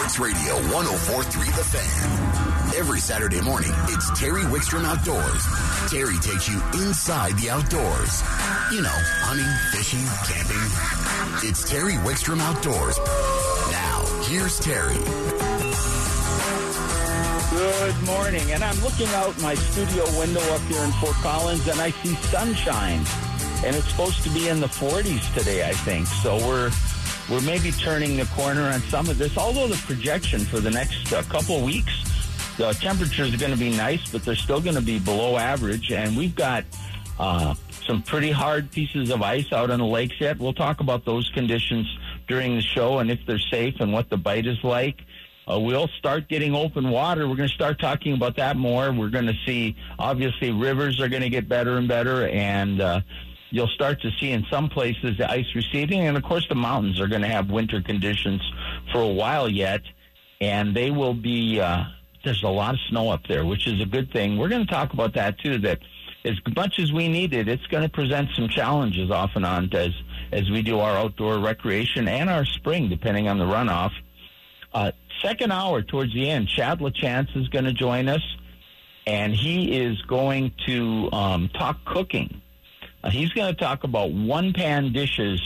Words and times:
Sports 0.00 0.18
Radio 0.18 0.54
1043 0.72 1.46
The 1.48 1.64
Fan. 1.64 2.78
Every 2.78 3.00
Saturday 3.00 3.42
morning, 3.42 3.70
it's 3.88 4.08
Terry 4.18 4.44
Wickstrom 4.44 4.82
Outdoors. 4.84 5.44
Terry 5.90 6.16
takes 6.20 6.48
you 6.48 6.56
inside 6.80 7.36
the 7.36 7.50
outdoors. 7.50 8.22
You 8.72 8.80
know, 8.80 8.96
hunting, 9.20 9.44
fishing, 9.76 10.00
camping. 10.24 11.46
It's 11.46 11.68
Terry 11.68 12.00
Wickstrom 12.00 12.40
Outdoors. 12.40 12.96
Now, 13.70 14.00
here's 14.24 14.58
Terry. 14.58 14.96
Good 17.50 18.02
morning, 18.06 18.52
and 18.52 18.64
I'm 18.64 18.80
looking 18.80 19.08
out 19.08 19.38
my 19.42 19.54
studio 19.54 20.04
window 20.18 20.40
up 20.54 20.62
here 20.62 20.82
in 20.82 20.92
Fort 20.92 21.16
Collins, 21.16 21.68
and 21.68 21.78
I 21.78 21.90
see 21.90 22.14
sunshine, 22.32 23.04
and 23.66 23.76
it's 23.76 23.90
supposed 23.90 24.22
to 24.22 24.30
be 24.30 24.48
in 24.48 24.60
the 24.60 24.68
40s 24.68 25.34
today, 25.34 25.68
I 25.68 25.74
think. 25.74 26.06
So 26.06 26.38
we're 26.38 26.70
we're 27.30 27.40
maybe 27.42 27.70
turning 27.72 28.16
the 28.16 28.26
corner 28.26 28.62
on 28.62 28.80
some 28.82 29.08
of 29.08 29.18
this. 29.18 29.36
Although 29.38 29.68
the 29.68 29.80
projection 29.86 30.40
for 30.40 30.60
the 30.60 30.70
next 30.70 31.12
uh, 31.12 31.22
couple 31.22 31.56
of 31.56 31.62
weeks, 31.62 31.92
the 32.56 32.72
temperatures 32.72 33.32
are 33.32 33.38
going 33.38 33.52
to 33.52 33.58
be 33.58 33.70
nice, 33.70 34.10
but 34.10 34.24
they're 34.24 34.34
still 34.34 34.60
going 34.60 34.76
to 34.76 34.82
be 34.82 34.98
below 34.98 35.36
average, 35.36 35.92
and 35.92 36.16
we've 36.16 36.34
got. 36.34 36.64
Uh, 37.18 37.54
some 37.86 38.02
pretty 38.02 38.30
hard 38.30 38.70
pieces 38.70 39.10
of 39.10 39.20
ice 39.20 39.52
out 39.52 39.68
on 39.70 39.80
the 39.80 39.84
lakes 39.84 40.14
yet. 40.20 40.38
We'll 40.38 40.52
talk 40.52 40.78
about 40.78 41.04
those 41.04 41.28
conditions 41.34 41.86
during 42.28 42.54
the 42.54 42.62
show 42.62 42.98
and 42.98 43.10
if 43.10 43.18
they're 43.26 43.38
safe 43.38 43.74
and 43.80 43.92
what 43.92 44.08
the 44.08 44.16
bite 44.16 44.46
is 44.46 44.62
like. 44.62 45.00
Uh, 45.50 45.58
we'll 45.58 45.88
start 45.98 46.28
getting 46.28 46.54
open 46.54 46.90
water. 46.90 47.28
We're 47.28 47.34
going 47.34 47.48
to 47.48 47.54
start 47.54 47.80
talking 47.80 48.12
about 48.12 48.36
that 48.36 48.56
more. 48.56 48.92
We're 48.92 49.08
going 49.08 49.26
to 49.26 49.36
see, 49.44 49.74
obviously, 49.98 50.52
rivers 50.52 51.00
are 51.00 51.08
going 51.08 51.22
to 51.22 51.28
get 51.30 51.48
better 51.48 51.76
and 51.76 51.88
better, 51.88 52.28
and 52.28 52.80
uh, 52.80 53.00
you'll 53.50 53.68
start 53.68 54.00
to 54.02 54.10
see 54.18 54.30
in 54.30 54.44
some 54.50 54.68
places 54.68 55.18
the 55.18 55.30
ice 55.30 55.46
receding. 55.54 56.06
And 56.06 56.16
of 56.16 56.22
course, 56.22 56.46
the 56.48 56.54
mountains 56.54 57.00
are 57.00 57.08
going 57.08 57.22
to 57.22 57.28
have 57.28 57.50
winter 57.50 57.82
conditions 57.82 58.40
for 58.92 59.00
a 59.00 59.08
while 59.08 59.48
yet, 59.48 59.82
and 60.40 60.74
they 60.74 60.90
will 60.90 61.14
be. 61.14 61.60
Uh, 61.60 61.84
there's 62.24 62.42
a 62.42 62.48
lot 62.48 62.74
of 62.74 62.80
snow 62.90 63.10
up 63.10 63.22
there, 63.28 63.46
which 63.46 63.66
is 63.66 63.80
a 63.80 63.86
good 63.86 64.12
thing. 64.12 64.36
We're 64.36 64.50
going 64.50 64.66
to 64.66 64.72
talk 64.72 64.92
about 64.92 65.14
that 65.14 65.38
too. 65.38 65.58
That 65.58 65.78
as 66.24 66.34
much 66.54 66.78
as 66.78 66.92
we 66.92 67.08
need 67.08 67.32
it, 67.32 67.48
it's 67.48 67.66
going 67.68 67.82
to 67.82 67.88
present 67.88 68.28
some 68.34 68.48
challenges 68.48 69.10
off 69.10 69.30
and 69.34 69.46
on 69.46 69.70
as 69.72 69.92
as 70.32 70.48
we 70.50 70.62
do 70.62 70.78
our 70.78 70.96
outdoor 70.96 71.38
recreation 71.38 72.06
and 72.08 72.30
our 72.30 72.44
spring, 72.44 72.88
depending 72.88 73.28
on 73.28 73.38
the 73.38 73.44
runoff. 73.44 73.90
Uh, 74.72 74.92
second 75.22 75.50
hour 75.52 75.82
towards 75.82 76.14
the 76.14 76.28
end, 76.30 76.48
Chad 76.48 76.78
LaChance 76.78 77.36
is 77.36 77.48
going 77.48 77.64
to 77.64 77.72
join 77.72 78.08
us, 78.08 78.22
and 79.06 79.34
he 79.34 79.76
is 79.76 80.00
going 80.02 80.52
to 80.66 81.10
um, 81.12 81.48
talk 81.48 81.84
cooking. 81.84 82.40
Uh, 83.02 83.10
he's 83.10 83.30
going 83.30 83.52
to 83.54 83.58
talk 83.58 83.84
about 83.84 84.12
one 84.12 84.52
pan 84.52 84.92
dishes 84.92 85.40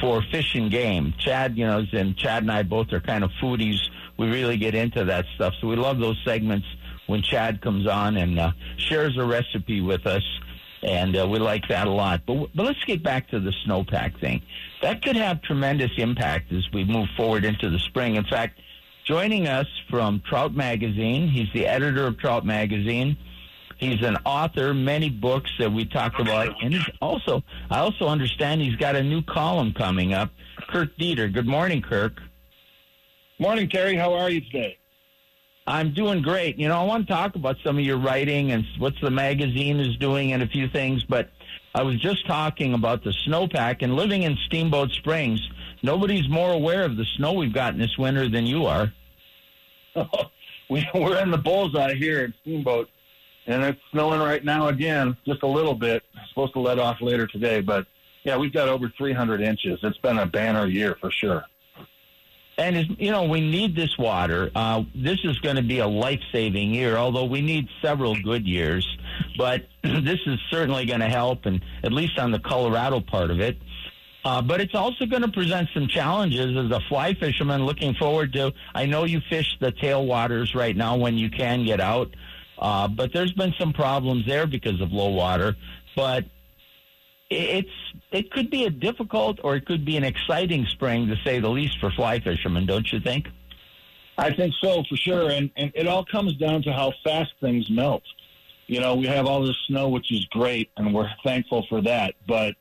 for 0.00 0.22
fish 0.30 0.54
and 0.54 0.70
game. 0.70 1.14
Chad, 1.18 1.56
you 1.56 1.66
know, 1.66 1.84
and 1.92 2.16
Chad 2.16 2.42
and 2.42 2.52
I 2.52 2.62
both 2.62 2.92
are 2.92 3.00
kind 3.00 3.24
of 3.24 3.30
foodies. 3.42 3.78
We 4.18 4.28
really 4.30 4.56
get 4.56 4.74
into 4.74 5.04
that 5.04 5.26
stuff, 5.34 5.54
so 5.60 5.66
we 5.66 5.76
love 5.76 5.98
those 5.98 6.20
segments 6.24 6.66
when 7.06 7.22
Chad 7.22 7.60
comes 7.60 7.86
on 7.86 8.16
and 8.16 8.38
uh, 8.38 8.52
shares 8.76 9.16
a 9.16 9.24
recipe 9.24 9.80
with 9.80 10.06
us. 10.06 10.22
And 10.82 11.16
uh, 11.16 11.26
we 11.28 11.38
like 11.38 11.66
that 11.68 11.86
a 11.86 11.90
lot. 11.90 12.22
But, 12.26 12.48
but 12.54 12.66
let's 12.66 12.84
get 12.84 13.02
back 13.02 13.28
to 13.28 13.40
the 13.40 13.52
snowpack 13.66 14.20
thing. 14.20 14.42
That 14.82 15.02
could 15.02 15.16
have 15.16 15.42
tremendous 15.42 15.90
impact 15.96 16.52
as 16.52 16.64
we 16.72 16.84
move 16.84 17.08
forward 17.16 17.44
into 17.44 17.70
the 17.70 17.78
spring. 17.78 18.16
In 18.16 18.24
fact, 18.24 18.60
joining 19.04 19.48
us 19.48 19.66
from 19.88 20.22
Trout 20.28 20.54
Magazine, 20.54 21.28
he's 21.28 21.48
the 21.54 21.66
editor 21.66 22.06
of 22.06 22.18
Trout 22.18 22.44
Magazine. 22.44 23.16
He's 23.78 24.02
an 24.02 24.16
author, 24.24 24.72
many 24.72 25.10
books 25.10 25.50
that 25.58 25.70
we 25.70 25.84
talked 25.84 26.18
about, 26.18 26.54
and 26.62 26.72
he's 26.72 26.88
also 27.00 27.42
I 27.70 27.78
also 27.78 28.06
understand 28.06 28.62
he's 28.62 28.76
got 28.76 28.96
a 28.96 29.02
new 29.02 29.22
column 29.22 29.72
coming 29.72 30.14
up. 30.14 30.30
Kirk 30.68 30.96
Deeter. 30.96 31.28
Good 31.28 31.46
morning, 31.46 31.82
Kirk. 31.82 32.20
Morning, 33.38 33.68
Terry. 33.68 33.96
How 33.96 34.14
are 34.14 34.30
you 34.30 34.40
today? 34.40 34.78
I'm 35.66 35.92
doing 35.92 36.22
great. 36.22 36.58
You 36.58 36.68
know, 36.68 36.80
I 36.80 36.84
want 36.84 37.06
to 37.06 37.12
talk 37.12 37.34
about 37.34 37.56
some 37.64 37.76
of 37.78 37.84
your 37.84 37.98
writing 37.98 38.52
and 38.52 38.64
what 38.78 38.94
the 39.02 39.10
magazine 39.10 39.80
is 39.80 39.96
doing 39.96 40.32
and 40.32 40.42
a 40.42 40.46
few 40.46 40.68
things, 40.68 41.02
but 41.02 41.30
I 41.74 41.82
was 41.82 42.00
just 42.00 42.26
talking 42.26 42.72
about 42.72 43.02
the 43.02 43.12
snowpack 43.26 43.82
and 43.82 43.94
living 43.96 44.22
in 44.22 44.36
Steamboat 44.46 44.92
Springs. 44.92 45.46
Nobody's 45.82 46.28
more 46.28 46.52
aware 46.52 46.84
of 46.84 46.96
the 46.96 47.04
snow 47.16 47.34
we've 47.34 47.52
gotten 47.52 47.78
this 47.78 47.98
winter 47.98 48.28
than 48.28 48.46
you 48.46 48.64
are. 48.66 48.92
we, 50.70 50.88
we're 50.94 51.20
in 51.20 51.30
the 51.30 51.38
bullseye 51.38 51.94
here 51.94 52.20
at 52.20 52.30
Steamboat, 52.40 52.88
and 53.46 53.62
it's 53.62 53.80
snowing 53.92 54.20
right 54.20 54.44
now 54.44 54.68
again, 54.68 55.16
just 55.26 55.42
a 55.42 55.46
little 55.46 55.74
bit. 55.74 56.02
It's 56.14 56.28
supposed 56.30 56.52
to 56.54 56.60
let 56.60 56.78
off 56.78 57.00
later 57.00 57.26
today, 57.26 57.60
but 57.60 57.86
yeah, 58.24 58.36
we've 58.36 58.52
got 58.52 58.68
over 58.68 58.92
300 58.96 59.40
inches. 59.40 59.78
It's 59.82 59.98
been 59.98 60.18
a 60.18 60.26
banner 60.26 60.66
year 60.66 60.96
for 61.00 61.10
sure 61.10 61.44
and 62.58 62.96
you 62.98 63.10
know 63.10 63.24
we 63.24 63.40
need 63.40 63.76
this 63.76 63.96
water. 63.98 64.50
Uh, 64.54 64.84
this 64.94 65.18
is 65.24 65.38
going 65.40 65.56
to 65.56 65.62
be 65.62 65.78
a 65.78 65.86
life-saving 65.86 66.72
year, 66.72 66.96
although 66.96 67.24
we 67.24 67.40
need 67.40 67.68
several 67.82 68.16
good 68.20 68.46
years. 68.46 68.86
But 69.36 69.66
this 69.82 70.20
is 70.26 70.38
certainly 70.50 70.86
going 70.86 71.00
to 71.00 71.08
help, 71.08 71.46
and 71.46 71.62
at 71.82 71.92
least 71.92 72.18
on 72.18 72.30
the 72.30 72.38
Colorado 72.38 73.00
part 73.00 73.30
of 73.30 73.40
it. 73.40 73.58
Uh, 74.24 74.42
but 74.42 74.60
it's 74.60 74.74
also 74.74 75.06
going 75.06 75.22
to 75.22 75.30
present 75.30 75.68
some 75.72 75.86
challenges 75.86 76.56
as 76.56 76.70
a 76.72 76.80
fly 76.88 77.14
fisherman. 77.14 77.64
Looking 77.64 77.94
forward 77.94 78.32
to. 78.32 78.52
I 78.74 78.86
know 78.86 79.04
you 79.04 79.20
fish 79.28 79.56
the 79.60 79.70
tailwaters 79.70 80.54
right 80.54 80.76
now 80.76 80.96
when 80.96 81.16
you 81.16 81.30
can 81.30 81.64
get 81.64 81.80
out, 81.80 82.12
uh, 82.58 82.88
but 82.88 83.12
there's 83.12 83.32
been 83.32 83.54
some 83.58 83.72
problems 83.72 84.26
there 84.26 84.46
because 84.46 84.80
of 84.80 84.92
low 84.92 85.10
water. 85.10 85.56
But 85.94 86.24
it's 87.30 87.68
it 88.12 88.30
could 88.30 88.50
be 88.50 88.64
a 88.64 88.70
difficult 88.70 89.40
or 89.42 89.56
it 89.56 89.66
could 89.66 89.84
be 89.84 89.96
an 89.96 90.04
exciting 90.04 90.64
spring 90.66 91.08
to 91.08 91.16
say 91.24 91.40
the 91.40 91.48
least 91.48 91.78
for 91.80 91.90
fly 91.90 92.20
fishermen, 92.20 92.66
don't 92.66 92.90
you 92.92 93.00
think? 93.00 93.28
I 94.18 94.32
think 94.32 94.54
so 94.62 94.82
for 94.88 94.96
sure, 94.96 95.30
and 95.30 95.50
and 95.56 95.72
it 95.74 95.86
all 95.86 96.04
comes 96.04 96.36
down 96.36 96.62
to 96.62 96.72
how 96.72 96.92
fast 97.04 97.32
things 97.40 97.68
melt. 97.70 98.02
You 98.66 98.80
know, 98.80 98.96
we 98.96 99.06
have 99.06 99.26
all 99.26 99.42
this 99.42 99.56
snow, 99.68 99.88
which 99.88 100.10
is 100.10 100.24
great, 100.26 100.70
and 100.76 100.92
we're 100.92 101.10
thankful 101.22 101.66
for 101.68 101.80
that. 101.82 102.14
But 102.26 102.54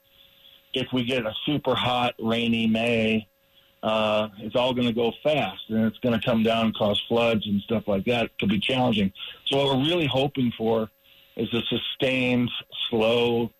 if 0.74 0.88
we 0.94 1.04
get 1.04 1.26
a 1.26 1.34
super 1.46 1.74
hot, 1.74 2.14
rainy 2.20 2.68
May, 2.68 3.28
uh, 3.86 4.30
it's 4.40 4.56
all 4.56 4.74
going 4.74 4.88
to 4.88 4.94
go 4.94 5.14
fast, 5.22 5.62
and 5.70 5.86
it's 5.86 6.00
going 6.00 6.20
to 6.20 6.26
come 6.26 6.42
down 6.42 6.66
and 6.66 6.76
cause 6.76 7.00
floods 7.08 7.46
and 7.46 7.62
stuff 7.62 7.88
like 7.88 8.04
that. 8.06 8.26
It 8.26 8.32
could 8.40 8.50
be 8.50 8.60
challenging. 8.60 9.14
So 9.46 9.58
what 9.58 9.78
we're 9.78 9.86
really 9.86 10.08
hoping 10.08 10.52
for 10.58 10.90
is 11.38 11.54
a 11.54 11.62
sustained, 11.70 12.50
slow 12.90 13.52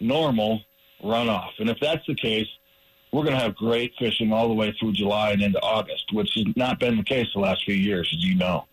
normal 0.00 0.62
runoff. 1.02 1.50
And 1.58 1.68
if 1.68 1.78
that's 1.80 2.06
the 2.06 2.14
case, 2.14 2.48
we're 3.12 3.24
going 3.24 3.34
to 3.34 3.42
have 3.42 3.56
great 3.56 3.92
fishing 3.98 4.32
all 4.32 4.48
the 4.48 4.54
way 4.54 4.74
through 4.80 4.92
July 4.92 5.32
and 5.32 5.42
into 5.42 5.60
August, 5.62 6.14
which 6.14 6.32
has 6.34 6.46
not 6.56 6.80
been 6.80 6.96
the 6.96 7.04
case 7.04 7.26
the 7.34 7.40
last 7.40 7.66
few 7.66 7.74
years, 7.74 8.10
as 8.16 8.24
you 8.24 8.36
know. 8.36 8.64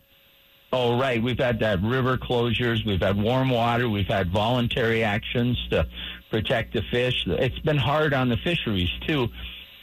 Oh, 0.71 0.97
right. 0.97 1.21
We've 1.21 1.37
had 1.37 1.59
that 1.59 1.81
river 1.81 2.17
closures. 2.17 2.85
We've 2.85 3.01
had 3.01 3.21
warm 3.21 3.49
water. 3.49 3.89
We've 3.89 4.07
had 4.07 4.31
voluntary 4.31 5.03
actions 5.03 5.57
to 5.71 5.85
protect 6.29 6.73
the 6.73 6.83
fish. 6.83 7.25
It's 7.27 7.59
been 7.59 7.75
hard 7.75 8.13
on 8.13 8.29
the 8.29 8.37
fisheries, 8.37 8.89
too. 9.05 9.27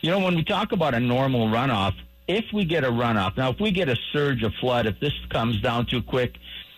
You 0.01 0.11
know, 0.11 0.21
when 0.21 0.37
we 0.37 0.45
talk 0.45 0.73
about 0.73 0.95
a 0.95 1.01
normal 1.01 1.49
runoff, 1.49 1.95
if 2.29 2.45
we 2.53 2.65
get 2.65 2.85
a 2.85 2.89
runoff, 2.89 3.37
now, 3.37 3.51
if 3.51 3.59
we 3.59 3.71
get 3.71 3.89
a 3.89 3.97
surge 4.13 4.43
of 4.43 4.53
flood, 4.55 4.87
if 4.87 5.01
this 5.01 5.13
comes 5.31 5.61
down 5.61 5.87
too 5.87 6.03
quick, 6.03 6.35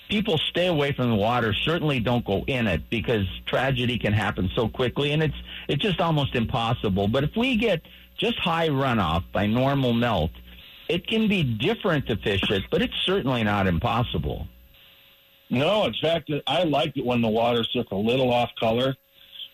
people 0.09 0.39
stay 0.39 0.69
away 0.69 0.93
from 0.93 1.11
the 1.11 1.17
water. 1.17 1.53
Certainly 1.53 2.01
don't 2.01 2.25
go 2.25 2.45
in 2.47 2.67
it 2.67 2.89
because 2.89 3.27
tragedy 3.47 3.99
can 3.99 4.13
happen 4.13 4.51
so 4.55 4.69
quickly, 4.69 5.13
and 5.13 5.23
it's 5.23 5.35
it's 5.69 5.83
just 5.83 6.01
almost 6.01 6.35
impossible. 6.35 7.09
But 7.09 7.25
if 7.25 7.37
we 7.37 7.57
get 7.57 7.83
just 8.17 8.39
high 8.39 8.69
runoff 8.69 9.25
by 9.33 9.47
normal 9.47 9.93
melt, 9.93 10.31
it 10.89 11.07
can 11.07 11.29
be 11.29 11.43
different 11.43 12.07
to 12.09 12.17
fish 12.17 12.51
it, 12.51 12.65
but 12.71 12.81
it's 12.83 12.97
certainly 13.05 13.43
not 13.43 13.67
impossible. 13.67 14.47
No, 15.51 15.85
in 15.85 15.95
fact, 16.01 16.31
I 16.47 16.63
like 16.63 16.97
it 16.97 17.05
when 17.05 17.23
the 17.23 17.29
water's 17.29 17.69
just 17.69 17.91
a 17.91 17.97
little 17.97 18.33
off 18.33 18.51
color. 18.59 18.97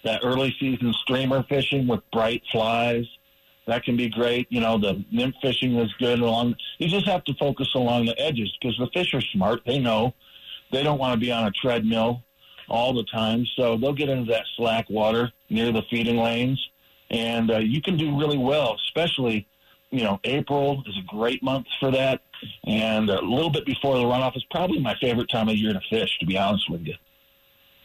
That 0.04 0.20
early 0.22 0.54
season 0.60 0.92
streamer 1.02 1.42
fishing 1.48 1.86
with 1.86 2.00
bright 2.12 2.42
flies, 2.52 3.06
that 3.66 3.84
can 3.84 3.96
be 3.96 4.08
great. 4.08 4.46
You 4.50 4.60
know, 4.60 4.78
the 4.78 5.04
nymph 5.12 5.34
fishing 5.42 5.76
is 5.76 5.92
good 5.98 6.20
along. 6.20 6.54
You 6.78 6.88
just 6.88 7.06
have 7.06 7.24
to 7.24 7.34
focus 7.34 7.68
along 7.74 8.06
the 8.06 8.18
edges 8.20 8.56
because 8.60 8.76
the 8.78 8.88
fish 8.94 9.12
are 9.14 9.20
smart. 9.20 9.62
They 9.66 9.78
know 9.78 10.14
they 10.72 10.82
don't 10.82 10.98
want 10.98 11.14
to 11.14 11.18
be 11.18 11.32
on 11.32 11.46
a 11.46 11.50
treadmill 11.50 12.22
all 12.68 12.92
the 12.92 13.04
time, 13.04 13.46
so 13.56 13.76
they'll 13.76 13.92
get 13.92 14.08
into 14.08 14.30
that 14.32 14.44
slack 14.56 14.88
water 14.90 15.32
near 15.50 15.72
the 15.72 15.82
feeding 15.88 16.16
lanes, 16.16 16.60
and 17.10 17.50
uh, 17.50 17.58
you 17.58 17.80
can 17.80 17.96
do 17.96 18.18
really 18.18 18.38
well, 18.38 18.76
especially. 18.86 19.46
You 19.90 20.02
know, 20.02 20.18
April 20.24 20.82
is 20.84 20.96
a 20.98 21.06
great 21.06 21.44
month 21.44 21.66
for 21.78 21.92
that, 21.92 22.20
and 22.66 23.08
a 23.08 23.20
little 23.24 23.50
bit 23.50 23.64
before 23.64 23.96
the 23.96 24.02
runoff 24.02 24.36
is 24.36 24.44
probably 24.50 24.80
my 24.80 24.96
favorite 25.00 25.30
time 25.30 25.48
of 25.48 25.56
year 25.56 25.72
to 25.72 25.80
fish. 25.88 26.18
To 26.18 26.26
be 26.26 26.36
honest 26.36 26.68
with 26.68 26.82
you. 26.82 26.94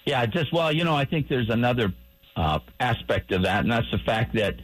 Yeah, 0.06 0.26
just 0.26 0.52
well, 0.52 0.72
you 0.72 0.84
know, 0.84 0.96
I 0.96 1.06
think 1.06 1.28
there's 1.28 1.52
another 1.52 1.94
uh, 2.36 2.60
aspect 2.80 3.32
of 3.32 3.44
that, 3.44 3.62
and 3.62 3.72
that's 3.72 3.90
the 3.92 4.00
fact 4.00 4.34
that 4.36 4.56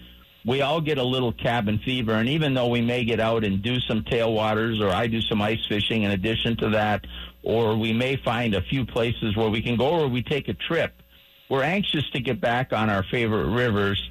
we 0.47 0.61
all 0.61 0.79
get 0.79 0.97
a 0.97 1.03
little 1.03 1.33
cabin 1.33 1.77
fever. 1.83 2.13
And 2.13 2.29
even 2.29 2.53
though 2.53 2.69
we 2.69 2.81
may 2.81 3.03
get 3.03 3.19
out 3.19 3.43
and 3.43 3.61
do 3.61 3.81
some 3.81 4.03
tailwaters, 4.03 4.81
or 4.81 4.89
I 4.89 5.07
do 5.07 5.21
some 5.21 5.41
ice 5.41 5.63
fishing 5.67 6.03
in 6.03 6.11
addition 6.11 6.55
to 6.57 6.69
that, 6.69 7.05
or 7.43 7.75
we 7.75 7.91
may 7.91 8.15
find 8.15 8.55
a 8.55 8.61
few 8.61 8.85
places 8.85 9.35
where 9.35 9.49
we 9.49 9.61
can 9.61 9.75
go 9.75 9.89
or 9.89 10.07
we 10.07 10.23
take 10.23 10.47
a 10.47 10.53
trip. 10.53 10.93
We're 11.49 11.63
anxious 11.63 12.09
to 12.11 12.21
get 12.21 12.39
back 12.39 12.71
on 12.71 12.89
our 12.89 13.03
favorite 13.03 13.47
rivers, 13.47 14.01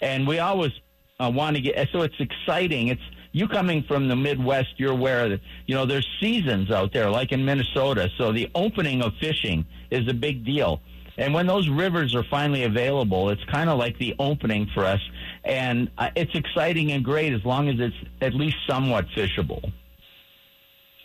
and 0.00 0.26
we 0.26 0.38
always 0.38 0.72
uh, 1.18 1.30
want 1.34 1.56
to 1.56 1.62
get. 1.62 1.88
So 1.92 2.02
it's 2.02 2.18
exciting. 2.18 2.88
It's 2.88 3.02
you 3.32 3.46
coming 3.46 3.84
from 3.84 4.08
the 4.08 4.16
Midwest, 4.16 4.74
you're 4.76 4.92
aware 4.92 5.28
that 5.28 5.40
you 5.66 5.74
know 5.74 5.86
there's 5.86 6.06
seasons 6.20 6.70
out 6.70 6.92
there, 6.92 7.10
like 7.10 7.30
in 7.30 7.44
Minnesota. 7.44 8.10
So 8.16 8.32
the 8.32 8.48
opening 8.54 9.02
of 9.02 9.12
fishing 9.20 9.64
is 9.90 10.08
a 10.08 10.14
big 10.14 10.44
deal. 10.44 10.80
And 11.20 11.34
when 11.34 11.46
those 11.46 11.68
rivers 11.68 12.14
are 12.14 12.24
finally 12.24 12.64
available, 12.64 13.28
it's 13.28 13.44
kind 13.44 13.68
of 13.68 13.78
like 13.78 13.98
the 13.98 14.14
opening 14.18 14.66
for 14.72 14.86
us. 14.86 15.00
And 15.44 15.90
uh, 15.98 16.08
it's 16.16 16.34
exciting 16.34 16.92
and 16.92 17.04
great 17.04 17.34
as 17.34 17.44
long 17.44 17.68
as 17.68 17.78
it's 17.78 17.94
at 18.22 18.34
least 18.34 18.56
somewhat 18.66 19.06
fishable. 19.14 19.70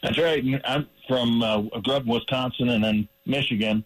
That's 0.02 0.18
right. 0.18 0.42
I'm 0.64 0.88
from, 1.10 1.44
uh, 1.44 1.62
grew 1.84 2.00
Wisconsin 2.06 2.70
and 2.70 2.82
then 2.82 3.10
Michigan. 3.26 3.84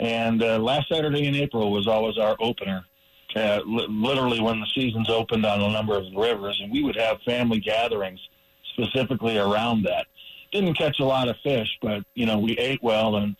And 0.00 0.42
uh, 0.42 0.58
last 0.58 0.88
Saturday 0.88 1.26
in 1.26 1.34
April 1.34 1.70
was 1.70 1.86
always 1.86 2.16
our 2.16 2.36
opener. 2.40 2.86
Uh, 3.34 3.60
li- 3.66 3.86
literally 3.90 4.40
when 4.40 4.60
the 4.60 4.66
seasons 4.74 5.10
opened 5.10 5.44
on 5.44 5.60
a 5.60 5.70
number 5.70 5.94
of 5.94 6.04
rivers, 6.16 6.58
and 6.62 6.72
we 6.72 6.82
would 6.82 6.96
have 6.96 7.20
family 7.26 7.60
gatherings 7.60 8.20
specifically 8.72 9.36
around 9.36 9.82
that. 9.82 10.06
Didn't 10.52 10.74
catch 10.74 11.00
a 11.00 11.04
lot 11.04 11.28
of 11.28 11.36
fish, 11.42 11.68
but 11.82 12.02
you 12.14 12.24
know 12.24 12.38
we 12.38 12.56
ate 12.56 12.82
well 12.82 13.16
and 13.16 13.36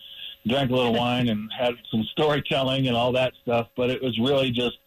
drank 0.47 0.71
a 0.71 0.75
little 0.75 0.95
wine 0.99 1.29
and 1.29 1.51
had 1.57 1.75
some 1.91 2.05
storytelling 2.13 2.89
and 2.89 2.97
all 2.97 3.13
that 3.13 3.33
stuff. 3.43 3.69
But 3.77 3.91
it 3.91 4.03
was 4.03 4.19
really 4.19 4.51
just, 4.51 4.79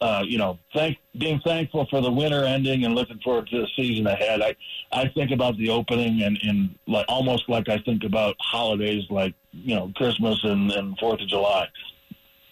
uh, 0.00 0.22
you 0.24 0.38
know, 0.38 0.58
thank 0.74 0.98
being 1.18 1.40
thankful 1.40 1.86
for 1.90 2.00
the 2.00 2.10
winter 2.10 2.44
ending 2.44 2.84
and 2.84 2.94
looking 2.94 3.18
forward 3.20 3.48
to 3.48 3.60
the 3.60 3.68
season 3.76 4.06
ahead. 4.06 4.40
I 4.40 4.56
I 4.92 5.08
think 5.08 5.30
about 5.30 5.56
the 5.56 5.70
opening 5.70 6.22
and, 6.22 6.38
and 6.42 6.74
like 6.86 7.06
almost 7.08 7.48
like 7.48 7.68
I 7.68 7.78
think 7.78 8.04
about 8.04 8.36
holidays 8.40 9.04
like 9.10 9.34
you 9.52 9.74
know 9.74 9.92
Christmas 9.96 10.42
and 10.44 10.70
and 10.72 10.98
Fourth 10.98 11.20
of 11.20 11.28
July. 11.28 11.68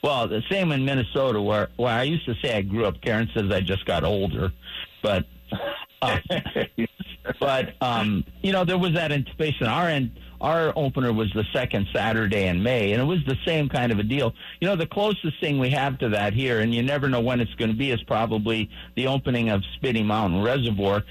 Well, 0.03 0.29
the 0.29 0.43
same 0.49 0.71
in 0.73 0.85
Minnesota, 0.85 1.41
where 1.41 1.69
where 1.77 1.93
I 1.93 2.05
used 2.05 2.27
to 2.27 2.35
say 2.43 2.57
I 2.57 2.63
grew 2.63 2.87
up. 2.87 3.01
Karen 3.01 3.29
says 3.35 3.51
I 3.51 3.61
just 3.61 3.85
got 3.85 4.05
older, 4.05 4.53
but 5.03 5.25
but 7.41 7.75
um, 7.81 8.25
you 8.43 8.53
know 8.53 8.65
there 8.65 8.79
was 8.79 8.93
that 8.95 9.13
anticipation. 9.13 9.67
Our 9.67 9.89
end, 9.89 10.19
our 10.41 10.73
opener 10.77 11.13
was 11.13 11.31
the 11.35 11.45
second 11.53 11.89
Saturday 11.93 12.47
in 12.47 12.63
May, 12.63 12.93
and 12.93 13.03
it 13.03 13.05
was 13.05 13.19
the 13.27 13.37
same 13.45 13.69
kind 13.69 13.91
of 13.93 13.99
a 13.99 14.03
deal. 14.03 14.33
You 14.61 14.69
know, 14.69 14.77
the 14.77 14.87
closest 14.87 15.41
thing 15.41 15.59
we 15.59 15.71
have 15.71 15.99
to 15.99 16.09
that 16.11 16.33
here, 16.33 16.61
and 16.61 16.75
you 16.75 16.83
never 16.83 17.09
know 17.09 17.21
when 17.21 17.41
it's 17.41 17.55
going 17.55 17.71
to 17.71 17.77
be, 17.77 17.91
is 17.91 18.03
probably 18.05 18.71
the 18.95 19.07
opening 19.07 19.49
of 19.51 19.63
Spinney 19.77 20.03
Mountain 20.03 20.43
Reservoir. 20.43 21.05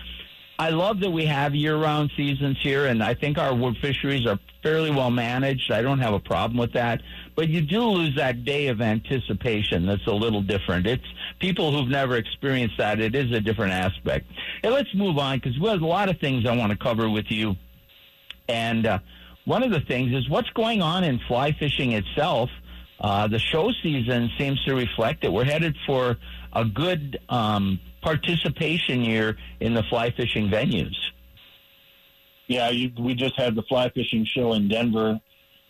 I 0.60 0.72
love 0.72 1.00
that 1.02 1.12
we 1.12 1.26
have 1.26 1.54
year-round 1.54 2.12
seasons 2.18 2.58
here, 2.62 2.88
and 2.88 3.04
I 3.04 3.14
think 3.14 3.38
our 3.38 3.54
wood 3.54 3.78
fisheries 3.80 4.26
are 4.26 4.40
fairly 4.64 4.90
well 4.90 5.12
managed. 5.12 5.72
I 5.72 5.84
don't 5.84 6.00
have 6.00 6.14
a 6.14 6.20
problem 6.20 6.58
with 6.58 6.74
that. 6.74 7.02
But 7.38 7.50
you 7.50 7.62
do 7.62 7.82
lose 7.82 8.16
that 8.16 8.46
day 8.46 8.66
of 8.68 8.82
anticipation 8.82 9.86
that's 9.86 10.08
a 10.08 10.12
little 10.12 10.42
different. 10.42 10.88
It's 10.88 11.06
people 11.40 11.72
who've 11.72 11.88
never 11.88 12.18
experienced 12.18 12.80
that. 12.80 13.00
It 13.00 13.14
is 13.14 13.32
a 13.32 13.40
different 13.40 13.74
aspect. 13.74 14.26
And 14.64 14.74
let's 14.74 14.90
move 14.96 15.20
on 15.20 15.38
because 15.38 15.58
we 15.60 15.70
have 15.70 15.84
a 15.84 15.86
lot 15.86 16.10
of 16.10 16.20
things 16.20 16.48
I 16.48 16.56
want 16.56 16.72
to 16.72 16.78
cover 16.78 17.08
with 17.08 17.28
you. 17.30 17.56
And 18.50 18.88
uh, 18.88 19.00
one 19.46 19.62
of 19.62 19.70
the 19.70 19.82
things 19.82 20.14
is 20.14 20.28
what's 20.28 20.50
going 20.50 20.82
on 20.82 21.04
in 21.04 21.20
fly 21.28 21.52
fishing 21.52 21.92
itself. 21.92 22.50
Uh, 23.00 23.28
the 23.28 23.38
show 23.38 23.72
season 23.84 24.32
seems 24.40 24.64
to 24.64 24.74
reflect 24.74 25.22
that 25.22 25.32
we're 25.32 25.46
headed 25.46 25.76
for 25.86 26.18
a 26.54 26.66
good 26.66 27.20
um, 27.30 27.80
participation 28.02 29.02
year 29.02 29.38
in 29.60 29.76
the 29.76 29.84
fly 29.84 30.10
fishing 30.10 30.50
venues. 30.50 30.96
Yeah, 32.48 32.72
you, 32.72 32.92
we 32.98 33.14
just 33.14 33.40
had 33.40 33.54
the 33.54 33.62
fly 33.62 33.90
fishing 33.90 34.26
show 34.26 34.54
in 34.54 34.70
Denver, 34.70 35.20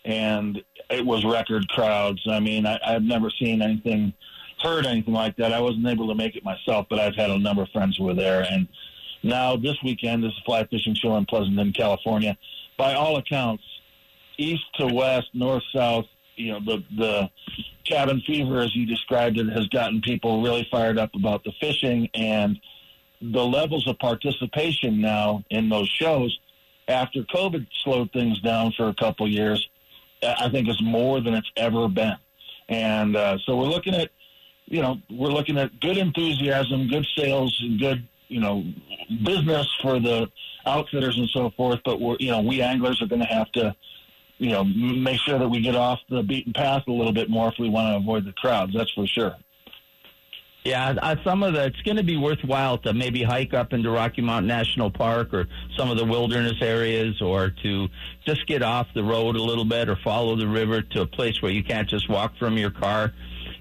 and 0.08 0.64
it 0.88 1.04
was 1.04 1.22
record 1.24 1.68
crowds. 1.68 2.22
I 2.26 2.40
mean, 2.40 2.66
I, 2.66 2.80
I've 2.84 3.02
never 3.02 3.30
seen 3.30 3.60
anything, 3.60 4.14
heard 4.60 4.86
anything 4.86 5.12
like 5.12 5.36
that. 5.36 5.52
I 5.52 5.60
wasn't 5.60 5.86
able 5.86 6.08
to 6.08 6.14
make 6.14 6.34
it 6.34 6.42
myself, 6.42 6.86
but 6.88 6.98
I've 6.98 7.14
had 7.14 7.30
a 7.30 7.38
number 7.38 7.62
of 7.62 7.68
friends 7.68 7.98
who 7.98 8.04
were 8.04 8.14
there. 8.14 8.46
And 8.50 8.68
now 9.22 9.56
this 9.56 9.76
weekend 9.84 10.24
is 10.24 10.32
a 10.40 10.44
fly 10.46 10.64
fishing 10.64 10.94
show 10.94 11.14
in 11.18 11.26
Pleasanton, 11.26 11.74
California. 11.74 12.38
By 12.78 12.94
all 12.94 13.18
accounts, 13.18 13.62
east 14.38 14.64
to 14.78 14.86
west, 14.86 15.28
north 15.34 15.64
south, 15.74 16.06
you 16.36 16.52
know, 16.52 16.60
the 16.60 16.82
the 16.96 17.30
cabin 17.84 18.22
fever, 18.26 18.60
as 18.60 18.74
you 18.74 18.86
described 18.86 19.38
it, 19.38 19.48
has 19.48 19.66
gotten 19.68 20.00
people 20.00 20.40
really 20.40 20.66
fired 20.70 20.98
up 20.98 21.10
about 21.14 21.44
the 21.44 21.52
fishing 21.60 22.08
and 22.14 22.58
the 23.20 23.44
levels 23.44 23.86
of 23.88 23.98
participation 23.98 25.00
now 25.00 25.44
in 25.50 25.68
those 25.68 25.88
shows 25.88 26.38
after 26.86 27.24
COVID 27.24 27.66
slowed 27.82 28.12
things 28.12 28.40
down 28.40 28.72
for 28.72 28.88
a 28.88 28.94
couple 28.94 29.28
years. 29.28 29.68
I 30.22 30.48
think 30.50 30.68
is 30.68 30.82
more 30.82 31.20
than 31.20 31.34
it's 31.34 31.50
ever 31.56 31.88
been, 31.88 32.16
and 32.68 33.16
uh, 33.16 33.38
so 33.44 33.56
we're 33.56 33.68
looking 33.68 33.94
at, 33.94 34.10
you 34.66 34.82
know, 34.82 34.98
we're 35.10 35.30
looking 35.30 35.58
at 35.58 35.78
good 35.80 35.96
enthusiasm, 35.96 36.88
good 36.88 37.06
sales, 37.16 37.56
good, 37.78 38.06
you 38.28 38.40
know, 38.40 38.64
business 39.24 39.66
for 39.80 40.00
the 40.00 40.28
outfitters 40.66 41.18
and 41.18 41.28
so 41.30 41.50
forth. 41.50 41.80
But 41.84 42.00
we're, 42.00 42.16
you 42.18 42.30
know, 42.30 42.40
we 42.40 42.60
anglers 42.60 43.00
are 43.00 43.06
going 43.06 43.22
to 43.22 43.26
have 43.26 43.50
to 43.52 43.74
you 44.38 44.50
know, 44.50 44.64
make 44.64 45.20
sure 45.20 45.38
that 45.38 45.48
we 45.48 45.60
get 45.60 45.74
off 45.74 45.98
the 46.08 46.22
beaten 46.22 46.52
path 46.52 46.84
a 46.86 46.92
little 46.92 47.12
bit 47.12 47.28
more 47.28 47.48
if 47.48 47.54
we 47.58 47.68
want 47.68 47.92
to 47.92 47.96
avoid 47.96 48.24
the 48.24 48.32
crowds. 48.32 48.72
That's 48.72 48.90
for 48.92 49.06
sure. 49.06 49.34
Yeah, 50.68 50.90
uh, 51.00 51.16
some 51.24 51.42
of 51.42 51.54
the 51.54 51.64
it's 51.64 51.80
going 51.80 51.96
to 51.96 52.02
be 52.02 52.18
worthwhile 52.18 52.76
to 52.78 52.92
maybe 52.92 53.22
hike 53.22 53.54
up 53.54 53.72
into 53.72 53.88
Rocky 53.90 54.20
Mountain 54.20 54.48
National 54.48 54.90
Park 54.90 55.32
or 55.32 55.46
some 55.78 55.90
of 55.90 55.96
the 55.96 56.04
wilderness 56.04 56.60
areas, 56.60 57.22
or 57.22 57.48
to 57.62 57.88
just 58.26 58.46
get 58.46 58.62
off 58.62 58.86
the 58.94 59.02
road 59.02 59.36
a 59.36 59.42
little 59.42 59.64
bit 59.64 59.88
or 59.88 59.96
follow 59.96 60.36
the 60.36 60.46
river 60.46 60.82
to 60.82 61.00
a 61.00 61.06
place 61.06 61.40
where 61.40 61.50
you 61.50 61.64
can't 61.64 61.88
just 61.88 62.10
walk 62.10 62.36
from 62.38 62.58
your 62.58 62.70
car. 62.70 63.14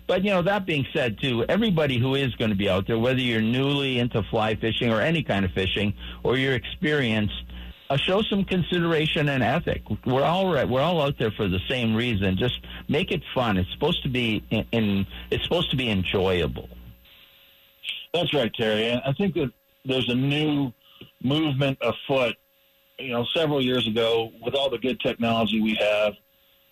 But 0.06 0.26
you 0.26 0.32
know, 0.32 0.42
that 0.42 0.66
being 0.66 0.86
said, 0.94 1.18
too, 1.22 1.46
everybody 1.48 1.98
who 1.98 2.16
is 2.16 2.36
going 2.36 2.52
to 2.52 2.58
be 2.58 2.68
out 2.68 2.88
there, 2.88 3.00
whether 3.00 3.22
you're 3.22 3.40
newly 3.40 4.00
into 4.00 4.22
fly 4.24 4.56
fishing 4.56 4.92
or 4.92 5.00
any 5.00 5.24
kind 5.24 5.46
of 5.46 5.52
fishing, 5.52 5.94
or 6.24 6.36
you're 6.36 6.56
experienced, 6.56 7.42
uh, 7.90 7.96
show 7.96 8.22
some 8.22 8.44
consideration 8.44 9.30
and 9.30 9.42
ethic. 9.42 9.82
We're 10.06 10.26
all 10.26 10.52
right. 10.52 10.68
We're 10.68 10.82
all 10.82 11.02
out 11.02 11.18
there 11.18 11.32
for 11.32 11.48
the 11.48 11.62
same 11.70 11.96
reason. 11.96 12.36
Just 12.36 12.60
make 12.90 13.12
it 13.12 13.22
fun. 13.34 13.56
It's 13.56 13.72
supposed 13.72 14.04
to 14.04 14.10
be 14.10 14.44
in, 14.50 14.66
in 14.74 15.08
it's 15.32 15.46
supposed 15.46 15.72
to 15.72 15.78
be 15.78 15.90
enjoyable. 15.90 16.68
That's 18.18 18.34
right, 18.34 18.52
Terry. 18.52 18.88
And 18.88 19.02
I 19.06 19.14
think 19.14 19.36
that 19.36 19.52
there's 19.86 20.10
a 20.10 20.16
new 20.16 20.72
movement 21.22 21.78
afoot. 21.82 22.36
You 22.98 23.12
know, 23.12 23.26
several 23.26 23.64
years 23.64 23.88
ago, 23.88 24.32
with 24.42 24.56
all 24.56 24.72
the 24.72 24.80
good 24.80 25.00
technology 25.02 25.62
we 25.62 25.76
have, 25.76 26.14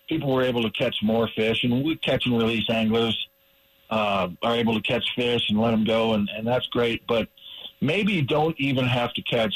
people 0.10 0.34
were 0.34 0.42
able 0.42 0.64
to 0.64 0.72
catch 0.72 0.96
more 1.04 1.30
fish, 1.36 1.64
and 1.64 1.84
we 1.84 1.98
catch 1.98 2.26
and 2.26 2.36
release 2.36 2.68
anglers 2.72 3.16
uh, 3.92 4.30
are 4.42 4.56
able 4.56 4.74
to 4.74 4.82
catch 4.82 5.06
fish 5.16 5.44
and 5.50 5.62
let 5.62 5.70
them 5.70 5.84
go, 5.84 6.14
and, 6.14 6.28
and 6.36 6.48
that's 6.48 6.66
great. 6.68 7.06
But 7.08 7.28
maybe 7.80 8.14
you 8.14 8.24
don't 8.24 8.60
even 8.60 8.86
have 8.86 9.14
to 9.14 9.22
catch 9.22 9.56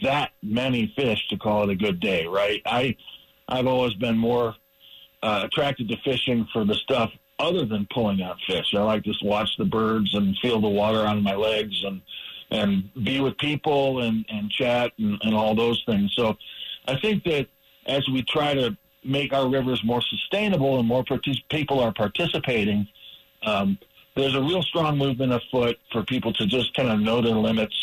that 0.00 0.30
many 0.42 0.90
fish 0.96 1.28
to 1.28 1.36
call 1.36 1.64
it 1.64 1.70
a 1.70 1.76
good 1.76 2.00
day, 2.00 2.24
right? 2.24 2.62
I 2.64 2.96
I've 3.46 3.66
always 3.66 3.92
been 3.92 4.16
more 4.16 4.54
uh, 5.22 5.42
attracted 5.44 5.88
to 5.90 5.98
fishing 5.98 6.48
for 6.50 6.64
the 6.64 6.74
stuff 6.76 7.12
other 7.38 7.64
than 7.64 7.86
pulling 7.92 8.22
out 8.22 8.38
fish. 8.46 8.74
I 8.74 8.82
like 8.82 9.04
to 9.04 9.14
watch 9.22 9.56
the 9.58 9.64
birds 9.64 10.14
and 10.14 10.36
feel 10.38 10.60
the 10.60 10.68
water 10.68 11.00
on 11.00 11.22
my 11.22 11.34
legs 11.34 11.82
and 11.84 12.00
and 12.50 12.88
be 13.04 13.20
with 13.20 13.36
people 13.38 14.02
and 14.02 14.24
and 14.28 14.50
chat 14.50 14.92
and, 14.98 15.18
and 15.22 15.34
all 15.34 15.54
those 15.54 15.82
things. 15.86 16.12
So 16.14 16.36
I 16.86 16.98
think 17.00 17.24
that 17.24 17.48
as 17.86 18.08
we 18.08 18.22
try 18.22 18.54
to 18.54 18.76
make 19.04 19.32
our 19.32 19.48
rivers 19.48 19.82
more 19.84 20.02
sustainable 20.02 20.78
and 20.78 20.88
more 20.88 21.04
partic- 21.04 21.42
people 21.48 21.80
are 21.80 21.92
participating, 21.92 22.88
um, 23.42 23.78
there's 24.16 24.34
a 24.34 24.40
real 24.40 24.62
strong 24.62 24.98
movement 24.98 25.32
afoot 25.32 25.78
for 25.92 26.02
people 26.02 26.32
to 26.32 26.46
just 26.46 26.74
kind 26.74 26.88
of 26.88 27.00
know 27.00 27.20
their 27.20 27.34
limits 27.34 27.76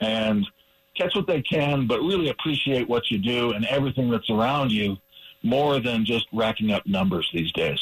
and 0.00 0.46
catch 0.94 1.14
what 1.14 1.26
they 1.26 1.42
can, 1.42 1.86
but 1.86 2.00
really 2.00 2.28
appreciate 2.28 2.88
what 2.88 3.10
you 3.10 3.18
do 3.18 3.52
and 3.52 3.64
everything 3.66 4.10
that's 4.10 4.28
around 4.28 4.72
you 4.72 4.96
more 5.42 5.78
than 5.78 6.04
just 6.04 6.26
racking 6.32 6.72
up 6.72 6.86
numbers 6.86 7.28
these 7.32 7.52
days. 7.52 7.80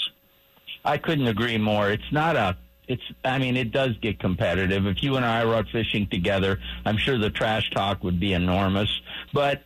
I 0.85 0.99
couldn't 0.99 1.27
agree 1.27 1.59
more. 1.59 1.91
It's 1.91 2.13
not 2.13 2.37
a 2.37 2.57
it's 2.87 3.03
I 3.25 3.39
mean 3.39 3.57
it 3.57 3.73
does 3.73 3.97
get 4.01 4.19
competitive. 4.19 4.87
If 4.87 5.03
you 5.03 5.17
and 5.17 5.25
I 5.25 5.45
were 5.45 5.55
out 5.55 5.69
fishing 5.73 6.07
together, 6.09 6.61
I'm 6.85 6.99
sure 6.99 7.19
the 7.19 7.31
trash 7.31 7.71
talk 7.71 8.05
would 8.05 8.21
be 8.21 8.33
enormous. 8.35 8.91
But 9.33 9.63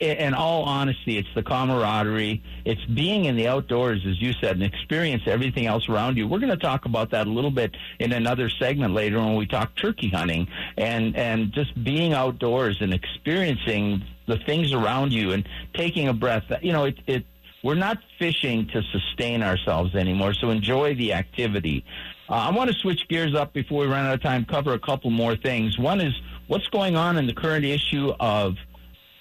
in 0.00 0.34
all 0.34 0.64
honesty, 0.64 1.18
it's 1.18 1.28
the 1.34 1.42
camaraderie. 1.42 2.42
It's 2.64 2.84
being 2.86 3.26
in 3.26 3.36
the 3.36 3.46
outdoors, 3.46 4.04
as 4.06 4.20
you 4.20 4.32
said, 4.34 4.56
and 4.56 4.62
experience 4.62 5.22
everything 5.26 5.66
else 5.66 5.88
around 5.88 6.16
you. 6.16 6.26
We're 6.26 6.40
going 6.40 6.50
to 6.50 6.56
talk 6.56 6.84
about 6.84 7.10
that 7.10 7.26
a 7.26 7.30
little 7.30 7.50
bit 7.50 7.76
in 8.00 8.12
another 8.12 8.48
segment 8.48 8.92
later 8.92 9.18
when 9.18 9.36
we 9.36 9.46
talk 9.46 9.74
turkey 9.76 10.08
hunting 10.08 10.48
and 10.76 11.16
and 11.16 11.52
just 11.52 11.82
being 11.84 12.12
outdoors 12.12 12.78
and 12.80 12.92
experiencing 12.92 14.02
the 14.26 14.38
things 14.38 14.72
around 14.72 15.12
you 15.12 15.32
and 15.32 15.48
taking 15.74 16.08
a 16.08 16.12
breath. 16.12 16.44
You 16.60 16.72
know, 16.72 16.84
it 16.84 16.98
it 17.06 17.24
we're 17.64 17.74
not 17.74 17.98
fishing 18.18 18.68
to 18.68 18.82
sustain 18.92 19.42
ourselves 19.42 19.94
anymore. 19.94 20.34
So 20.34 20.50
enjoy 20.50 20.94
the 20.94 21.14
activity. 21.14 21.84
Uh, 22.28 22.34
I 22.34 22.50
want 22.50 22.70
to 22.70 22.76
switch 22.76 23.08
gears 23.08 23.34
up 23.34 23.54
before 23.54 23.80
we 23.80 23.86
run 23.86 24.04
out 24.04 24.14
of 24.14 24.22
time. 24.22 24.44
Cover 24.44 24.74
a 24.74 24.78
couple 24.78 25.10
more 25.10 25.34
things. 25.34 25.78
One 25.78 26.00
is 26.00 26.12
what's 26.46 26.68
going 26.68 26.94
on 26.94 27.16
in 27.16 27.26
the 27.26 27.32
current 27.32 27.64
issue 27.64 28.12
of 28.20 28.56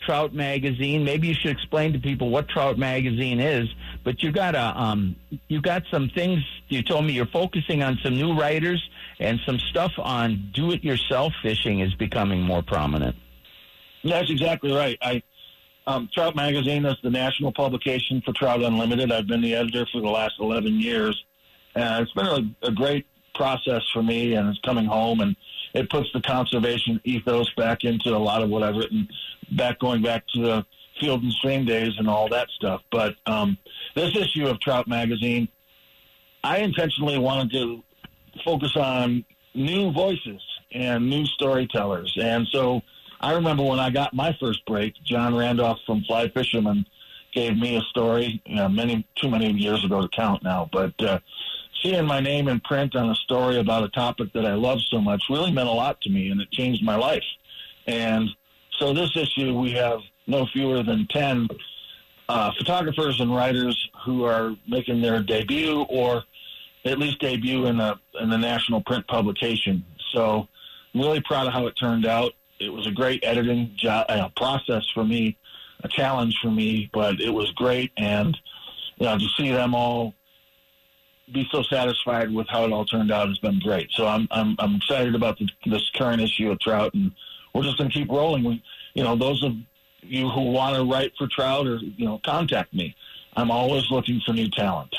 Trout 0.05 0.33
Magazine. 0.33 1.05
Maybe 1.05 1.29
you 1.29 1.33
should 1.33 1.51
explain 1.51 1.93
to 1.93 1.99
people 1.99 2.29
what 2.29 2.49
Trout 2.49 2.77
Magazine 2.77 3.39
is. 3.39 3.69
But 4.03 4.21
you 4.21 4.33
got 4.33 4.55
a 4.55 4.77
um, 4.77 5.15
you 5.47 5.61
got 5.61 5.83
some 5.89 6.09
things. 6.09 6.43
You 6.67 6.83
told 6.83 7.05
me 7.05 7.13
you're 7.13 7.25
focusing 7.25 7.81
on 7.81 7.97
some 8.03 8.15
new 8.15 8.37
writers 8.37 8.83
and 9.19 9.39
some 9.45 9.59
stuff 9.59 9.93
on 9.97 10.51
do-it-yourself 10.53 11.31
fishing 11.41 11.79
is 11.79 11.93
becoming 11.93 12.41
more 12.41 12.61
prominent. 12.61 13.15
That's 14.03 14.29
exactly 14.29 14.73
right. 14.73 14.97
I 15.01 15.23
um, 15.87 16.09
Trout 16.13 16.35
Magazine 16.35 16.85
is 16.85 16.97
the 17.03 17.09
national 17.09 17.51
publication 17.51 18.21
for 18.21 18.33
Trout 18.33 18.61
Unlimited. 18.61 19.11
I've 19.11 19.27
been 19.27 19.41
the 19.41 19.55
editor 19.55 19.85
for 19.91 20.01
the 20.01 20.09
last 20.09 20.35
11 20.39 20.79
years. 20.79 21.23
And 21.75 22.03
it's 22.03 22.13
been 22.13 22.27
a, 22.27 22.67
a 22.67 22.71
great 22.71 23.05
process 23.35 23.81
for 23.91 24.03
me, 24.03 24.33
and 24.33 24.47
it's 24.49 24.59
coming 24.59 24.85
home, 24.85 25.19
and 25.21 25.35
it 25.73 25.89
puts 25.89 26.11
the 26.13 26.21
conservation 26.21 27.01
ethos 27.03 27.51
back 27.55 27.83
into 27.83 28.15
a 28.15 28.17
lot 28.17 28.43
of 28.43 28.49
what 28.49 28.63
I've 28.63 28.75
written, 28.75 29.07
back 29.51 29.79
going 29.79 30.01
back 30.01 30.23
to 30.35 30.41
the 30.41 30.65
field 30.99 31.23
and 31.23 31.31
stream 31.33 31.65
days 31.65 31.93
and 31.97 32.07
all 32.07 32.29
that 32.29 32.47
stuff. 32.51 32.81
But 32.91 33.15
um, 33.25 33.57
this 33.95 34.15
issue 34.15 34.47
of 34.47 34.59
Trout 34.59 34.87
Magazine, 34.87 35.47
I 36.43 36.59
intentionally 36.59 37.17
wanted 37.17 37.51
to 37.53 37.83
focus 38.45 38.75
on 38.77 39.25
new 39.55 39.91
voices 39.91 40.41
and 40.71 41.09
new 41.09 41.25
storytellers. 41.25 42.15
And 42.21 42.47
so 42.51 42.81
I 43.23 43.31
remember 43.31 43.63
when 43.63 43.79
I 43.79 43.89
got 43.89 44.13
my 44.13 44.35
first 44.37 44.65
break, 44.65 44.93
John 45.05 45.33
Randolph 45.33 45.79
from 45.85 46.03
Fly 46.03 46.27
Fisherman 46.27 46.85
gave 47.33 47.57
me 47.57 47.77
a 47.77 47.81
story 47.83 48.41
you 48.45 48.57
know, 48.57 48.67
many 48.67 49.07
too 49.15 49.29
many 49.29 49.49
years 49.53 49.83
ago 49.85 50.01
to 50.01 50.09
count 50.09 50.43
now, 50.43 50.69
but 50.73 50.93
uh, 51.01 51.19
seeing 51.81 52.05
my 52.05 52.19
name 52.19 52.49
in 52.49 52.59
print 52.59 52.97
on 52.97 53.09
a 53.09 53.15
story 53.15 53.59
about 53.59 53.85
a 53.85 53.87
topic 53.89 54.33
that 54.33 54.45
I 54.45 54.55
love 54.55 54.79
so 54.89 54.99
much 54.99 55.23
really 55.29 55.51
meant 55.53 55.69
a 55.69 55.71
lot 55.71 56.01
to 56.01 56.09
me, 56.09 56.31
and 56.31 56.41
it 56.41 56.51
changed 56.51 56.83
my 56.83 56.97
life. 56.97 57.23
And 57.87 58.29
so 58.77 58.93
this 58.93 59.15
issue, 59.15 59.57
we 59.57 59.71
have 59.71 59.99
no 60.27 60.45
fewer 60.47 60.83
than 60.83 61.07
ten 61.07 61.47
uh, 62.27 62.51
photographers 62.57 63.21
and 63.21 63.33
writers 63.33 63.89
who 64.05 64.25
are 64.25 64.53
making 64.67 65.01
their 65.01 65.23
debut 65.23 65.85
or 65.89 66.23
at 66.83 66.99
least 66.99 67.19
debut 67.19 67.67
in 67.67 67.79
a 67.79 67.97
in 68.19 68.29
the 68.29 68.37
national 68.37 68.81
print 68.81 69.07
publication. 69.07 69.85
So 70.11 70.47
I'm 70.93 71.01
really 71.01 71.21
proud 71.21 71.47
of 71.47 71.53
how 71.53 71.67
it 71.67 71.75
turned 71.79 72.05
out. 72.05 72.33
It 72.59 72.71
was 72.71 72.87
a 72.87 72.91
great 72.91 73.23
editing 73.23 73.75
uh, 73.87 74.29
process 74.35 74.87
for 74.93 75.03
me, 75.03 75.37
a 75.83 75.87
challenge 75.87 76.37
for 76.41 76.51
me, 76.51 76.89
but 76.93 77.19
it 77.19 77.31
was 77.31 77.51
great. 77.51 77.91
And 77.97 78.37
you 78.97 79.05
know, 79.05 79.17
to 79.17 79.27
see 79.37 79.51
them 79.51 79.75
all 79.75 80.13
be 81.33 81.47
so 81.51 81.63
satisfied 81.63 82.31
with 82.33 82.47
how 82.49 82.65
it 82.65 82.71
all 82.71 82.85
turned 82.85 83.11
out 83.11 83.27
has 83.27 83.39
been 83.39 83.59
great. 83.59 83.89
So 83.91 84.07
I'm 84.07 84.27
I'm 84.31 84.55
I'm 84.59 84.75
excited 84.75 85.15
about 85.15 85.37
the, 85.39 85.47
this 85.65 85.89
current 85.95 86.21
issue 86.21 86.51
of 86.51 86.59
Trout, 86.59 86.93
and 86.93 87.11
we're 87.53 87.63
just 87.63 87.77
going 87.77 87.89
to 87.89 87.93
keep 87.93 88.09
rolling. 88.09 88.43
We, 88.43 88.63
you 88.93 89.03
know, 89.03 89.15
those 89.15 89.43
of 89.43 89.53
you 90.01 90.29
who 90.29 90.51
want 90.51 90.75
to 90.75 90.83
write 90.83 91.13
for 91.17 91.27
Trout 91.27 91.67
or 91.67 91.77
you 91.77 92.05
know, 92.05 92.19
contact 92.25 92.73
me. 92.73 92.95
I'm 93.35 93.49
always 93.49 93.89
looking 93.89 94.21
for 94.23 94.33
new 94.33 94.47
talent 94.49 94.95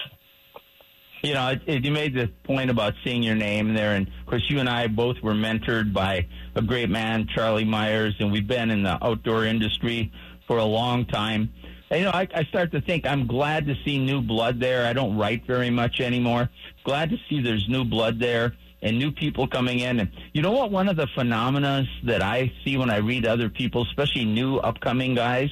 you 1.25 1.35
know, 1.35 1.49
it, 1.49 1.63
it, 1.67 1.85
you 1.85 1.91
made 1.91 2.15
the 2.15 2.29
point 2.45 2.71
about 2.71 2.95
seeing 3.03 3.23
your 3.23 3.35
name 3.35 3.75
there, 3.75 3.95
and 3.95 4.07
of 4.07 4.27
course, 4.27 4.45
you 4.49 4.61
and 4.61 4.69
I 4.69 4.87
both 4.87 5.17
were 5.23 5.33
mentored 5.33 5.93
by 5.93 6.27
a 6.55 6.63
great 6.63 6.91
man, 6.91 7.27
Charlie 7.35 7.65
Meyers, 7.65 8.15
and 8.21 8.31
we've 8.31 8.47
been 8.47 8.71
in 8.71 8.83
the 8.83 9.03
outdoor 9.05 9.45
industry 9.45 10.13
for 10.47 10.59
a 10.59 10.65
long 10.65 11.07
time. 11.07 11.53
And, 11.91 12.01
you 12.01 12.05
know, 12.07 12.13
I, 12.13 12.29
I 12.35 12.45
start 12.45 12.73
to 12.73 12.81
think 12.81 13.07
I'm 13.07 13.27
glad 13.27 13.67
to 13.67 13.75
see 13.85 13.99
new 13.99 14.21
blood 14.21 14.61
there. 14.61 14.87
I 14.87 14.93
don't 14.93 15.17
write 15.17 15.47
very 15.47 15.71
much 15.71 16.01
anymore. 16.01 16.51
Glad 16.85 17.11
to 17.11 17.17
see 17.29 17.41
there's 17.41 17.69
new 17.69 17.85
blood 17.85 18.19
there 18.19 18.55
and 18.83 18.99
new 18.99 19.11
people 19.11 19.47
coming 19.49 19.81
in. 19.81 20.01
And 20.01 20.11
you 20.33 20.43
know 20.43 20.53
what? 20.53 20.71
One 20.71 20.89
of 20.89 20.97
the 20.97 21.07
phenomena 21.15 21.85
that 22.05 22.23
I 22.23 22.53
see 22.65 22.77
when 22.77 22.91
I 22.91 22.99
read 22.99 23.27
other 23.27 23.49
people, 23.49 23.83
especially 23.83 24.25
new 24.25 24.59
upcoming 24.59 25.15
guys, 25.15 25.51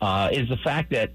uh, 0.00 0.28
is 0.32 0.48
the 0.48 0.56
fact 0.58 0.90
that 0.90 1.12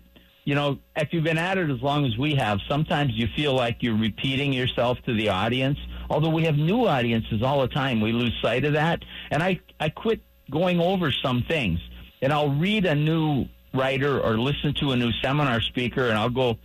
you 0.48 0.56
know, 0.56 0.80
if 0.96 1.12
you've 1.12 1.26
been 1.26 1.38
at 1.38 1.58
it 1.58 1.70
as 1.70 1.82
long 1.82 2.06
as 2.06 2.18
we 2.18 2.34
have, 2.36 2.60
sometimes 2.70 3.12
you 3.16 3.28
feel 3.36 3.54
like 3.54 3.84
you're 3.84 3.98
repeating 3.98 4.54
yourself 4.54 4.98
to 5.06 5.14
the 5.14 5.28
audience. 5.28 5.78
Although 6.10 6.30
we 6.30 6.46
have 6.46 6.56
new 6.56 6.88
audiences 6.88 7.44
all 7.44 7.60
the 7.60 7.68
time, 7.68 8.00
we 8.00 8.14
lose 8.14 8.34
sight 8.42 8.64
of 8.64 8.72
that. 8.72 9.04
And 9.30 9.44
I, 9.44 9.60
I 9.78 9.90
quit 9.90 10.22
going 10.50 10.80
over 10.80 11.12
some 11.12 11.44
things. 11.50 11.82
And 12.22 12.32
I'll 12.32 12.52
read 12.52 12.86
a 12.86 12.96
new 12.96 13.48
writer 13.74 14.22
or 14.22 14.38
listen 14.40 14.74
to 14.76 14.94
a 14.94 14.96
new 14.96 15.12
seminar 15.22 15.60
speaker, 15.60 16.08
and 16.08 16.18
I'll 16.18 16.30
go, 16.30 16.58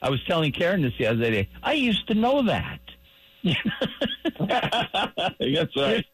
I 0.00 0.08
was 0.08 0.24
telling 0.24 0.50
Karen 0.50 0.80
this 0.80 0.94
the 0.98 1.08
other 1.08 1.30
day, 1.30 1.50
I 1.62 1.74
used 1.74 2.08
to 2.08 2.14
know 2.14 2.40
that. 2.44 2.80
That's 4.40 5.76
right. 5.76 6.06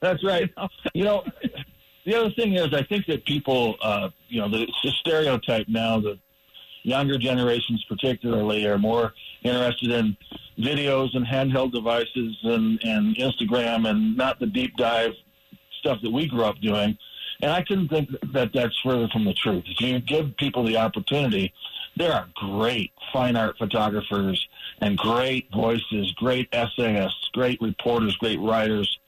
That's 0.00 0.24
right. 0.24 0.50
You 0.94 1.04
know, 1.04 1.24
the 2.06 2.14
other 2.14 2.30
thing 2.30 2.54
is, 2.54 2.72
I 2.72 2.84
think 2.84 3.04
that 3.04 3.26
people, 3.26 3.76
uh, 3.82 4.08
you 4.28 4.40
know, 4.40 4.48
the, 4.48 4.62
it's 4.62 4.84
a 4.84 4.90
stereotype 4.92 5.68
now 5.68 6.00
that 6.00 6.18
younger 6.82 7.18
generations 7.18 7.84
particularly 7.88 8.66
are 8.66 8.78
more 8.78 9.12
interested 9.42 9.90
in 9.90 10.16
videos 10.58 11.14
and 11.14 11.26
handheld 11.26 11.72
devices 11.72 12.36
and, 12.42 12.80
and 12.84 13.16
Instagram 13.16 13.88
and 13.88 14.16
not 14.16 14.38
the 14.38 14.46
deep 14.46 14.76
dive 14.76 15.12
stuff 15.78 15.98
that 16.02 16.10
we 16.10 16.26
grew 16.26 16.44
up 16.44 16.58
doing. 16.60 16.96
And 17.42 17.50
I 17.50 17.62
couldn't 17.62 17.88
think 17.88 18.10
that 18.32 18.52
that's 18.52 18.78
further 18.80 19.08
from 19.08 19.24
the 19.24 19.32
truth. 19.32 19.64
If 19.66 19.80
you 19.80 19.98
give 20.00 20.36
people 20.36 20.64
the 20.64 20.76
opportunity, 20.76 21.52
there 21.96 22.12
are 22.12 22.28
great 22.34 22.92
fine 23.12 23.36
art 23.36 23.56
photographers 23.58 24.46
and 24.80 24.96
great 24.96 25.48
voices, 25.52 26.12
great 26.12 26.48
essayists, 26.52 27.28
great 27.32 27.60
reporters, 27.60 28.16
great 28.16 28.38
writers. 28.40 28.98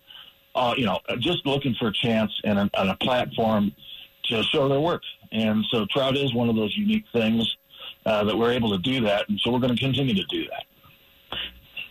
Uh, 0.55 0.75
you 0.77 0.85
know, 0.85 0.99
just 1.19 1.47
looking 1.47 1.75
for 1.75 1.89
a 1.89 1.93
chance 1.93 2.33
and 2.45 2.59
a, 2.59 2.71
and 2.75 2.91
a 2.91 2.97
platform 2.97 3.73
to 4.25 4.43
show 4.45 4.69
their 4.69 4.81
work. 4.81 5.03
And 5.31 5.65
so 5.71 5.87
Trout 5.87 6.17
is 6.17 6.35
one 6.35 6.49
of 6.51 6.57
those 6.57 6.77
unique 6.77 7.05
things 7.13 7.57
uh, 8.07 8.25
that 8.25 8.37
we're 8.37 8.53
able 8.53 8.71
to 8.71 8.79
do 8.79 9.01
that, 9.03 9.29
and 9.29 9.39
so 9.41 9.51
we're 9.51 9.59
going 9.59 9.75
to 9.75 9.81
continue 9.81 10.15
to 10.15 10.25
do 10.25 10.45
that. 10.49 10.65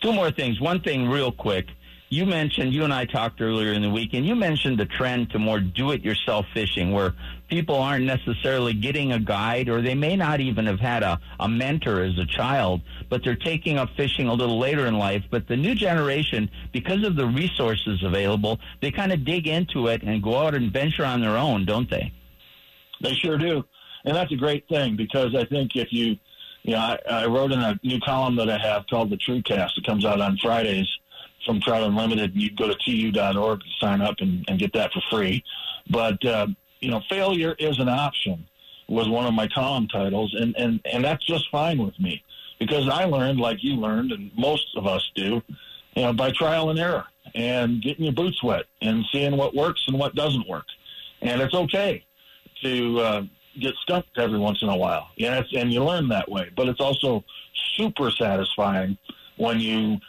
Two 0.01 0.13
more 0.13 0.31
things. 0.31 0.59
One 0.59 0.81
thing, 0.81 1.07
real 1.07 1.31
quick. 1.31 1.67
You 2.09 2.25
mentioned, 2.25 2.73
you 2.73 2.83
and 2.83 2.93
I 2.93 3.05
talked 3.05 3.39
earlier 3.39 3.71
in 3.71 3.81
the 3.81 3.89
week, 3.89 4.09
and 4.13 4.25
you 4.25 4.35
mentioned 4.35 4.77
the 4.77 4.85
trend 4.85 5.29
to 5.29 5.39
more 5.39 5.61
do 5.61 5.91
it 5.91 6.01
yourself 6.01 6.45
fishing 6.53 6.91
where 6.91 7.13
people 7.47 7.75
aren't 7.75 8.03
necessarily 8.03 8.73
getting 8.73 9.13
a 9.13 9.19
guide 9.19 9.69
or 9.69 9.81
they 9.81 9.95
may 9.95 10.17
not 10.17 10.41
even 10.41 10.65
have 10.65 10.81
had 10.81 11.03
a, 11.03 11.17
a 11.39 11.47
mentor 11.47 12.01
as 12.01 12.17
a 12.17 12.25
child, 12.25 12.81
but 13.09 13.23
they're 13.23 13.37
taking 13.37 13.77
up 13.77 13.89
fishing 13.95 14.27
a 14.27 14.33
little 14.33 14.59
later 14.59 14.87
in 14.87 14.97
life. 14.97 15.23
But 15.31 15.47
the 15.47 15.55
new 15.55 15.73
generation, 15.73 16.49
because 16.73 17.05
of 17.05 17.15
the 17.15 17.27
resources 17.27 18.03
available, 18.03 18.59
they 18.81 18.91
kind 18.91 19.13
of 19.13 19.23
dig 19.23 19.47
into 19.47 19.87
it 19.87 20.03
and 20.03 20.21
go 20.21 20.35
out 20.35 20.53
and 20.53 20.69
venture 20.69 21.05
on 21.05 21.21
their 21.21 21.37
own, 21.37 21.63
don't 21.63 21.89
they? 21.89 22.11
They 22.99 23.13
sure 23.13 23.37
do 23.37 23.63
and 24.05 24.15
that's 24.15 24.31
a 24.31 24.37
great 24.37 24.67
thing 24.67 24.95
because 24.95 25.35
I 25.35 25.45
think 25.45 25.75
if 25.75 25.91
you, 25.91 26.17
you 26.63 26.73
know, 26.73 26.79
I, 26.79 26.99
I 27.09 27.25
wrote 27.25 27.51
in 27.51 27.59
a 27.59 27.79
new 27.83 27.99
column 27.99 28.35
that 28.37 28.49
I 28.49 28.57
have 28.57 28.85
called 28.87 29.09
the 29.09 29.17
TrueCast. 29.17 29.77
It 29.77 29.85
comes 29.85 30.05
out 30.05 30.21
on 30.21 30.37
Fridays 30.37 30.87
from 31.45 31.59
Trout 31.61 31.83
Unlimited. 31.83 32.35
You 32.35 32.51
go 32.51 32.67
to 32.67 32.75
tu.org 32.75 33.59
to 33.59 33.65
sign 33.79 34.01
up 34.01 34.15
and, 34.19 34.45
and 34.47 34.59
get 34.59 34.73
that 34.73 34.91
for 34.93 35.01
free. 35.09 35.43
But 35.89 36.23
uh, 36.25 36.47
you 36.79 36.91
know, 36.91 37.01
failure 37.09 37.55
is 37.59 37.79
an 37.79 37.89
option 37.89 38.47
was 38.91 39.07
one 39.07 39.25
of 39.25 39.33
my 39.33 39.47
column 39.47 39.87
titles, 39.87 40.35
and 40.37 40.55
and 40.57 40.81
and 40.85 41.03
that's 41.03 41.25
just 41.25 41.49
fine 41.49 41.77
with 41.77 41.97
me 41.99 42.23
because 42.59 42.89
I 42.89 43.05
learned 43.05 43.39
like 43.39 43.63
you 43.63 43.75
learned, 43.75 44.11
and 44.11 44.31
most 44.37 44.67
of 44.75 44.85
us 44.85 45.09
do, 45.15 45.41
you 45.95 46.03
know, 46.03 46.13
by 46.13 46.31
trial 46.31 46.69
and 46.69 46.77
error 46.77 47.05
and 47.33 47.81
getting 47.81 48.03
your 48.03 48.13
boots 48.13 48.43
wet 48.43 48.65
and 48.81 49.05
seeing 49.11 49.37
what 49.37 49.55
works 49.55 49.83
and 49.87 49.97
what 49.97 50.13
doesn't 50.13 50.47
work, 50.47 50.65
and 51.21 51.41
it's 51.41 51.53
okay 51.53 52.03
to 52.63 52.99
uh, 52.99 53.23
get 53.59 53.73
stumped 53.81 54.17
every 54.17 54.39
once 54.39 54.61
in 54.61 54.69
a 54.69 54.75
while. 54.75 55.09
Yes, 55.15 55.45
and 55.55 55.71
you 55.71 55.83
learn 55.83 56.07
that 56.09 56.29
way. 56.29 56.49
But 56.55 56.69
it's 56.69 56.79
also 56.79 57.23
super 57.75 58.11
satisfying 58.11 58.97
when 59.37 59.59
you 59.59 59.99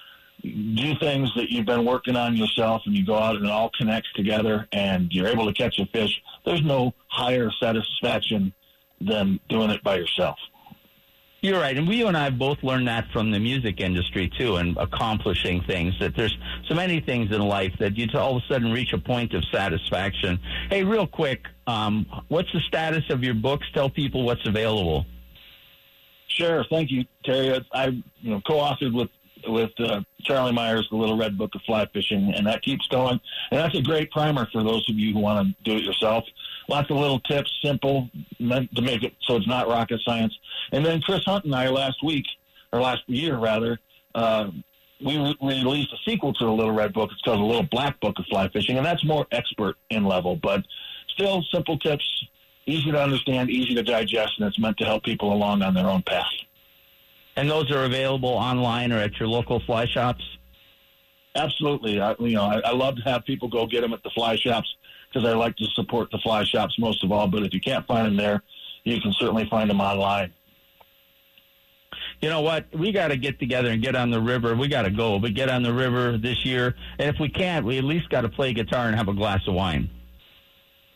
do 0.42 0.94
things 0.99 1.32
that 1.37 1.50
you've 1.50 1.66
been 1.66 1.84
working 1.84 2.16
on 2.16 2.37
yourself 2.37 2.82
and 2.87 2.96
you 2.96 3.06
go 3.06 3.16
out 3.16 3.37
and 3.37 3.44
it 3.44 3.50
all 3.50 3.70
connects 3.78 4.12
together 4.14 4.66
and 4.72 5.12
you're 5.12 5.28
able 5.28 5.46
to 5.46 5.52
catch 5.52 5.78
a 5.78 5.87
fish. 5.87 6.20
There's 6.44 6.62
no 6.62 6.94
higher 7.08 7.50
satisfaction 7.61 8.52
than 9.00 9.38
doing 9.49 9.70
it 9.70 9.82
by 9.82 9.96
yourself. 9.96 10.38
You're 11.42 11.58
right, 11.58 11.76
and 11.76 11.88
we 11.88 12.06
and 12.06 12.16
I 12.16 12.22
have 12.22 12.38
both 12.38 12.62
learned 12.62 12.87
that 12.87 13.11
from 13.12 13.32
the 13.32 13.40
music 13.40 13.80
industry 13.80 14.30
too, 14.38 14.56
and 14.56 14.76
accomplishing 14.76 15.61
things. 15.64 15.92
That 15.99 16.14
there's 16.14 16.38
so 16.68 16.75
many 16.76 17.00
things 17.00 17.32
in 17.32 17.40
life 17.40 17.72
that 17.80 17.99
you 17.99 18.06
all 18.14 18.37
of 18.37 18.44
a 18.44 18.46
sudden 18.46 18.70
reach 18.70 18.92
a 18.92 18.99
point 18.99 19.34
of 19.34 19.44
satisfaction. 19.46 20.38
Hey, 20.70 20.84
real 20.84 21.04
quick, 21.04 21.40
um, 21.66 22.06
what's 22.28 22.52
the 22.52 22.61
status 22.61 23.02
of 23.11 23.25
your 23.25 23.34
books? 23.34 23.66
Tell 23.75 23.90
people 23.90 24.25
what's 24.25 24.46
available. 24.46 25.04
Sure, 26.28 26.64
thank 26.70 26.92
you, 26.92 27.06
Terry. 27.25 27.61
I 27.72 27.87
you 27.87 28.30
know 28.30 28.40
co-authored 28.46 28.94
with 28.94 29.11
with 29.49 29.72
uh, 29.80 30.02
Charlie 30.22 30.52
Meyers, 30.52 30.87
the 30.92 30.96
Little 30.96 31.16
Red 31.16 31.37
Book 31.37 31.56
of 31.56 31.62
Fly 31.62 31.87
Fishing, 31.92 32.32
and 32.37 32.46
that 32.46 32.62
keeps 32.62 32.87
going. 32.87 33.20
And 33.50 33.58
that's 33.58 33.76
a 33.76 33.82
great 33.82 34.12
primer 34.12 34.46
for 34.52 34.62
those 34.62 34.88
of 34.88 34.94
you 34.94 35.12
who 35.12 35.18
want 35.18 35.49
to 35.49 35.64
do 35.68 35.76
it 35.76 35.82
yourself 35.82 36.25
lots 36.69 36.90
of 36.90 36.97
little 36.97 37.21
tips, 37.21 37.50
simple, 37.62 38.09
meant 38.38 38.75
to 38.75 38.83
make 38.83 39.02
it 39.02 39.14
so 39.23 39.37
it's 39.37 39.47
not 39.47 39.69
rocket 39.69 40.00
science. 40.04 40.37
And 40.73 40.85
then 40.85 41.00
Chris 41.00 41.25
Hunt 41.25 41.45
and 41.45 41.54
I 41.54 41.69
last 41.69 42.02
week, 42.04 42.25
or 42.73 42.81
last 42.81 43.02
year 43.07 43.37
rather, 43.37 43.78
uh, 44.14 44.50
we 45.04 45.19
re- 45.19 45.37
released 45.42 45.92
a 45.92 46.11
sequel 46.11 46.33
to 46.35 46.45
the 46.45 46.50
Little 46.50 46.73
Red 46.73 46.92
Book. 46.92 47.11
It's 47.12 47.21
called 47.23 47.40
the 47.40 47.45
Little 47.45 47.69
Black 47.71 47.99
Book 48.00 48.19
of 48.19 48.25
Fly 48.26 48.49
Fishing, 48.49 48.76
and 48.76 48.87
that's 48.87 49.04
more 49.04 49.26
expert 49.33 49.76
in 49.90 50.04
level, 50.04 50.37
but 50.37 50.62
still 51.09 51.42
simple 51.52 51.78
tips, 51.78 52.04
easy 52.66 52.90
to 52.92 53.02
understand, 53.02 53.50
easy 53.50 53.75
to 53.75 53.83
digest, 53.83 54.35
and 54.38 54.47
it's 54.47 54.59
meant 54.59 54.78
to 54.78 54.85
help 54.85 55.04
people 55.04 55.33
along 55.33 55.62
on 55.62 55.75
their 55.75 55.87
own 55.88 56.02
path. 56.02 56.26
And 57.37 57.50
those 57.50 57.71
are 57.71 57.85
available 57.85 58.28
online 58.28 58.92
or 58.92 58.99
at 58.99 59.19
your 59.19 59.28
local 59.28 59.61
fly 59.61 59.87
shops. 59.87 60.23
Absolutely, 61.35 61.99
I, 61.99 62.14
you 62.19 62.35
know 62.35 62.45
I, 62.45 62.61
I 62.64 62.73
love 62.73 62.97
to 62.97 63.02
have 63.02 63.25
people 63.25 63.49
go 63.49 63.66
get 63.66 63.81
them 63.81 63.95
at 63.95 64.02
the 64.02 64.11
fly 64.11 64.37
shops 64.37 64.69
because 65.12 65.28
I 65.28 65.35
like 65.35 65.57
to 65.57 65.66
support 65.75 66.11
the 66.11 66.19
fly 66.19 66.45
shops 66.45 66.78
most 66.78 67.02
of 67.04 67.12
all. 67.12 67.26
But 67.26 67.42
if 67.42 67.52
you 67.52 67.61
can't 67.61 67.87
find 67.87 68.07
them 68.07 68.16
there, 68.16 68.42
you 68.85 69.00
can 69.00 69.12
certainly 69.12 69.47
find 69.49 69.69
them 69.69 69.81
online. 69.81 70.33
You 72.21 72.28
know 72.28 72.40
what? 72.40 72.66
We 72.73 72.92
got 72.92 73.09
to 73.09 73.16
get 73.16 73.38
together 73.38 73.71
and 73.71 73.83
get 73.83 73.97
on 73.97 74.11
the 74.11 74.21
river. 74.21 74.54
We 74.54 74.69
got 74.69 74.83
to 74.83 74.90
go, 74.90 75.19
but 75.19 75.35
get 75.35 75.49
on 75.49 75.62
the 75.62 75.73
river 75.73 76.16
this 76.16 76.45
year. 76.45 76.76
And 76.99 77.12
if 77.12 77.21
we 77.21 77.28
can't, 77.28 77.66
we 77.66 77.78
at 77.78 77.85
least 77.85 78.09
got 78.11 78.23
to 78.23 78.28
play 78.28 78.52
guitar 78.52 78.87
and 78.87 78.97
have 78.97 79.09
a 79.09 79.14
glass 79.14 79.40
of 79.47 79.54
wine. 79.54 79.90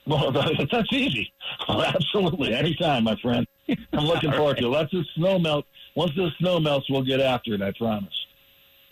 Well, 0.07 0.31
that's 0.71 0.93
easy. 0.93 1.33
Oh, 1.69 1.83
absolutely, 1.83 2.55
anytime, 2.55 3.05
my 3.05 3.17
friend. 3.17 3.47
I'm 3.93 4.05
looking 4.05 4.31
forward 4.31 4.53
right. 4.53 4.61
to 4.61 4.67
it. 4.67 4.71
Let 4.71 4.91
the 4.91 5.05
snow 5.17 5.39
melt. 5.39 5.67
Once 5.97 6.13
the 6.15 6.31
snow 6.39 6.61
melts, 6.61 6.89
we'll 6.89 7.03
get 7.03 7.21
after 7.21 7.55
it. 7.55 7.63
I 7.63 7.73
promise. 7.73 8.15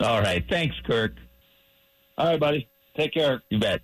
All 0.01 0.21
right. 0.21 0.43
Thanks, 0.49 0.75
Kirk. 0.85 1.13
All 2.17 2.27
right, 2.27 2.39
buddy. 2.39 2.67
Take 2.97 3.13
care. 3.13 3.41
You 3.49 3.59
bet. 3.59 3.81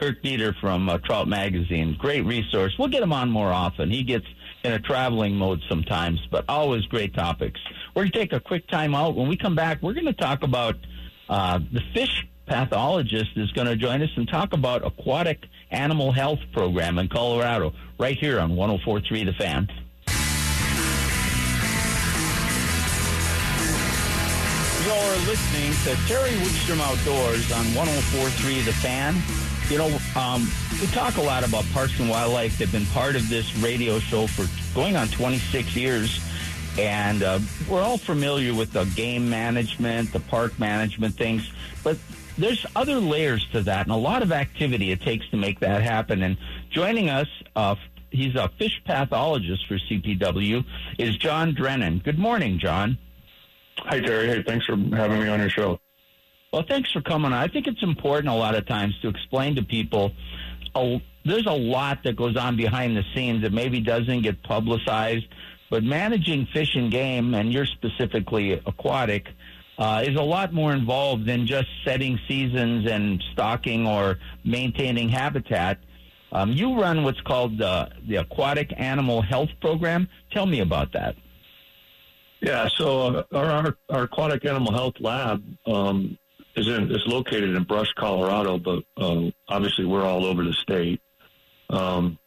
Kirk 0.00 0.22
Deeter 0.22 0.54
from 0.54 0.88
uh, 0.88 0.96
Trout 0.98 1.28
Magazine. 1.28 1.94
Great 1.98 2.24
resource. 2.24 2.74
We'll 2.78 2.88
get 2.88 3.02
him 3.02 3.12
on 3.12 3.30
more 3.30 3.52
often. 3.52 3.90
He 3.90 4.02
gets 4.02 4.24
in 4.64 4.72
a 4.72 4.78
traveling 4.78 5.34
mode 5.36 5.60
sometimes, 5.68 6.26
but 6.30 6.46
always 6.48 6.86
great 6.86 7.14
topics. 7.14 7.60
We're 7.94 8.04
going 8.04 8.12
to 8.12 8.18
take 8.18 8.32
a 8.32 8.40
quick 8.40 8.66
time 8.68 8.94
out. 8.94 9.14
When 9.14 9.28
we 9.28 9.36
come 9.36 9.54
back, 9.54 9.82
we're 9.82 9.92
going 9.92 10.06
to 10.06 10.14
talk 10.14 10.42
about 10.42 10.76
uh, 11.28 11.60
the 11.70 11.82
fish 11.92 12.26
pathologist 12.46 13.32
is 13.36 13.52
going 13.52 13.66
to 13.66 13.76
join 13.76 14.00
us 14.02 14.08
and 14.16 14.26
talk 14.26 14.54
about 14.54 14.86
aquatic 14.86 15.44
animal 15.70 16.12
health 16.12 16.40
program 16.52 16.98
in 16.98 17.08
Colorado 17.08 17.74
right 17.98 18.18
here 18.18 18.40
on 18.40 18.56
1043 18.56 19.24
The 19.24 19.32
Fan. 19.34 19.68
You're 24.86 25.16
listening 25.26 25.72
to 25.84 26.08
Terry 26.08 26.30
Wickstrom 26.40 26.80
Outdoors 26.80 27.52
on 27.52 27.66
1043 27.74 28.62
The 28.62 28.72
Fan. 28.72 29.49
You 29.70 29.78
know, 29.78 29.98
um, 30.16 30.48
we 30.80 30.88
talk 30.88 31.16
a 31.16 31.22
lot 31.22 31.46
about 31.46 31.64
parks 31.72 32.00
and 32.00 32.10
wildlife. 32.10 32.58
They've 32.58 32.72
been 32.72 32.86
part 32.86 33.14
of 33.14 33.28
this 33.28 33.56
radio 33.58 34.00
show 34.00 34.26
for 34.26 34.44
going 34.74 34.96
on 34.96 35.06
26 35.06 35.76
years. 35.76 36.20
And 36.76 37.22
uh, 37.22 37.38
we're 37.68 37.80
all 37.80 37.96
familiar 37.96 38.52
with 38.52 38.72
the 38.72 38.82
game 38.96 39.30
management, 39.30 40.12
the 40.12 40.18
park 40.18 40.58
management 40.58 41.14
things. 41.14 41.52
But 41.84 41.98
there's 42.36 42.66
other 42.74 42.96
layers 42.96 43.46
to 43.52 43.60
that 43.62 43.86
and 43.86 43.92
a 43.92 43.96
lot 43.96 44.22
of 44.22 44.32
activity 44.32 44.90
it 44.90 45.02
takes 45.02 45.28
to 45.30 45.36
make 45.36 45.60
that 45.60 45.82
happen. 45.82 46.24
And 46.24 46.36
joining 46.70 47.08
us, 47.08 47.28
uh, 47.54 47.76
he's 48.10 48.34
a 48.34 48.48
fish 48.58 48.82
pathologist 48.84 49.68
for 49.68 49.78
CPW, 49.78 50.64
is 50.98 51.16
John 51.16 51.54
Drennan. 51.54 52.00
Good 52.00 52.18
morning, 52.18 52.58
John. 52.58 52.98
Hi, 53.78 54.00
Terry. 54.00 54.26
Hey, 54.26 54.42
thanks 54.42 54.66
for 54.66 54.76
having 54.76 55.20
me 55.20 55.28
on 55.28 55.38
your 55.38 55.48
show. 55.48 55.78
Well, 56.52 56.64
thanks 56.68 56.90
for 56.90 57.00
coming. 57.00 57.32
I 57.32 57.46
think 57.46 57.68
it's 57.68 57.82
important 57.82 58.28
a 58.28 58.34
lot 58.34 58.56
of 58.56 58.66
times 58.66 58.98
to 59.02 59.08
explain 59.08 59.54
to 59.54 59.62
people 59.62 60.12
there's 61.24 61.46
a 61.46 61.52
lot 61.52 62.02
that 62.04 62.16
goes 62.16 62.36
on 62.36 62.56
behind 62.56 62.96
the 62.96 63.04
scenes 63.14 63.42
that 63.42 63.52
maybe 63.52 63.80
doesn't 63.80 64.22
get 64.22 64.42
publicized. 64.42 65.26
But 65.70 65.84
managing 65.84 66.46
fish 66.46 66.74
and 66.74 66.90
game, 66.90 67.34
and 67.34 67.52
you're 67.52 67.66
specifically 67.66 68.52
aquatic, 68.52 69.28
uh, 69.78 70.02
is 70.04 70.16
a 70.16 70.22
lot 70.22 70.52
more 70.52 70.72
involved 70.72 71.26
than 71.26 71.46
just 71.46 71.68
setting 71.84 72.18
seasons 72.26 72.90
and 72.90 73.22
stocking 73.32 73.86
or 73.86 74.18
maintaining 74.44 75.08
habitat. 75.08 75.78
Um, 76.32 76.52
you 76.52 76.80
run 76.80 77.04
what's 77.04 77.20
called 77.20 77.58
the, 77.58 77.90
the 78.08 78.16
Aquatic 78.16 78.72
Animal 78.76 79.22
Health 79.22 79.50
Program. 79.60 80.08
Tell 80.32 80.46
me 80.46 80.60
about 80.60 80.92
that. 80.92 81.14
Yeah, 82.40 82.68
so 82.68 83.24
uh, 83.32 83.36
our, 83.36 83.76
our 83.88 84.02
aquatic 84.04 84.44
animal 84.44 84.72
health 84.72 84.94
lab 84.98 85.44
um, 85.66 86.18
is 86.56 86.68
in 86.68 86.90
is 86.90 87.06
located 87.06 87.54
in 87.54 87.62
Brush, 87.64 87.92
Colorado, 87.96 88.58
but 88.58 88.82
uh, 88.96 89.30
obviously 89.48 89.84
we're 89.84 90.04
all 90.04 90.24
over 90.24 90.44
the 90.44 90.52
state. 90.52 91.00
Um, 91.70 92.18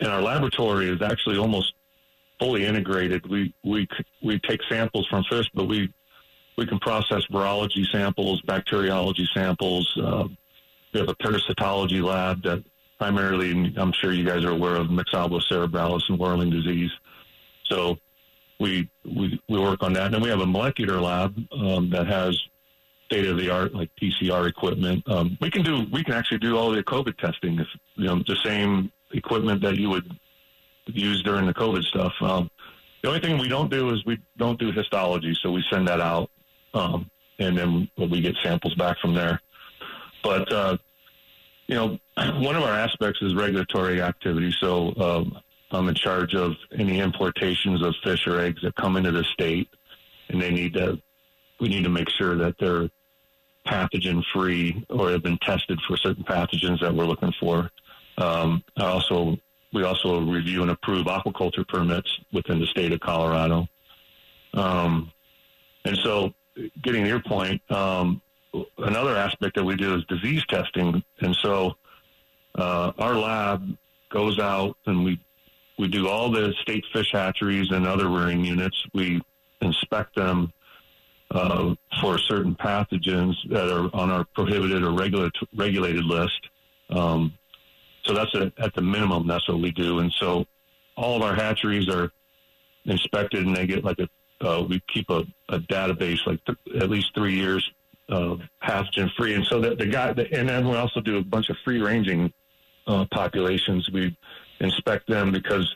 and 0.00 0.08
our 0.08 0.20
laboratory 0.20 0.88
is 0.88 1.00
actually 1.02 1.38
almost 1.38 1.74
fully 2.38 2.64
integrated. 2.66 3.28
We 3.28 3.54
we 3.64 3.88
we 4.22 4.38
take 4.40 4.60
samples 4.68 5.06
from 5.08 5.24
fish, 5.30 5.50
but 5.54 5.64
we 5.64 5.92
we 6.56 6.66
can 6.66 6.78
process 6.78 7.22
virology 7.32 7.86
samples, 7.90 8.42
bacteriology 8.42 9.26
samples. 9.32 9.90
Uh, 9.96 10.28
we 10.92 11.00
have 11.00 11.08
a 11.08 11.14
parasitology 11.14 12.02
lab 12.02 12.42
that 12.42 12.62
primarily, 12.98 13.74
I'm 13.78 13.92
sure 13.92 14.12
you 14.12 14.24
guys 14.26 14.44
are 14.44 14.50
aware 14.50 14.76
of 14.76 14.88
Myxobolus 14.88 15.50
cerebralis 15.50 16.02
and 16.10 16.18
whirling 16.18 16.50
disease. 16.50 16.90
So 17.64 17.96
we, 18.58 18.90
we, 19.04 19.40
we 19.48 19.58
work 19.58 19.82
on 19.82 19.94
that. 19.94 20.06
And 20.06 20.14
then 20.14 20.20
we 20.20 20.28
have 20.28 20.40
a 20.40 20.46
molecular 20.46 21.00
lab 21.00 21.34
um, 21.50 21.88
that 21.90 22.06
has 22.06 22.38
state 23.10 23.26
of 23.26 23.36
the 23.36 23.50
art 23.50 23.74
like 23.74 23.90
PCR 24.00 24.48
equipment. 24.48 25.02
Um, 25.08 25.36
we 25.40 25.50
can 25.50 25.62
do 25.62 25.84
we 25.92 26.04
can 26.04 26.14
actually 26.14 26.38
do 26.38 26.56
all 26.56 26.70
the 26.70 26.82
COVID 26.82 27.18
testing. 27.18 27.58
If, 27.58 27.66
you 27.96 28.06
know 28.06 28.22
the 28.26 28.36
same 28.44 28.92
equipment 29.12 29.62
that 29.62 29.76
you 29.76 29.90
would 29.90 30.16
use 30.86 31.22
during 31.22 31.46
the 31.46 31.54
COVID 31.54 31.82
stuff. 31.84 32.12
Um, 32.20 32.50
the 33.02 33.08
only 33.08 33.20
thing 33.20 33.38
we 33.38 33.48
don't 33.48 33.70
do 33.70 33.90
is 33.90 34.04
we 34.04 34.18
don't 34.36 34.58
do 34.58 34.70
histology, 34.70 35.36
so 35.42 35.50
we 35.50 35.64
send 35.70 35.88
that 35.88 36.00
out, 36.00 36.30
um, 36.74 37.10
and 37.38 37.58
then 37.58 37.90
we 37.96 38.20
get 38.20 38.36
samples 38.42 38.74
back 38.74 38.98
from 39.00 39.14
there. 39.14 39.40
But 40.22 40.52
uh, 40.52 40.76
you 41.66 41.74
know, 41.74 41.98
one 42.38 42.54
of 42.54 42.62
our 42.62 42.74
aspects 42.74 43.20
is 43.22 43.34
regulatory 43.34 44.00
activity. 44.00 44.54
So 44.60 44.94
um, 44.98 45.38
I'm 45.72 45.88
in 45.88 45.94
charge 45.96 46.34
of 46.36 46.54
any 46.78 47.00
importations 47.00 47.82
of 47.82 47.94
fish 48.04 48.26
or 48.28 48.38
eggs 48.38 48.62
that 48.62 48.76
come 48.76 48.96
into 48.96 49.10
the 49.10 49.24
state, 49.24 49.68
and 50.28 50.40
they 50.40 50.52
need 50.52 50.74
to. 50.74 51.00
We 51.58 51.68
need 51.68 51.84
to 51.84 51.90
make 51.90 52.08
sure 52.08 52.36
that 52.36 52.54
they're 52.58 52.88
pathogen 53.70 54.22
free 54.32 54.84
or 54.90 55.10
have 55.10 55.22
been 55.22 55.38
tested 55.38 55.78
for 55.86 55.96
certain 55.96 56.24
pathogens 56.24 56.80
that 56.80 56.94
we're 56.94 57.06
looking 57.06 57.32
for. 57.38 57.70
Um, 58.18 58.62
also 58.76 59.38
we 59.72 59.84
also 59.84 60.20
review 60.20 60.62
and 60.62 60.70
approve 60.70 61.06
aquaculture 61.06 61.66
permits 61.66 62.18
within 62.32 62.58
the 62.58 62.66
state 62.66 62.92
of 62.92 63.00
Colorado. 63.00 63.68
Um, 64.54 65.12
and 65.84 65.96
so, 65.98 66.34
getting 66.82 67.04
to 67.04 67.08
your 67.08 67.22
point, 67.22 67.62
um, 67.70 68.20
another 68.78 69.16
aspect 69.16 69.54
that 69.54 69.64
we 69.64 69.76
do 69.76 69.94
is 69.94 70.04
disease 70.06 70.44
testing. 70.48 71.02
And 71.20 71.36
so, 71.36 71.76
uh, 72.56 72.92
our 72.98 73.14
lab 73.14 73.76
goes 74.10 74.38
out 74.38 74.76
and 74.86 75.04
we 75.04 75.20
we 75.78 75.88
do 75.88 76.08
all 76.08 76.30
the 76.30 76.52
state 76.60 76.84
fish 76.92 77.12
hatcheries 77.12 77.70
and 77.70 77.86
other 77.86 78.08
rearing 78.08 78.44
units. 78.44 78.84
We 78.92 79.22
inspect 79.62 80.14
them 80.14 80.52
uh, 81.30 81.74
for 82.00 82.18
certain 82.18 82.54
pathogens 82.54 83.34
that 83.48 83.70
are 83.70 83.88
on 83.94 84.10
our 84.10 84.24
prohibited 84.34 84.82
or 84.82 84.92
regulated 84.92 86.04
list. 86.04 86.48
Um, 86.90 87.34
so 88.04 88.14
that's 88.14 88.34
a, 88.34 88.52
at 88.58 88.74
the 88.74 88.82
minimum. 88.82 89.26
That's 89.26 89.46
what 89.48 89.60
we 89.60 89.70
do. 89.70 90.00
And 90.00 90.12
so 90.12 90.44
all 90.96 91.16
of 91.16 91.22
our 91.22 91.34
hatcheries 91.34 91.88
are 91.88 92.10
inspected, 92.84 93.46
and 93.46 93.56
they 93.56 93.66
get 93.66 93.84
like 93.84 93.98
a 93.98 94.08
uh, 94.40 94.62
we 94.62 94.80
keep 94.92 95.10
a, 95.10 95.24
a 95.50 95.58
database 95.58 96.26
like 96.26 96.40
th- 96.46 96.82
at 96.82 96.88
least 96.88 97.14
three 97.14 97.34
years 97.34 97.70
of 98.08 98.40
pathogen 98.62 99.12
free. 99.14 99.34
And 99.34 99.44
so 99.44 99.60
that 99.60 99.78
the 99.78 99.86
guy, 99.86 100.12
the, 100.12 100.32
and 100.32 100.48
then 100.48 100.66
we 100.68 100.76
also 100.76 101.00
do 101.00 101.18
a 101.18 101.22
bunch 101.22 101.50
of 101.50 101.56
free 101.64 101.80
ranging 101.80 102.32
uh, 102.86 103.04
populations. 103.12 103.88
We 103.90 104.16
inspect 104.60 105.08
them 105.08 105.30
because 105.30 105.74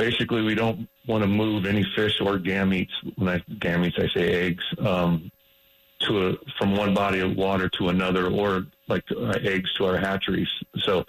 basically 0.00 0.40
we 0.40 0.54
don't 0.54 0.88
want 1.06 1.22
to 1.22 1.28
move 1.28 1.66
any 1.66 1.84
fish 1.94 2.20
or 2.22 2.38
gametes. 2.38 2.94
When 3.16 3.28
I 3.28 3.38
gametes, 3.66 3.98
I 4.02 4.08
say 4.08 4.46
eggs. 4.46 4.64
Um, 4.78 5.30
to 6.06 6.28
a, 6.28 6.32
from 6.58 6.74
one 6.74 6.94
body 6.94 7.20
of 7.20 7.36
water 7.36 7.68
to 7.68 7.90
another, 7.90 8.28
or 8.28 8.66
like 8.88 9.04
uh, 9.14 9.38
eggs 9.42 9.70
to 9.74 9.84
our 9.84 9.98
hatcheries. 9.98 10.48
So 10.78 11.04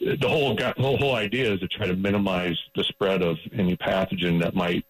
the 0.00 0.28
whole 0.28 0.54
the 0.54 0.72
whole 0.78 1.14
idea 1.14 1.52
is 1.52 1.60
to 1.60 1.68
try 1.68 1.86
to 1.86 1.94
minimize 1.94 2.56
the 2.74 2.84
spread 2.84 3.20
of 3.20 3.36
any 3.52 3.76
pathogen 3.76 4.40
that 4.40 4.54
might 4.54 4.86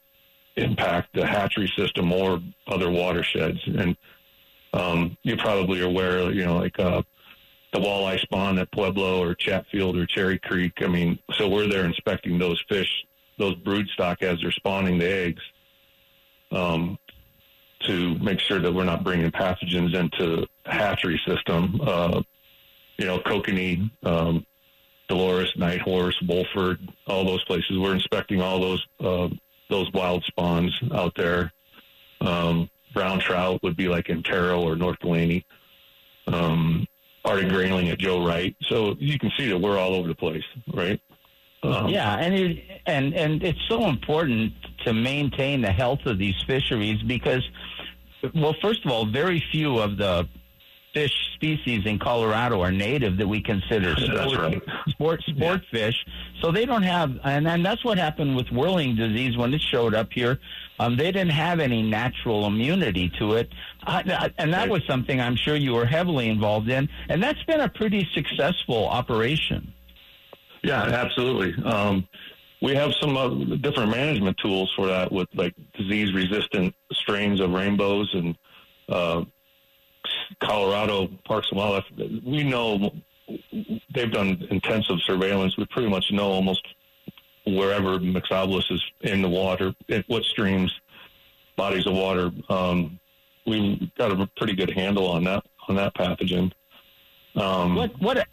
impact 0.55 1.15
the 1.15 1.27
hatchery 1.27 1.71
system 1.77 2.13
or 2.13 2.41
other 2.69 2.91
watersheds. 2.91 3.59
And 3.67 3.97
um, 4.73 5.17
you 5.25 5.37
probably 5.37 5.81
are 5.81 5.87
aware, 5.87 6.31
you 6.31 6.45
know, 6.45 6.59
like 6.59 6.79
uh, 6.79 7.03
the 7.73 7.81
walleye 7.81 8.21
spawn 8.21 8.59
at 8.59 8.71
Pueblo 8.71 9.21
or 9.21 9.35
Chatfield 9.35 9.97
or 9.97 10.07
Cherry 10.07 10.39
Creek. 10.39 10.75
I 10.81 10.87
mean, 10.87 11.19
so 11.33 11.49
we're 11.49 11.69
there 11.69 11.85
inspecting 11.85 12.39
those 12.39 12.63
fish 12.69 13.05
those 13.38 13.55
brood 13.57 13.88
stock 13.88 14.22
as 14.22 14.40
they're 14.40 14.53
spawning 14.53 14.98
the 14.98 15.11
eggs 15.11 15.42
um, 16.51 16.98
to 17.87 18.18
make 18.18 18.40
sure 18.40 18.61
that 18.61 18.72
we're 18.72 18.85
not 18.85 19.05
bringing 19.05 19.31
pathogens 19.31 19.94
into 19.94 20.46
hatchery 20.66 21.20
system. 21.27 21.81
Uh, 21.83 22.22
you 22.98 23.07
know, 23.07 23.18
kokanee, 23.20 23.90
um, 24.03 24.44
Dolores, 25.09 25.53
Nighthorse, 25.57 26.20
Wolford, 26.27 26.81
all 27.07 27.24
those 27.24 27.44
places. 27.44 27.79
We're 27.79 27.94
inspecting 27.94 28.42
all 28.42 28.61
those 28.61 28.87
uh, 29.01 29.29
those 29.70 29.90
wild 29.92 30.24
spawns 30.24 30.79
out 30.92 31.14
there. 31.14 31.53
Um, 32.20 32.68
brown 32.92 33.20
trout 33.20 33.62
would 33.62 33.77
be 33.77 33.88
like 33.88 34.11
Antero 34.11 34.62
or 34.62 34.77
North 34.77 34.98
Delaney. 34.98 35.44
Um, 36.27 36.87
Arctic 37.24 37.48
grayling 37.51 37.88
at 37.90 37.98
Joe 37.98 38.24
Wright. 38.24 38.57
So 38.62 38.96
you 38.98 39.18
can 39.18 39.31
see 39.37 39.48
that 39.48 39.59
we're 39.59 39.79
all 39.79 39.94
over 39.94 40.09
the 40.09 40.14
place, 40.14 40.44
right? 40.72 41.01
Um, 41.62 41.88
yeah, 41.88 42.16
and 42.16 42.35
it, 42.35 42.64
and 42.87 43.14
and 43.14 43.42
it's 43.42 43.61
so 43.68 43.87
important 43.87 44.53
to 44.85 44.92
maintain 44.92 45.61
the 45.61 45.73
health 45.73 46.07
of 46.07 46.18
these 46.18 46.37
fisheries 46.47 47.03
because, 47.03 47.42
well, 48.35 48.55
first 48.62 48.85
of 48.85 48.92
all, 48.92 49.07
very 49.07 49.42
few 49.51 49.79
of 49.79 49.97
the 49.97 50.29
fish 50.94 51.12
species 51.35 51.85
in 51.85 51.99
Colorado 51.99 52.61
are 52.61 52.73
native 52.73 53.16
that 53.18 53.27
we 53.27 53.40
consider 53.40 53.94
sport, 53.97 54.38
right. 54.38 54.62
sport, 54.88 55.23
sport 55.23 55.61
fish. 55.71 56.05
So 56.40 56.51
they 56.51 56.64
don't 56.64 56.83
have, 56.83 57.18
and 57.25 57.47
then 57.47 57.62
that's 57.62 57.85
what 57.85 57.99
happened 57.99 58.37
with 58.37 58.49
whirling 58.51 58.97
disease 58.97 59.37
when 59.37 59.53
it 59.53 59.61
showed 59.61 59.94
up 59.94 60.12
here. 60.12 60.38
Um, 60.81 60.97
they 60.97 61.11
didn't 61.11 61.31
have 61.31 61.61
any 61.61 61.83
natural 61.83 62.47
immunity 62.47 63.11
to 63.18 63.35
it, 63.35 63.51
I, 63.85 64.33
and 64.38 64.53
that 64.53 64.68
was 64.68 64.83
something 64.87 65.21
I'm 65.21 65.37
sure 65.37 65.57
you 65.57 65.75
were 65.75 65.87
heavily 65.87 66.29
involved 66.29 66.68
in, 66.68 66.88
and 67.09 67.23
that's 67.23 67.42
been 67.44 67.61
a 67.61 67.68
pretty 67.68 68.09
successful 68.14 68.87
operation. 68.87 69.73
Yeah, 70.62 70.83
absolutely. 70.83 71.62
Um, 71.64 72.07
we 72.61 72.75
have 72.75 72.92
some 73.01 73.16
uh, 73.16 73.29
different 73.57 73.90
management 73.90 74.37
tools 74.38 74.73
for 74.75 74.87
that 74.87 75.12
with 75.12 75.29
like 75.35 75.55
disease 75.75 76.12
resistant 76.12 76.75
strains 76.92 77.40
of 77.40 77.51
rainbows 77.53 78.12
and 78.14 78.37
uh, 78.88 79.25
Colorado 80.42 81.09
Parks 81.25 81.49
and 81.51 81.59
Wildlife. 81.59 81.85
We 82.25 82.42
know 82.42 82.90
they've 83.94 84.11
done 84.11 84.47
intensive 84.51 85.01
surveillance. 85.03 85.57
We 85.57 85.66
pretty 85.66 85.88
much 85.88 86.11
know 86.11 86.27
almost 86.27 86.66
wherever 87.47 87.99
Myxobolus 87.99 88.71
is 88.71 88.83
in 89.03 89.23
the 89.23 89.29
water, 89.29 89.73
in 89.88 90.05
what 90.09 90.25
streams, 90.25 90.73
bodies 91.57 91.87
of 91.87 91.94
water. 91.94 92.31
Um, 92.49 92.99
we've 93.47 93.94
got 93.94 94.12
a 94.12 94.29
pretty 94.37 94.55
good 94.55 94.71
handle 94.71 95.07
on 95.07 95.25
that 95.25 95.44
on 95.68 95.77
that 95.77 95.94
pathogen. 95.94 96.53
Um, 97.37 97.75
What 97.77 98.01
what? 98.01 98.27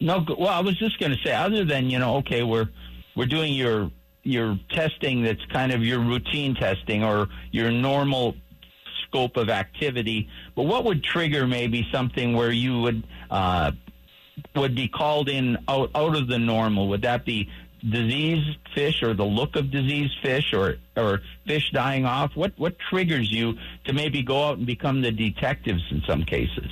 No, 0.00 0.24
well, 0.38 0.48
I 0.48 0.60
was 0.60 0.76
just 0.76 0.98
going 0.98 1.12
to 1.12 1.18
say, 1.24 1.32
other 1.32 1.64
than 1.64 1.88
you 1.88 1.98
know, 1.98 2.16
okay, 2.16 2.42
we're 2.42 2.68
we're 3.14 3.26
doing 3.26 3.54
your 3.54 3.90
your 4.22 4.58
testing 4.70 5.22
that's 5.22 5.44
kind 5.46 5.72
of 5.72 5.82
your 5.82 6.00
routine 6.00 6.54
testing 6.54 7.02
or 7.04 7.28
your 7.52 7.70
normal 7.70 8.34
scope 9.06 9.36
of 9.36 9.48
activity, 9.48 10.28
but 10.54 10.64
what 10.64 10.84
would 10.84 11.02
trigger 11.02 11.46
maybe 11.46 11.86
something 11.92 12.34
where 12.36 12.50
you 12.50 12.80
would 12.80 13.04
uh, 13.30 13.70
would 14.54 14.74
be 14.74 14.88
called 14.88 15.28
in 15.28 15.56
out 15.68 15.90
out 15.94 16.16
of 16.16 16.28
the 16.28 16.38
normal? 16.38 16.88
Would 16.88 17.02
that 17.02 17.24
be 17.24 17.48
diseased 17.88 18.58
fish 18.74 19.02
or 19.02 19.14
the 19.14 19.24
look 19.24 19.56
of 19.56 19.70
diseased 19.70 20.14
fish 20.22 20.52
or 20.52 20.76
or 20.96 21.20
fish 21.46 21.70
dying 21.70 22.04
off? 22.04 22.32
What 22.34 22.52
what 22.56 22.78
triggers 22.78 23.30
you 23.30 23.56
to 23.84 23.92
maybe 23.92 24.22
go 24.22 24.48
out 24.48 24.58
and 24.58 24.66
become 24.66 25.00
the 25.00 25.12
detectives 25.12 25.82
in 25.90 26.02
some 26.06 26.24
cases? 26.24 26.70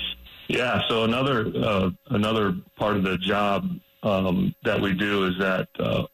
Yeah. 0.48 0.82
So 0.88 1.04
another 1.04 1.50
uh, 1.56 1.90
another 2.10 2.54
part 2.76 2.96
of 2.96 3.02
the 3.02 3.16
job 3.18 3.68
um, 4.02 4.54
that 4.64 4.80
we 4.80 4.92
do 4.92 5.26
is 5.26 5.38
that 5.38 5.68
uh, 5.78 6.06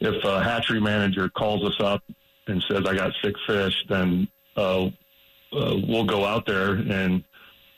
if 0.00 0.22
a 0.24 0.42
hatchery 0.42 0.80
manager 0.80 1.28
calls 1.28 1.64
us 1.64 1.80
up 1.80 2.02
and 2.46 2.62
says, 2.70 2.84
"I 2.86 2.94
got 2.94 3.12
sick 3.22 3.34
fish," 3.46 3.84
then 3.88 4.28
uh, 4.56 4.86
uh, 4.86 4.90
we'll 5.86 6.04
go 6.04 6.24
out 6.24 6.46
there 6.46 6.72
and 6.72 7.24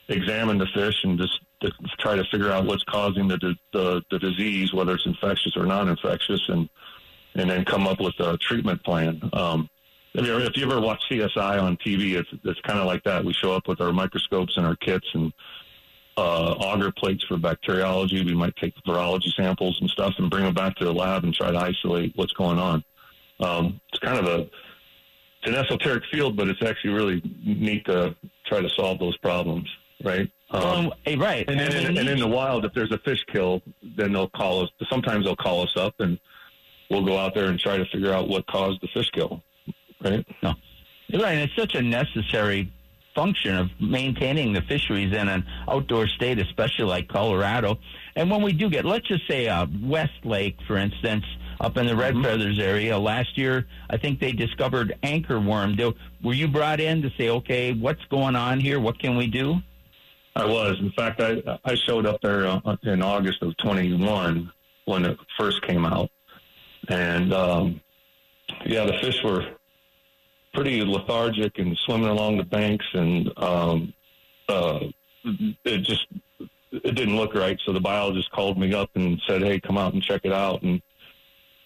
examine 0.08 0.58
the 0.58 0.66
fish 0.74 1.02
and 1.04 1.18
just 1.18 1.40
to 1.60 1.70
try 1.98 2.14
to 2.14 2.24
figure 2.24 2.50
out 2.50 2.66
what's 2.66 2.84
causing 2.84 3.28
the 3.28 3.54
the, 3.72 4.02
the 4.10 4.18
disease, 4.18 4.72
whether 4.72 4.94
it's 4.94 5.06
infectious 5.06 5.56
or 5.56 5.66
non-infectious, 5.66 6.48
and 6.48 6.68
and 7.36 7.50
then 7.50 7.64
come 7.64 7.86
up 7.86 8.00
with 8.00 8.18
a 8.20 8.36
treatment 8.38 8.82
plan. 8.84 9.20
Um, 9.32 9.68
if 10.14 10.26
you, 10.26 10.34
ever, 10.34 10.44
if 10.44 10.56
you 10.56 10.64
ever 10.64 10.80
watch 10.80 11.02
CSI 11.10 11.60
on 11.60 11.76
TV, 11.78 12.14
it's 12.16 12.28
it's 12.44 12.60
kind 12.60 12.78
of 12.78 12.86
like 12.86 13.02
that. 13.04 13.24
We 13.24 13.32
show 13.32 13.52
up 13.52 13.66
with 13.66 13.80
our 13.80 13.92
microscopes 13.92 14.56
and 14.56 14.64
our 14.64 14.76
kits 14.76 15.06
and 15.14 15.32
uh, 16.16 16.54
agar 16.72 16.92
plates 16.92 17.24
for 17.24 17.36
bacteriology. 17.36 18.24
We 18.24 18.34
might 18.34 18.54
take 18.56 18.74
virology 18.86 19.34
samples 19.34 19.78
and 19.80 19.90
stuff 19.90 20.14
and 20.18 20.30
bring 20.30 20.44
them 20.44 20.54
back 20.54 20.76
to 20.76 20.84
the 20.84 20.94
lab 20.94 21.24
and 21.24 21.34
try 21.34 21.50
to 21.50 21.58
isolate 21.58 22.12
what's 22.14 22.32
going 22.32 22.58
on. 22.58 22.84
Um, 23.40 23.80
it's 23.92 23.98
kind 23.98 24.18
of 24.18 24.26
a 24.26 24.42
it's 24.42 25.46
an 25.46 25.54
esoteric 25.56 26.04
field, 26.10 26.36
but 26.36 26.48
it's 26.48 26.62
actually 26.62 26.90
really 26.90 27.20
neat 27.44 27.84
to 27.86 28.14
try 28.46 28.60
to 28.60 28.68
solve 28.70 28.98
those 28.98 29.16
problems, 29.18 29.68
right? 30.02 30.30
Um, 30.50 30.62
Um, 31.06 31.18
right. 31.18 31.44
and, 31.48 31.60
I 31.60 31.68
then, 31.68 31.98
and 31.98 32.08
in 32.08 32.18
the 32.18 32.28
wild, 32.28 32.64
if 32.64 32.72
there's 32.72 32.92
a 32.92 32.98
fish 32.98 33.22
kill, 33.30 33.60
then 33.96 34.12
they'll 34.12 34.30
call 34.30 34.62
us. 34.62 34.70
Sometimes 34.88 35.24
they'll 35.24 35.36
call 35.36 35.62
us 35.62 35.76
up, 35.76 35.94
and 35.98 36.18
we'll 36.88 37.04
go 37.04 37.18
out 37.18 37.34
there 37.34 37.46
and 37.46 37.58
try 37.58 37.76
to 37.76 37.84
figure 37.86 38.12
out 38.12 38.28
what 38.28 38.46
caused 38.46 38.80
the 38.80 38.88
fish 38.94 39.10
kill. 39.10 39.42
Right? 40.04 40.24
Right, 40.42 40.54
and 41.12 41.40
it's 41.40 41.56
such 41.56 41.74
a 41.74 41.82
necessary 41.82 42.72
function 43.14 43.54
of 43.56 43.70
maintaining 43.80 44.52
the 44.52 44.62
fisheries 44.62 45.12
in 45.12 45.28
an 45.28 45.46
outdoor 45.68 46.08
state, 46.08 46.38
especially 46.38 46.84
like 46.86 47.08
Colorado. 47.08 47.78
And 48.16 48.30
when 48.30 48.42
we 48.42 48.52
do 48.52 48.68
get, 48.68 48.84
let's 48.84 49.06
just 49.06 49.26
say, 49.28 49.46
uh, 49.48 49.66
West 49.82 50.12
Lake, 50.24 50.56
for 50.66 50.76
instance, 50.76 51.24
up 51.60 51.76
in 51.76 51.86
the 51.86 51.94
Red 51.96 52.14
Feathers 52.22 52.58
area, 52.58 52.98
last 52.98 53.38
year, 53.38 53.66
I 53.88 53.96
think 53.96 54.18
they 54.18 54.32
discovered 54.32 54.98
anchor 55.04 55.38
worm. 55.40 55.76
Do- 55.76 55.94
Were 56.24 56.34
you 56.34 56.48
brought 56.48 56.80
in 56.80 57.02
to 57.02 57.10
say, 57.16 57.28
okay, 57.28 57.72
what's 57.72 58.04
going 58.06 58.34
on 58.34 58.58
here? 58.58 58.80
What 58.80 58.98
can 58.98 59.16
we 59.16 59.28
do? 59.28 59.56
I 60.34 60.44
was. 60.44 60.76
In 60.80 60.90
fact, 60.92 61.20
I 61.20 61.40
I 61.64 61.76
showed 61.76 62.06
up 62.06 62.20
there 62.20 62.46
uh, 62.48 62.76
in 62.82 63.02
August 63.02 63.40
of 63.42 63.56
21 63.58 64.50
when 64.86 65.04
it 65.04 65.16
first 65.38 65.62
came 65.62 65.84
out, 65.86 66.10
and 66.88 67.32
um, 67.32 67.80
yeah, 68.66 68.84
the 68.84 68.94
fish 68.94 69.22
were 69.22 69.44
pretty 70.54 70.82
lethargic 70.84 71.58
and 71.58 71.76
swimming 71.78 72.08
along 72.08 72.38
the 72.38 72.44
banks, 72.44 72.86
and 72.94 73.30
um, 73.38 73.92
uh, 74.48 74.80
it 75.64 75.78
just 75.78 76.06
it 76.70 76.94
didn't 76.94 77.16
look 77.16 77.34
right. 77.34 77.58
So 77.66 77.72
the 77.72 77.80
biologist 77.80 78.30
called 78.30 78.58
me 78.58 78.72
up 78.74 78.90
and 78.94 79.20
said, 79.26 79.42
"Hey, 79.42 79.60
come 79.60 79.76
out 79.76 79.92
and 79.92 80.02
check 80.02 80.22
it 80.24 80.32
out." 80.32 80.62
And 80.62 80.80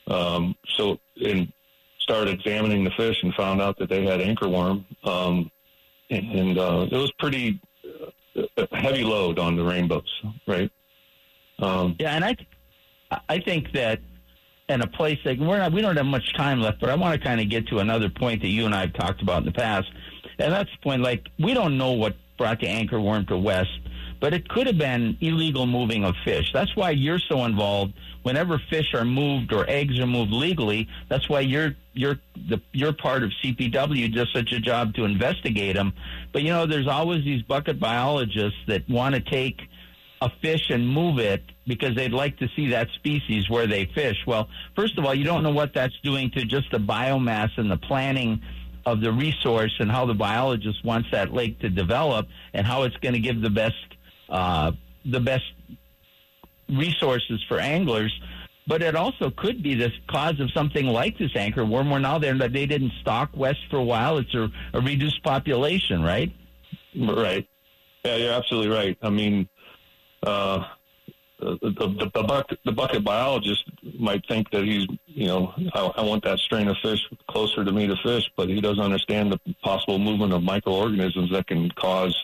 um, 0.06 0.54
so 0.76 0.98
and 1.22 1.52
started 2.00 2.32
examining 2.32 2.84
the 2.84 2.90
fish 2.92 3.22
and 3.22 3.34
found 3.34 3.60
out 3.60 3.78
that 3.78 3.88
they 3.88 4.04
had 4.04 4.20
anchor 4.20 4.48
worm, 4.48 4.86
um, 5.04 5.50
and, 6.10 6.32
and 6.32 6.58
uh, 6.58 6.86
it 6.90 6.96
was 6.96 7.12
pretty 7.18 7.60
heavy 8.72 9.04
load 9.04 9.38
on 9.38 9.56
the 9.56 9.64
rainbows, 9.64 10.22
right? 10.46 10.70
Um, 11.58 11.96
Yeah, 11.98 12.14
and 12.14 12.24
I, 12.24 12.36
I 13.28 13.40
think 13.40 13.72
that 13.72 14.00
in 14.68 14.82
a 14.82 14.86
place 14.86 15.18
like 15.24 15.38
we're 15.38 15.58
not, 15.58 15.72
we 15.72 15.80
don't 15.80 15.96
have 15.96 16.06
much 16.06 16.34
time 16.34 16.60
left, 16.60 16.80
but 16.80 16.90
I 16.90 16.94
want 16.94 17.20
to 17.20 17.26
kind 17.26 17.40
of 17.40 17.48
get 17.48 17.66
to 17.68 17.78
another 17.78 18.10
point 18.10 18.42
that 18.42 18.48
you 18.48 18.66
and 18.66 18.74
I 18.74 18.82
have 18.82 18.92
talked 18.92 19.22
about 19.22 19.38
in 19.38 19.46
the 19.46 19.52
past, 19.52 19.90
and 20.38 20.52
that's 20.52 20.70
the 20.70 20.82
point. 20.82 21.02
Like 21.02 21.26
we 21.38 21.54
don't 21.54 21.78
know 21.78 21.92
what 21.92 22.16
brought 22.36 22.60
the 22.60 22.68
anchor 22.68 23.00
worm 23.00 23.26
to 23.26 23.38
West, 23.38 23.80
but 24.20 24.34
it 24.34 24.48
could 24.48 24.66
have 24.66 24.78
been 24.78 25.16
illegal 25.20 25.66
moving 25.66 26.04
of 26.04 26.14
fish. 26.24 26.52
That's 26.52 26.74
why 26.76 26.90
you're 26.90 27.18
so 27.18 27.44
involved. 27.44 27.94
Whenever 28.22 28.60
fish 28.70 28.92
are 28.94 29.04
moved 29.04 29.52
or 29.52 29.64
eggs 29.70 29.98
are 29.98 30.06
moved 30.06 30.32
legally, 30.32 30.86
that's 31.08 31.28
why 31.28 31.40
you're 31.40 31.74
you're 31.94 32.18
the 32.48 32.60
you're 32.72 32.92
part 32.92 33.22
of 33.22 33.32
CPW 33.42 34.14
does 34.14 34.28
such 34.34 34.52
a 34.52 34.60
job 34.60 34.94
to 34.94 35.04
investigate 35.04 35.76
them. 35.76 35.94
But 36.32 36.42
you 36.42 36.50
know, 36.50 36.66
there's 36.66 36.88
always 36.88 37.24
these 37.24 37.42
bucket 37.42 37.80
biologists 37.80 38.58
that 38.66 38.88
want 38.88 39.14
to 39.14 39.20
take 39.22 39.62
a 40.20 40.30
fish 40.42 40.70
and 40.70 40.88
move 40.88 41.18
it 41.18 41.42
because 41.66 41.94
they'd 41.94 42.12
like 42.12 42.38
to 42.38 42.48
see 42.56 42.68
that 42.68 42.88
species 42.96 43.48
where 43.48 43.66
they 43.66 43.84
fish. 43.94 44.16
Well, 44.26 44.48
first 44.74 44.98
of 44.98 45.04
all, 45.04 45.14
you 45.14 45.24
don't 45.24 45.42
know 45.42 45.52
what 45.52 45.74
that's 45.74 45.94
doing 46.02 46.30
to 46.32 46.44
just 46.44 46.70
the 46.70 46.78
biomass 46.78 47.50
and 47.56 47.70
the 47.70 47.76
planning 47.76 48.40
of 48.84 49.00
the 49.00 49.12
resource 49.12 49.74
and 49.78 49.90
how 49.90 50.06
the 50.06 50.14
biologist 50.14 50.84
wants 50.84 51.08
that 51.12 51.32
lake 51.32 51.60
to 51.60 51.68
develop 51.68 52.26
and 52.52 52.66
how 52.66 52.82
it's 52.84 52.96
going 52.96 53.12
to 53.14 53.20
give 53.20 53.40
the 53.40 53.50
best 53.50 53.74
uh, 54.28 54.72
the 55.04 55.20
best 55.20 55.44
resources 56.68 57.42
for 57.48 57.58
anglers. 57.58 58.18
But 58.66 58.82
it 58.82 58.94
also 58.94 59.30
could 59.30 59.62
be 59.62 59.74
the 59.74 59.90
cause 60.08 60.40
of 60.40 60.50
something 60.52 60.86
like 60.86 61.16
this 61.16 61.30
anchor 61.34 61.64
worm. 61.64 61.90
Where 61.90 62.00
now 62.00 62.18
they're 62.18 62.36
they 62.36 62.66
didn't 62.66 62.92
stock 63.00 63.30
west 63.34 63.60
for 63.70 63.76
a 63.76 63.84
while. 63.84 64.18
It's 64.18 64.34
a, 64.34 64.50
a 64.74 64.80
reduced 64.80 65.22
population, 65.22 66.02
right? 66.02 66.34
right. 66.94 67.48
Yeah, 68.04 68.16
you're 68.16 68.32
absolutely 68.32 68.70
right. 68.70 68.98
I 69.02 69.10
mean, 69.10 69.48
uh, 70.22 70.64
the, 71.40 71.58
the, 71.62 72.10
the, 72.14 72.22
bucket, 72.22 72.58
the 72.64 72.72
bucket 72.72 73.04
biologist 73.04 73.64
might 73.98 74.26
think 74.26 74.50
that 74.50 74.64
he's, 74.64 74.86
you 75.06 75.26
know, 75.26 75.52
I, 75.72 75.92
I 75.98 76.02
want 76.02 76.24
that 76.24 76.38
strain 76.40 76.68
of 76.68 76.76
fish 76.82 77.00
closer 77.28 77.64
to 77.64 77.72
me 77.72 77.86
to 77.86 77.96
fish, 78.02 78.28
but 78.36 78.48
he 78.48 78.60
doesn't 78.60 78.82
understand 78.82 79.32
the 79.32 79.54
possible 79.62 79.98
movement 79.98 80.32
of 80.32 80.42
microorganisms 80.42 81.30
that 81.30 81.46
can 81.46 81.70
cause 81.72 82.16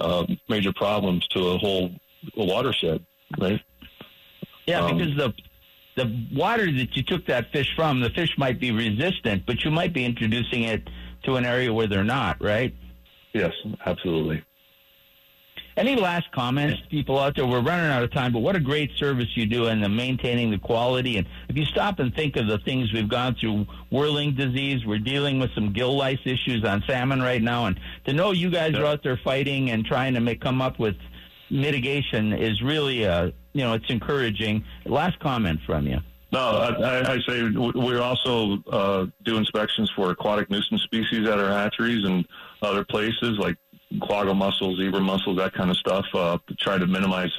uh, 0.00 0.26
major 0.48 0.72
problems 0.72 1.26
to 1.28 1.48
a 1.48 1.58
whole 1.58 1.90
a 2.36 2.44
watershed, 2.44 3.04
right? 3.38 3.60
Yeah, 4.66 4.84
Um, 4.84 4.96
because 4.96 5.16
the 5.16 5.34
the 5.94 6.26
water 6.32 6.70
that 6.72 6.96
you 6.96 7.02
took 7.02 7.26
that 7.26 7.52
fish 7.52 7.70
from, 7.76 8.00
the 8.00 8.08
fish 8.10 8.30
might 8.38 8.58
be 8.58 8.70
resistant, 8.70 9.44
but 9.44 9.62
you 9.62 9.70
might 9.70 9.92
be 9.92 10.04
introducing 10.04 10.62
it 10.62 10.88
to 11.24 11.36
an 11.36 11.44
area 11.44 11.72
where 11.72 11.86
they're 11.86 12.02
not, 12.02 12.42
right? 12.42 12.74
Yes, 13.34 13.52
absolutely. 13.84 14.42
Any 15.76 15.96
last 15.96 16.30
comments, 16.32 16.82
people 16.90 17.18
out 17.18 17.34
there? 17.34 17.46
We're 17.46 17.62
running 17.62 17.86
out 17.90 18.02
of 18.02 18.12
time, 18.12 18.32
but 18.32 18.40
what 18.40 18.56
a 18.56 18.60
great 18.60 18.90
service 18.98 19.28
you 19.34 19.46
do 19.46 19.66
in 19.68 19.80
the 19.80 19.88
maintaining 19.88 20.50
the 20.50 20.58
quality. 20.58 21.16
And 21.16 21.26
if 21.48 21.56
you 21.56 21.64
stop 21.64 21.98
and 21.98 22.14
think 22.14 22.36
of 22.36 22.46
the 22.46 22.58
things 22.58 22.92
we've 22.92 23.08
gone 23.08 23.34
through, 23.40 23.66
whirling 23.90 24.34
disease, 24.34 24.84
we're 24.84 24.98
dealing 24.98 25.38
with 25.40 25.50
some 25.54 25.72
gill 25.72 25.96
lice 25.96 26.18
issues 26.26 26.62
on 26.64 26.82
salmon 26.86 27.22
right 27.22 27.40
now, 27.40 27.66
and 27.66 27.80
to 28.04 28.12
know 28.12 28.32
you 28.32 28.50
guys 28.50 28.74
are 28.74 28.84
out 28.84 29.02
there 29.02 29.16
fighting 29.24 29.70
and 29.70 29.86
trying 29.86 30.12
to 30.14 30.20
make 30.20 30.40
come 30.42 30.60
up 30.60 30.78
with 30.78 30.96
mitigation 31.50 32.32
is 32.32 32.60
really, 32.62 33.06
uh, 33.06 33.30
you 33.52 33.62
know, 33.62 33.74
it's 33.74 33.88
encouraging. 33.88 34.64
Last 34.84 35.18
comment 35.20 35.60
from 35.64 35.86
you. 35.86 35.98
No, 36.32 36.38
I, 36.40 37.12
I- 37.12 37.18
say 37.28 37.40
w- 37.52 37.72
we 37.78 37.96
also 37.98 38.62
uh, 38.72 39.06
do 39.24 39.36
inspections 39.36 39.90
for 39.94 40.10
aquatic 40.10 40.50
nuisance 40.50 40.82
species 40.82 41.28
at 41.28 41.38
our 41.38 41.50
hatcheries 41.50 42.04
and 42.06 42.26
other 42.62 42.84
places 42.84 43.38
like 43.38 43.56
quagga 44.00 44.34
mussels, 44.34 44.78
zebra 44.78 45.00
mussels, 45.00 45.38
that 45.38 45.52
kind 45.52 45.70
of 45.70 45.76
stuff, 45.76 46.06
uh, 46.14 46.38
to 46.46 46.54
try 46.56 46.78
to 46.78 46.86
minimize 46.86 47.32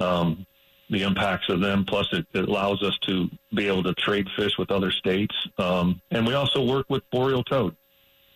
um, 0.00 0.46
the 0.90 1.02
impacts 1.02 1.48
of 1.48 1.60
them. 1.60 1.84
Plus, 1.84 2.06
it, 2.12 2.26
it, 2.34 2.48
allows 2.48 2.82
us 2.82 2.96
to 3.06 3.28
be 3.54 3.66
able 3.66 3.82
to 3.82 3.94
trade 3.94 4.26
fish 4.36 4.58
with 4.58 4.70
other 4.70 4.90
states. 4.90 5.34
Um, 5.58 6.00
and 6.10 6.26
we 6.26 6.34
also 6.34 6.64
work 6.64 6.86
with 6.88 7.02
boreal 7.10 7.44
toad. 7.44 7.76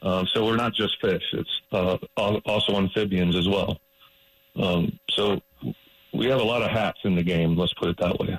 Uh, 0.01 0.25
so 0.33 0.47
we're 0.47 0.57
not 0.57 0.75
just 0.75 1.01
fish; 1.01 1.25
it's 1.33 1.61
uh, 1.73 1.99
also 2.17 2.77
amphibians 2.77 3.35
as 3.35 3.49
well. 3.49 3.81
Um, 4.55 4.99
so 5.11 5.41
we 6.15 6.27
have 6.27 6.41
a 6.41 6.45
lot 6.45 6.63
of 6.63 6.71
hats 6.71 7.01
in 7.05 7.17
the 7.17 7.23
game. 7.23 7.57
Let's 7.57 7.75
put 7.75 7.89
it 7.89 7.97
that 7.99 8.19
way. 8.19 8.39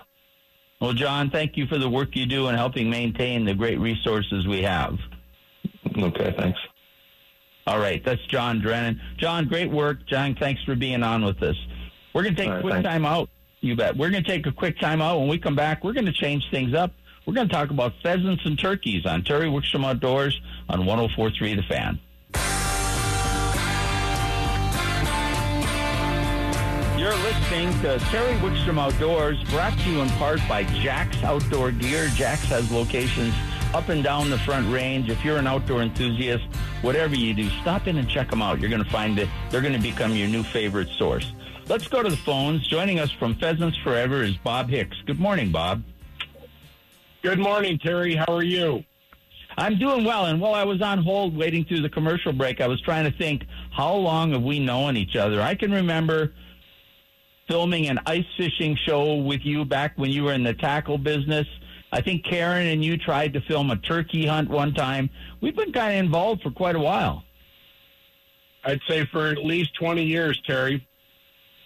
Well, 0.79 0.93
John, 0.93 1.29
thank 1.29 1.57
you 1.57 1.67
for 1.67 1.77
the 1.77 1.89
work 1.89 2.15
you 2.15 2.25
do 2.25 2.47
in 2.47 2.55
helping 2.55 2.89
maintain 2.89 3.43
the 3.43 3.53
great 3.53 3.79
resources 3.79 4.47
we 4.47 4.61
have. 4.61 4.97
Okay, 5.97 6.33
thanks. 6.37 6.59
All 7.69 7.77
right, 7.77 8.03
that's 8.03 8.25
John 8.25 8.61
Drennan. 8.61 8.99
John, 9.17 9.47
great 9.47 9.69
work. 9.69 10.03
John, 10.07 10.33
thanks 10.33 10.63
for 10.63 10.73
being 10.73 11.03
on 11.03 11.23
with 11.23 11.43
us. 11.43 11.55
We're 12.15 12.23
going 12.23 12.33
to 12.33 12.41
take 12.41 12.49
right, 12.49 12.57
a 12.57 12.61
quick 12.61 12.73
thanks. 12.73 12.89
time 12.89 13.05
out. 13.05 13.29
You 13.61 13.75
bet. 13.75 13.95
We're 13.95 14.09
going 14.09 14.23
to 14.23 14.27
take 14.29 14.47
a 14.47 14.51
quick 14.51 14.79
time 14.79 15.03
out. 15.03 15.19
When 15.19 15.27
we 15.27 15.37
come 15.37 15.55
back, 15.55 15.83
we're 15.83 15.93
going 15.93 16.07
to 16.07 16.11
change 16.11 16.49
things 16.49 16.73
up. 16.73 16.93
We're 17.27 17.35
going 17.35 17.47
to 17.47 17.53
talk 17.53 17.69
about 17.69 17.93
pheasants 18.01 18.43
and 18.43 18.57
turkeys 18.57 19.05
on 19.05 19.23
Terry 19.23 19.49
Wickstrom 19.49 19.85
Outdoors 19.85 20.41
on 20.67 20.83
1043 20.83 21.53
The 21.53 21.61
Fan. 21.61 21.99
You're 26.97 27.15
listening 27.17 27.71
to 27.83 27.99
Terry 28.09 28.33
Wickstrom 28.39 28.79
Outdoors, 28.79 29.43
brought 29.51 29.77
to 29.77 29.89
you 29.91 30.01
in 30.01 30.09
part 30.11 30.39
by 30.49 30.63
Jack's 30.63 31.21
Outdoor 31.21 31.69
Gear. 31.69 32.07
Jack's 32.15 32.45
has 32.45 32.71
locations 32.71 33.35
up 33.73 33.89
and 33.89 34.03
down 34.03 34.29
the 34.29 34.37
front 34.39 34.71
range. 34.73 35.09
If 35.09 35.23
you're 35.23 35.37
an 35.37 35.47
outdoor 35.47 35.81
enthusiast, 35.81 36.43
whatever 36.81 37.15
you 37.15 37.33
do, 37.33 37.49
stop 37.61 37.87
in 37.87 37.97
and 37.97 38.09
check 38.09 38.29
them 38.29 38.41
out. 38.41 38.59
You're 38.59 38.69
going 38.69 38.83
to 38.83 38.89
find 38.89 39.17
that 39.17 39.27
they're 39.49 39.61
going 39.61 39.73
to 39.73 39.79
become 39.79 40.13
your 40.13 40.27
new 40.27 40.43
favorite 40.43 40.89
source. 40.97 41.31
Let's 41.67 41.87
go 41.87 42.01
to 42.01 42.09
the 42.09 42.17
phones. 42.17 42.67
Joining 42.67 42.99
us 42.99 43.11
from 43.11 43.35
Pheasants 43.35 43.77
Forever 43.83 44.23
is 44.23 44.35
Bob 44.37 44.69
Hicks. 44.69 44.97
Good 45.05 45.19
morning, 45.19 45.51
Bob. 45.51 45.83
Good 47.21 47.37
morning, 47.37 47.77
Terry. 47.77 48.15
How 48.15 48.33
are 48.33 48.43
you? 48.43 48.83
I'm 49.57 49.77
doing 49.77 50.03
well. 50.03 50.25
And 50.25 50.41
while 50.41 50.53
I 50.53 50.63
was 50.63 50.81
on 50.81 51.03
hold 51.03 51.35
waiting 51.35 51.65
through 51.65 51.81
the 51.81 51.89
commercial 51.89 52.33
break, 52.33 52.61
I 52.61 52.67
was 52.67 52.81
trying 52.81 53.11
to 53.11 53.15
think 53.17 53.43
how 53.71 53.93
long 53.93 54.31
have 54.31 54.41
we 54.41 54.59
known 54.59 54.97
each 54.97 55.15
other? 55.15 55.41
I 55.41 55.53
can 55.53 55.71
remember 55.71 56.33
filming 57.47 57.87
an 57.87 57.99
ice 58.05 58.25
fishing 58.37 58.77
show 58.87 59.15
with 59.15 59.41
you 59.43 59.65
back 59.65 59.93
when 59.95 60.11
you 60.11 60.23
were 60.23 60.33
in 60.33 60.43
the 60.43 60.53
tackle 60.53 60.97
business. 60.97 61.45
I 61.91 62.01
think 62.01 62.23
Karen 62.23 62.67
and 62.67 62.83
you 62.83 62.97
tried 62.97 63.33
to 63.33 63.41
film 63.41 63.71
a 63.71 63.75
turkey 63.75 64.25
hunt 64.25 64.49
one 64.49 64.73
time. 64.73 65.09
We've 65.41 65.55
been 65.55 65.73
kind 65.73 65.97
of 65.97 66.05
involved 66.05 66.43
for 66.43 66.51
quite 66.51 66.75
a 66.75 66.79
while. 66.79 67.23
I'd 68.63 68.81
say 68.87 69.05
for 69.11 69.27
at 69.27 69.37
least 69.37 69.73
20 69.75 70.03
years, 70.03 70.39
Terry. 70.45 70.85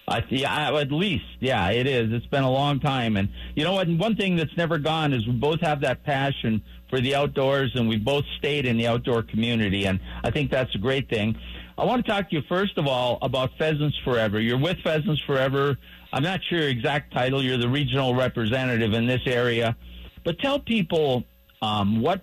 Uh, 0.07 0.21
yeah, 0.29 0.77
at 0.77 0.91
least, 0.91 1.25
yeah, 1.39 1.69
it 1.69 1.87
is. 1.87 2.11
It's 2.11 2.25
been 2.25 2.43
a 2.43 2.51
long 2.51 2.81
time, 2.81 3.15
and 3.15 3.29
you 3.55 3.63
know 3.63 3.71
what? 3.71 3.87
One 3.87 4.17
thing 4.17 4.35
that's 4.35 4.55
never 4.57 4.77
gone 4.77 5.13
is 5.13 5.25
we 5.25 5.31
both 5.33 5.61
have 5.61 5.79
that 5.81 6.03
passion 6.03 6.61
for 6.89 6.99
the 6.99 7.15
outdoors, 7.15 7.71
and 7.75 7.87
we 7.87 7.97
both 7.97 8.25
stayed 8.37 8.65
in 8.65 8.77
the 8.77 8.85
outdoor 8.85 9.23
community, 9.23 9.85
and 9.85 10.01
I 10.23 10.29
think 10.29 10.51
that's 10.51 10.75
a 10.75 10.77
great 10.77 11.09
thing. 11.09 11.37
I 11.77 11.85
want 11.85 12.05
to 12.05 12.11
talk 12.11 12.29
to 12.29 12.35
you 12.35 12.41
first 12.49 12.77
of 12.77 12.85
all 12.85 13.17
about 13.21 13.51
Pheasants 13.57 13.97
Forever. 14.03 14.41
You're 14.41 14.59
with 14.59 14.77
Pheasants 14.83 15.21
Forever. 15.25 15.77
I'm 16.11 16.21
not 16.21 16.41
sure 16.43 16.59
your 16.59 16.69
exact 16.69 17.13
title. 17.13 17.41
You're 17.41 17.57
the 17.57 17.69
regional 17.69 18.13
representative 18.13 18.93
in 18.93 19.07
this 19.07 19.21
area, 19.25 19.75
but 20.23 20.39
tell 20.39 20.59
people 20.59 21.23
um, 21.61 22.01
what 22.01 22.21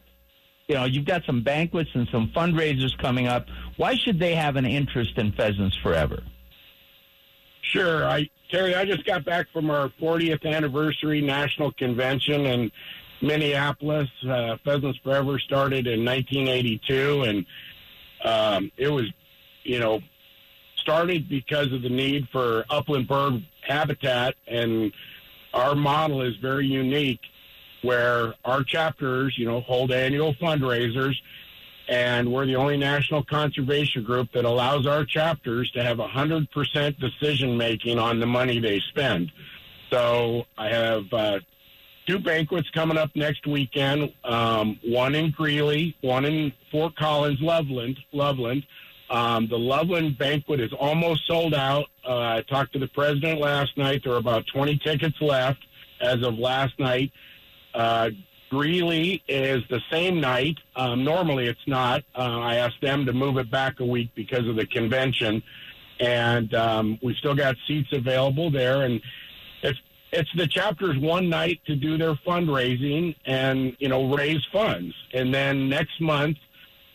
you 0.68 0.74
know. 0.74 0.84
You've 0.84 1.06
got 1.06 1.24
some 1.24 1.42
banquets 1.42 1.90
and 1.94 2.08
some 2.12 2.28
fundraisers 2.34 2.96
coming 2.98 3.26
up. 3.26 3.46
Why 3.76 3.94
should 3.94 4.18
they 4.18 4.34
have 4.34 4.56
an 4.56 4.66
interest 4.66 5.16
in 5.16 5.32
Pheasants 5.32 5.76
Forever? 5.82 6.22
Sure. 7.62 8.04
I 8.04 8.28
Terry, 8.50 8.74
I 8.74 8.84
just 8.84 9.04
got 9.04 9.24
back 9.24 9.46
from 9.52 9.70
our 9.70 9.90
40th 10.00 10.44
anniversary 10.44 11.20
national 11.20 11.72
convention 11.72 12.46
in 12.46 12.72
Minneapolis. 13.22 14.08
Uh, 14.28 14.56
Pheasants 14.64 14.98
Forever 15.04 15.38
started 15.38 15.86
in 15.86 16.04
1982, 16.04 17.22
and 17.22 17.46
um, 18.24 18.72
it 18.76 18.88
was, 18.88 19.04
you 19.62 19.78
know, 19.78 20.00
started 20.76 21.28
because 21.28 21.72
of 21.72 21.82
the 21.82 21.88
need 21.88 22.28
for 22.32 22.64
upland 22.70 23.06
bird 23.06 23.44
habitat, 23.62 24.34
and 24.48 24.92
our 25.54 25.76
model 25.76 26.22
is 26.22 26.34
very 26.36 26.66
unique, 26.66 27.20
where 27.82 28.34
our 28.44 28.62
chapters, 28.62 29.36
you 29.38 29.46
know, 29.46 29.60
hold 29.60 29.92
annual 29.92 30.34
fundraisers 30.34 31.14
and 31.90 32.32
we're 32.32 32.46
the 32.46 32.54
only 32.54 32.76
national 32.76 33.24
conservation 33.24 34.04
group 34.04 34.30
that 34.32 34.44
allows 34.44 34.86
our 34.86 35.04
chapters 35.04 35.68
to 35.72 35.82
have 35.82 35.98
100% 35.98 37.00
decision 37.00 37.56
making 37.56 37.98
on 37.98 38.20
the 38.20 38.26
money 38.26 38.60
they 38.60 38.78
spend. 38.78 39.32
So 39.90 40.46
I 40.56 40.68
have 40.68 41.12
uh, 41.12 41.40
two 42.06 42.20
banquets 42.20 42.70
coming 42.70 42.96
up 42.96 43.10
next 43.16 43.44
weekend. 43.44 44.12
Um, 44.22 44.78
one 44.84 45.16
in 45.16 45.32
Greeley, 45.32 45.96
one 46.00 46.24
in 46.24 46.52
Fort 46.70 46.94
Collins, 46.94 47.40
Loveland. 47.40 47.98
Loveland. 48.12 48.64
Um, 49.10 49.48
the 49.48 49.58
Loveland 49.58 50.16
banquet 50.16 50.60
is 50.60 50.72
almost 50.72 51.26
sold 51.26 51.54
out. 51.54 51.86
Uh, 52.06 52.18
I 52.18 52.44
talked 52.48 52.72
to 52.74 52.78
the 52.78 52.86
president 52.86 53.40
last 53.40 53.76
night. 53.76 54.02
There 54.04 54.12
are 54.12 54.18
about 54.18 54.44
20 54.46 54.78
tickets 54.78 55.16
left 55.20 55.58
as 56.00 56.22
of 56.22 56.38
last 56.38 56.78
night. 56.78 57.10
Uh, 57.74 58.10
Greeley 58.50 59.22
is 59.28 59.62
the 59.70 59.80
same 59.90 60.20
night. 60.20 60.58
Um, 60.74 61.04
normally 61.04 61.46
it's 61.46 61.66
not. 61.68 62.02
Uh, 62.16 62.40
I 62.40 62.56
asked 62.56 62.80
them 62.80 63.06
to 63.06 63.12
move 63.12 63.38
it 63.38 63.50
back 63.50 63.78
a 63.78 63.84
week 63.84 64.10
because 64.16 64.46
of 64.48 64.56
the 64.56 64.66
convention, 64.66 65.42
and 66.00 66.52
um, 66.54 66.98
we 67.00 67.14
still 67.14 67.34
got 67.34 67.54
seats 67.68 67.90
available 67.92 68.50
there. 68.50 68.82
And 68.82 69.00
it's 69.62 69.78
it's 70.12 70.30
the 70.34 70.48
chapter's 70.48 70.98
one 70.98 71.28
night 71.28 71.60
to 71.66 71.76
do 71.76 71.96
their 71.96 72.14
fundraising 72.14 73.14
and 73.24 73.76
you 73.78 73.88
know 73.88 74.12
raise 74.12 74.44
funds. 74.52 74.94
And 75.14 75.32
then 75.32 75.68
next 75.68 76.00
month, 76.00 76.36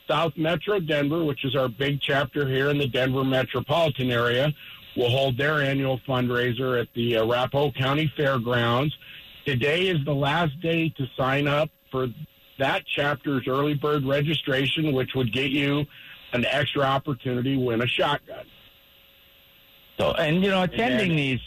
South 0.09 0.33
Metro 0.35 0.81
Denver, 0.81 1.23
which 1.23 1.45
is 1.45 1.55
our 1.55 1.69
big 1.69 2.01
chapter 2.01 2.45
here 2.47 2.69
in 2.69 2.77
the 2.77 2.87
Denver 2.87 3.23
metropolitan 3.23 4.11
area, 4.11 4.53
will 4.97 5.09
hold 5.09 5.37
their 5.37 5.61
annual 5.61 5.99
fundraiser 5.99 6.79
at 6.81 6.89
the 6.93 7.15
Arapahoe 7.15 7.71
County 7.71 8.11
Fairgrounds 8.17 8.93
Today 9.45 9.87
is 9.87 10.03
the 10.05 10.13
last 10.13 10.59
day 10.61 10.89
to 10.89 11.07
sign 11.15 11.47
up 11.47 11.69
for 11.91 12.07
that 12.57 12.85
chapter's 12.85 13.47
early 13.47 13.75
bird 13.75 14.05
registration, 14.05 14.93
which 14.93 15.13
would 15.15 15.31
get 15.31 15.51
you 15.51 15.85
an 16.33 16.45
extra 16.45 16.81
opportunity 16.81 17.55
to 17.55 17.61
win 17.61 17.81
a 17.81 17.87
shotgun. 17.87 18.45
So, 19.97 20.11
and 20.13 20.43
you 20.43 20.49
know, 20.49 20.63
attending 20.63 21.09
then, 21.09 21.17
these, 21.17 21.39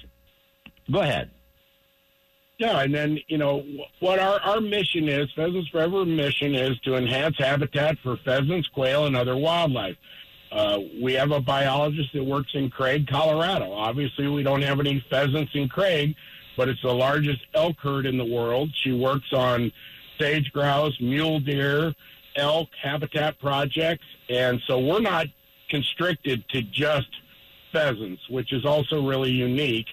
go 0.91 1.01
ahead. 1.01 1.31
Yeah, 2.59 2.81
and 2.81 2.95
then 2.95 3.19
you 3.29 3.39
know 3.39 3.65
what 4.01 4.19
our 4.19 4.41
our 4.41 4.61
mission 4.61 5.09
is. 5.09 5.31
Pheasants 5.37 5.69
Forever 5.69 6.05
mission 6.05 6.55
is 6.55 6.79
to 6.81 6.97
enhance 6.97 7.37
habitat 7.39 7.99
for 8.03 8.17
pheasants, 8.19 8.69
quail, 8.69 9.07
and 9.07 9.17
other 9.17 9.37
wildlife. 9.37 9.97
Uh, 10.51 10.79
we 11.03 11.13
have 11.13 11.31
a 11.31 11.41
biologist 11.41 12.13
that 12.15 12.25
works 12.25 12.51
in 12.55 12.71
Craig, 12.71 13.07
Colorado. 13.07 13.71
Obviously, 13.73 14.27
we 14.29 14.43
don't 14.43 14.63
have 14.63 14.81
any 14.81 15.05
pheasants 15.11 15.53
in 15.55 15.69
Craig, 15.69 16.17
but 16.59 16.69
it's 16.69 16.83
the 16.83 16.93
largest 16.93 17.47
elk 17.55 17.77
herd 17.81 18.05
in 18.05 18.19
the 18.19 18.25
world. 18.25 18.69
She 18.83 18.93
works 18.93 19.33
on 19.33 19.71
sage 20.19 20.53
grouse, 20.53 21.01
mule 21.01 21.39
deer, 21.39 21.95
elk 22.35 22.69
habitat 22.83 23.39
projects, 23.39 24.05
and 24.29 24.61
so 24.67 24.81
we're 24.81 25.01
not 25.01 25.27
constricted 25.71 26.47
to 26.49 26.63
just 26.63 27.09
pheasants, 27.73 28.29
which 28.29 28.53
is 28.53 28.67
also 28.67 29.07
really 29.07 29.31
unique. 29.31 29.87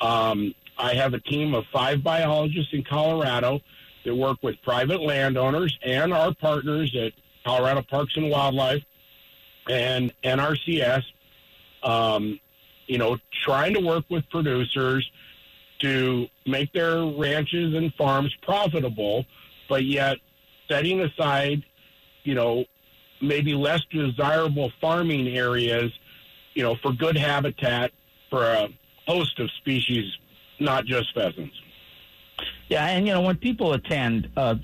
Um, 0.00 0.54
I 0.78 0.94
have 0.94 1.14
a 1.14 1.20
team 1.20 1.52
of 1.52 1.64
five 1.72 2.04
biologists 2.04 2.72
in 2.72 2.84
Colorado 2.84 3.60
that 4.04 4.14
work 4.14 4.38
with 4.40 4.54
private 4.62 5.02
landowners 5.02 5.76
and 5.82 6.12
our 6.12 6.32
partners 6.32 6.94
at 6.94 7.12
Colorado 7.44 7.82
Parks 7.82 8.16
and 8.16 8.30
Wildlife 8.30 8.84
and 9.68 10.12
NRCS. 10.22 11.02
Um, 11.82 12.38
you 12.86 12.98
know, 12.98 13.18
trying 13.32 13.74
to 13.74 13.80
work 13.80 14.04
with 14.10 14.28
producers 14.30 15.10
to 15.80 16.26
make 16.46 16.72
their 16.72 17.04
ranches 17.04 17.74
and 17.74 17.92
farms 17.94 18.34
profitable, 18.42 19.24
but 19.68 19.84
yet 19.84 20.18
setting 20.68 21.00
aside, 21.00 21.62
you 22.22 22.34
know, 22.34 22.64
maybe 23.20 23.54
less 23.54 23.80
desirable 23.90 24.70
farming 24.80 25.28
areas, 25.28 25.90
you 26.54 26.62
know, 26.62 26.76
for 26.76 26.92
good 26.92 27.16
habitat 27.16 27.90
for 28.30 28.44
a 28.44 28.68
host 29.06 29.38
of 29.40 29.50
species, 29.58 30.10
not 30.60 30.84
just 30.84 31.12
pheasants. 31.14 31.54
Yeah, 32.68 32.86
and 32.86 33.06
you 33.06 33.12
know, 33.12 33.20
when 33.20 33.36
people 33.36 33.74
attend 33.74 34.28
uh, 34.36 34.56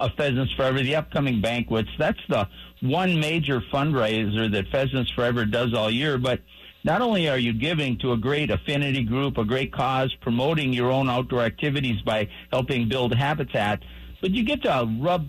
a 0.00 0.10
Pheasants 0.10 0.52
Forever, 0.54 0.82
the 0.82 0.96
upcoming 0.96 1.40
banquets, 1.40 1.90
that's 1.98 2.20
the 2.28 2.48
one 2.80 3.18
major 3.18 3.60
fundraiser 3.72 4.50
that 4.52 4.68
Pheasants 4.68 5.10
Forever 5.10 5.44
does 5.44 5.74
all 5.74 5.90
year, 5.90 6.18
but 6.18 6.40
not 6.88 7.02
only 7.02 7.28
are 7.28 7.36
you 7.36 7.52
giving 7.52 7.98
to 7.98 8.12
a 8.12 8.16
great 8.16 8.50
affinity 8.50 9.04
group, 9.04 9.36
a 9.36 9.44
great 9.44 9.70
cause, 9.70 10.10
promoting 10.22 10.72
your 10.72 10.90
own 10.90 11.10
outdoor 11.10 11.42
activities 11.42 12.00
by 12.00 12.26
helping 12.50 12.88
build 12.88 13.14
habitat, 13.14 13.82
but 14.22 14.30
you 14.30 14.42
get 14.42 14.62
to 14.62 14.88
rub 14.98 15.28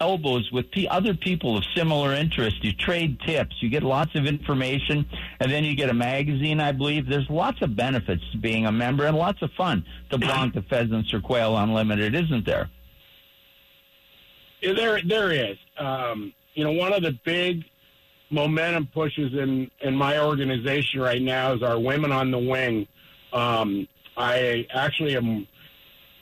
elbows 0.00 0.50
with 0.50 0.64
other 0.88 1.12
people 1.12 1.58
of 1.58 1.64
similar 1.76 2.14
interest. 2.14 2.64
You 2.64 2.72
trade 2.72 3.20
tips. 3.26 3.56
You 3.60 3.68
get 3.68 3.82
lots 3.82 4.14
of 4.14 4.24
information, 4.24 5.04
and 5.38 5.52
then 5.52 5.64
you 5.64 5.76
get 5.76 5.90
a 5.90 5.94
magazine. 5.94 6.60
I 6.60 6.72
believe 6.72 7.06
there's 7.06 7.28
lots 7.28 7.60
of 7.60 7.76
benefits 7.76 8.22
to 8.32 8.38
being 8.38 8.64
a 8.64 8.72
member 8.72 9.04
and 9.04 9.14
lots 9.14 9.42
of 9.42 9.50
fun 9.58 9.84
to 10.08 10.16
belong 10.16 10.50
to 10.52 10.62
Pheasants 10.62 11.12
or 11.12 11.20
Quail 11.20 11.58
Unlimited, 11.58 12.14
isn't 12.14 12.46
there? 12.46 12.70
There, 14.62 15.02
there 15.02 15.30
is. 15.30 15.58
Um, 15.76 16.32
you 16.54 16.64
know, 16.64 16.72
one 16.72 16.94
of 16.94 17.02
the 17.02 17.18
big 17.22 17.66
momentum 18.30 18.86
pushes 18.86 19.32
in 19.34 19.70
in 19.80 19.94
my 19.94 20.18
organization 20.18 21.00
right 21.00 21.20
now 21.20 21.52
is 21.52 21.62
our 21.62 21.78
Women 21.78 22.12
on 22.12 22.30
the 22.30 22.38
Wing. 22.38 22.86
Um, 23.32 23.86
I 24.16 24.66
actually 24.72 25.16
am 25.16 25.46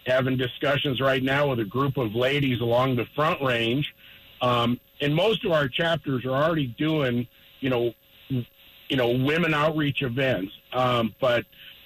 having 0.06 0.36
discussions 0.36 1.00
right 1.00 1.22
now 1.22 1.48
with 1.48 1.60
a 1.60 1.64
group 1.64 1.96
of 1.96 2.14
ladies 2.14 2.60
along 2.60 2.96
the 2.96 3.06
Front 3.14 3.42
Range, 3.42 3.94
um, 4.40 4.80
and 5.00 5.14
most 5.14 5.44
of 5.44 5.52
our 5.52 5.68
chapters 5.68 6.24
are 6.24 6.30
already 6.30 6.66
doing, 6.78 7.26
you 7.60 7.70
know, 7.70 7.92
you 8.28 8.96
know, 8.96 9.10
women 9.10 9.52
outreach 9.52 10.02
events. 10.02 10.52
Um, 10.72 11.14
but 11.20 11.44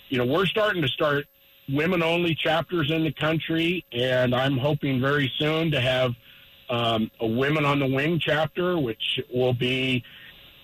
you 0.08 0.18
know, 0.18 0.26
we're 0.26 0.46
starting 0.46 0.82
to 0.82 0.88
start 0.88 1.26
women 1.68 2.02
only 2.02 2.34
chapters 2.34 2.90
in 2.90 3.04
the 3.04 3.12
country, 3.12 3.84
and 3.92 4.34
I'm 4.34 4.58
hoping 4.58 5.00
very 5.00 5.32
soon 5.38 5.70
to 5.72 5.80
have 5.80 6.12
um, 6.72 7.10
a 7.20 7.26
Women 7.26 7.64
on 7.64 7.78
the 7.78 7.86
Wing 7.86 8.18
chapter, 8.18 8.78
which 8.78 9.20
will 9.32 9.52
be 9.52 10.02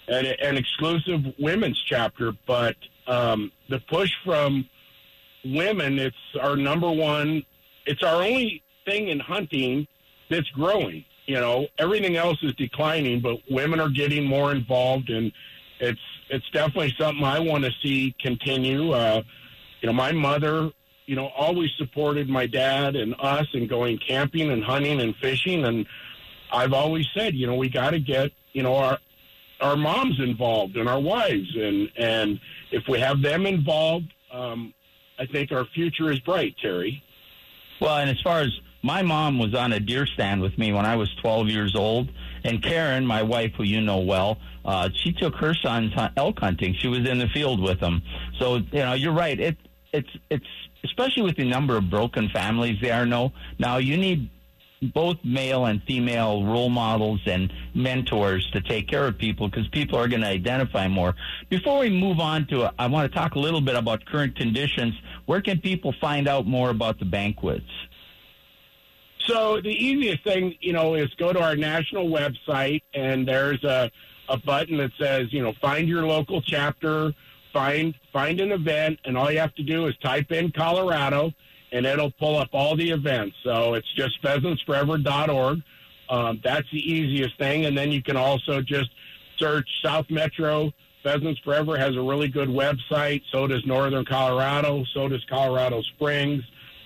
an, 0.09 0.27
an 0.27 0.57
exclusive 0.57 1.21
women's 1.39 1.81
chapter. 1.87 2.33
But 2.47 2.77
um, 3.07 3.53
the 3.69 3.79
push 3.79 4.11
from 4.25 4.69
women, 5.45 5.99
it's 5.99 6.17
our 6.41 6.57
number 6.57 6.91
one, 6.91 7.45
it's 7.87 8.03
our 8.03 8.23
only 8.23 8.63
thing 8.87 9.09
in 9.09 9.21
hunting 9.21 9.87
that's 10.31 10.49
growing. 10.51 11.05
You 11.27 11.35
know, 11.35 11.67
everything 11.79 12.17
else 12.17 12.39
is 12.43 12.55
declining, 12.55 13.21
but 13.21 13.37
women 13.51 13.79
are 13.79 13.91
getting 13.91 14.25
more 14.25 14.51
involved, 14.51 15.11
and 15.11 15.31
it's 15.79 16.01
it's 16.31 16.49
definitely 16.53 16.95
something 16.99 17.23
I 17.23 17.39
want 17.39 17.65
to 17.65 17.71
see 17.83 18.15
continue. 18.19 18.93
Uh, 18.93 19.23
you 19.83 19.89
know, 19.89 19.93
my 19.93 20.13
mother 20.13 20.71
you 21.09 21.17
know, 21.17 21.29
always 21.29 21.71
supported 21.79 22.29
my 22.29 22.47
dad 22.47 22.95
and 22.95 23.15
us 23.19 23.47
and 23.55 23.67
going 23.67 23.97
camping 23.97 24.51
and 24.51 24.63
hunting 24.63 25.01
and 25.01 25.17
fishing. 25.17 25.65
And 25.65 25.87
I've 26.53 26.75
always 26.75 27.07
said, 27.15 27.35
you 27.35 27.47
know, 27.47 27.55
we 27.55 27.71
got 27.71 27.91
to 27.91 27.99
get, 27.99 28.31
you 28.53 28.63
know, 28.63 28.77
our, 28.77 28.99
our 29.63 29.75
moms 29.75 30.21
involved 30.21 30.77
and 30.77 30.87
our 30.87 31.01
wives. 31.01 31.57
And, 31.57 31.91
and 31.97 32.39
if 32.71 32.87
we 32.89 33.01
have 33.01 33.23
them 33.23 33.47
involved, 33.47 34.13
um, 34.31 34.75
I 35.19 35.25
think 35.25 35.51
our 35.51 35.65
future 35.65 36.13
is 36.13 36.21
bright, 36.21 36.57
Terry. 36.61 37.03
Well, 37.81 37.97
and 37.97 38.11
as 38.11 38.21
far 38.21 38.41
as 38.41 38.51
my 38.83 39.01
mom 39.01 39.39
was 39.39 39.55
on 39.55 39.73
a 39.73 39.81
deer 39.81 40.05
stand 40.05 40.43
with 40.43 40.59
me 40.59 40.75
when 40.75 40.85
I 40.85 40.97
was 40.97 41.09
12 41.23 41.49
years 41.49 41.75
old, 41.75 42.11
and 42.45 42.63
Karen, 42.63 43.07
my 43.07 43.23
wife, 43.23 43.53
who 43.57 43.63
you 43.63 43.81
know 43.81 44.01
well, 44.01 44.37
uh, 44.67 44.91
she 44.95 45.13
took 45.13 45.37
her 45.37 45.55
sons 45.55 45.91
elk 46.19 46.39
hunting. 46.39 46.75
She 46.79 46.89
was 46.89 47.09
in 47.09 47.19
the 47.19 47.29
field 47.29 47.63
with 47.63 47.81
them. 47.81 48.03
So 48.39 48.57
you 48.57 48.81
know, 48.81 48.93
you're 48.93 49.15
right. 49.15 49.41
It 49.41 49.57
it's 49.93 50.11
it's 50.31 50.47
especially 50.85 51.23
with 51.23 51.37
the 51.37 51.45
number 51.45 51.77
of 51.77 51.91
broken 51.91 52.29
families 52.29 52.79
there 52.81 53.07
know 53.07 53.33
now 53.59 53.79
you 53.79 53.97
need 53.97 54.31
both 54.81 55.17
male 55.25 55.67
and 55.67 55.83
female 55.85 56.45
role 56.45 56.69
models 56.69 57.21
and 57.27 57.53
mentors 57.75 58.49
to 58.53 58.61
take 58.61 58.89
care 58.89 59.07
of 59.07 59.19
people 59.19 59.49
because 59.49 59.67
people 59.69 59.99
are 59.99 60.09
going 60.09 60.21
to 60.21 60.29
identify 60.29 60.87
more. 60.87 61.15
Before 61.49 61.81
we 61.81 61.91
move 61.91 62.21
on 62.21 62.47
to, 62.49 62.73
I 62.79 62.87
want 62.87 63.11
to 63.11 63.17
talk 63.17 63.35
a 63.35 63.39
little 63.39 63.61
bit 63.61 63.75
about 63.75 64.05
current 64.07 64.37
conditions. 64.37 64.95
Where 65.27 65.41
can 65.41 65.61
people 65.61 65.93
find 66.01 66.29
out 66.29 66.47
more 66.47 66.71
about 66.71 66.99
the 66.99 67.05
banquets? 67.05 67.71
So 69.27 69.61
the 69.61 69.71
easiest 69.71 70.25
thing, 70.25 70.55
you 70.61 70.73
know, 70.73 70.95
is 70.95 71.13
go 71.15 71.33
to 71.33 71.41
our 71.41 71.57
national 71.57 72.09
website 72.09 72.83
and 72.95 73.27
there's 73.27 73.63
a, 73.65 73.91
a 74.29 74.39
button 74.39 74.79
that 74.79 74.93
says, 74.99 75.33
you 75.33 75.43
know, 75.43 75.53
find 75.61 75.89
your 75.89 76.07
local 76.07 76.41
chapter 76.41 77.13
find 77.53 77.95
find 78.13 78.41
an 78.41 78.53
event, 78.53 78.99
and 79.05 79.17
all 79.17 79.31
you 79.31 79.39
have 79.39 79.55
to 79.57 79.63
do 79.63 79.87
is 79.87 79.97
type 79.99 80.33
in 80.33 80.53
Colorado, 80.53 81.33
and 81.73 81.87
it'll 81.87 82.11
pull 82.13 82.37
up 82.37 82.49
all 82.53 82.77
the 82.77 82.91
events. 82.91 83.37
So 83.45 83.75
it's 83.75 83.93
just 83.95 84.23
pheasantsforever.org. 84.23 85.63
Um, 86.11 86.41
that's 86.43 86.71
the 86.71 86.79
easiest 86.79 87.37
thing, 87.39 87.67
and 87.67 87.77
then 87.77 87.93
you 87.93 88.03
can 88.03 88.17
also 88.17 88.63
just 88.63 88.91
search 89.37 89.69
South 89.83 90.11
Metro. 90.11 90.73
Pheasants 91.03 91.41
Forever 91.41 91.79
has 91.79 91.97
a 91.97 92.03
really 92.03 92.29
good 92.29 92.49
website. 92.49 93.23
So 93.31 93.47
does 93.47 93.65
Northern 93.65 94.05
Colorado. 94.05 94.85
So 94.93 95.09
does 95.09 95.25
Colorado 95.25 95.83
Springs. 95.83 96.43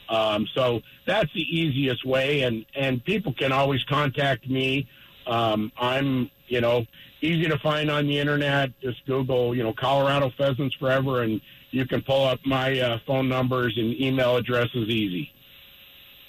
Um, 0.08 0.46
so 0.54 0.82
that's 1.06 1.32
the 1.32 1.40
easiest 1.40 2.04
way, 2.04 2.42
and 2.42 2.66
and 2.74 3.02
people 3.02 3.32
can 3.32 3.50
always 3.50 3.82
contact 3.84 4.48
me. 4.48 4.86
Um, 5.26 5.72
I'm 5.78 6.30
you 6.52 6.60
know 6.60 6.84
easy 7.22 7.48
to 7.48 7.58
find 7.58 7.90
on 7.90 8.06
the 8.06 8.18
internet. 8.18 8.78
Just 8.80 9.04
Google, 9.06 9.56
you 9.56 9.62
know, 9.62 9.72
Colorado 9.72 10.30
Pheasants 10.36 10.76
Forever, 10.76 11.22
and 11.22 11.40
you 11.70 11.86
can 11.86 12.02
pull 12.02 12.26
up 12.26 12.40
my 12.44 12.78
uh, 12.78 12.98
phone 13.06 13.28
numbers 13.28 13.76
and 13.78 13.98
email 13.98 14.36
addresses 14.36 14.88
easy. 14.88 15.30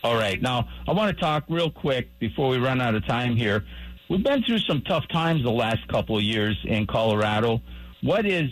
All 0.04 0.16
right. 0.16 0.42
Now, 0.42 0.68
I 0.88 0.94
want 0.94 1.16
to 1.16 1.22
talk 1.22 1.44
real 1.50 1.70
quick 1.70 2.08
before 2.20 2.50
we 2.50 2.58
run 2.58 2.80
out 2.80 2.96
of 2.96 3.06
time 3.06 3.36
here. 3.36 3.66
We've 4.10 4.24
been 4.24 4.44
through 4.44 4.60
some 4.60 4.82
tough 4.82 5.08
times 5.10 5.44
the 5.44 5.52
last 5.52 5.88
couple 5.90 6.18
of 6.18 6.24
years 6.24 6.58
in 6.64 6.88
Colorado. 6.88 7.62
What 8.02 8.26
is 8.26 8.50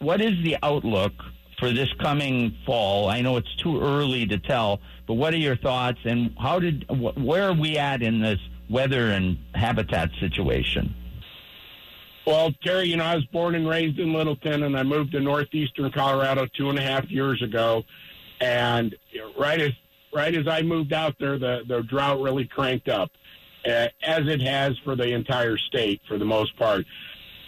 what 0.00 0.20
is 0.20 0.32
the 0.44 0.56
outlook 0.62 1.12
for 1.58 1.70
this 1.72 1.92
coming 1.94 2.56
fall? 2.66 3.08
I 3.08 3.22
know 3.22 3.36
it's 3.36 3.54
too 3.56 3.80
early 3.80 4.26
to 4.26 4.38
tell, 4.38 4.80
but 5.06 5.14
what 5.14 5.32
are 5.32 5.38
your 5.38 5.56
thoughts 5.56 6.00
and 6.04 6.34
how 6.38 6.58
did 6.58 6.86
where 7.16 7.48
are 7.48 7.54
we 7.54 7.78
at 7.78 8.02
in 8.02 8.20
this 8.20 8.40
weather 8.68 9.10
and 9.10 9.38
habitat 9.54 10.10
situation? 10.20 10.94
Well, 12.26 12.52
Terry, 12.62 12.88
you 12.88 12.96
know, 12.98 13.04
I 13.04 13.14
was 13.14 13.24
born 13.26 13.54
and 13.54 13.66
raised 13.66 13.98
in 13.98 14.12
Littleton, 14.12 14.64
and 14.64 14.76
I 14.76 14.82
moved 14.82 15.12
to 15.12 15.20
northeastern 15.20 15.90
Colorado 15.90 16.46
two 16.56 16.68
and 16.68 16.78
a 16.78 16.82
half 16.82 17.10
years 17.10 17.42
ago. 17.42 17.84
And 18.40 18.94
right 19.38 19.60
as 19.60 19.72
right 20.12 20.34
as 20.34 20.46
I 20.46 20.62
moved 20.62 20.92
out 20.92 21.16
there, 21.18 21.38
the 21.38 21.62
the 21.66 21.82
drought 21.82 22.20
really 22.20 22.46
cranked 22.46 22.88
up, 22.88 23.10
uh, 23.66 23.88
as 24.02 24.26
it 24.26 24.42
has 24.42 24.76
for 24.84 24.94
the 24.94 25.12
entire 25.14 25.56
state 25.56 26.02
for 26.06 26.18
the 26.18 26.24
most 26.24 26.56
part. 26.58 26.84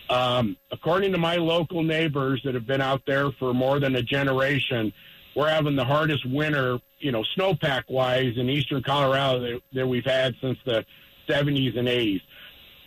Um, 0.08 0.56
according 0.72 1.12
to 1.12 1.18
my 1.18 1.36
local 1.36 1.82
neighbors 1.82 2.40
that 2.44 2.54
have 2.54 2.66
been 2.66 2.80
out 2.80 3.02
there 3.06 3.30
for 3.32 3.54
more 3.54 3.78
than 3.78 3.94
a 3.96 4.02
generation, 4.02 4.92
we're 5.36 5.48
having 5.48 5.76
the 5.76 5.84
hardest 5.84 6.26
winter, 6.26 6.78
you 6.98 7.12
know, 7.12 7.22
snowpack 7.36 7.84
wise 7.88 8.32
in 8.36 8.48
eastern 8.48 8.82
Colorado 8.82 9.40
that, 9.40 9.60
that 9.74 9.86
we've 9.86 10.04
had 10.04 10.34
since 10.40 10.58
the 10.64 10.84
70s 11.30 11.78
and 11.78 11.88
80s 11.88 12.20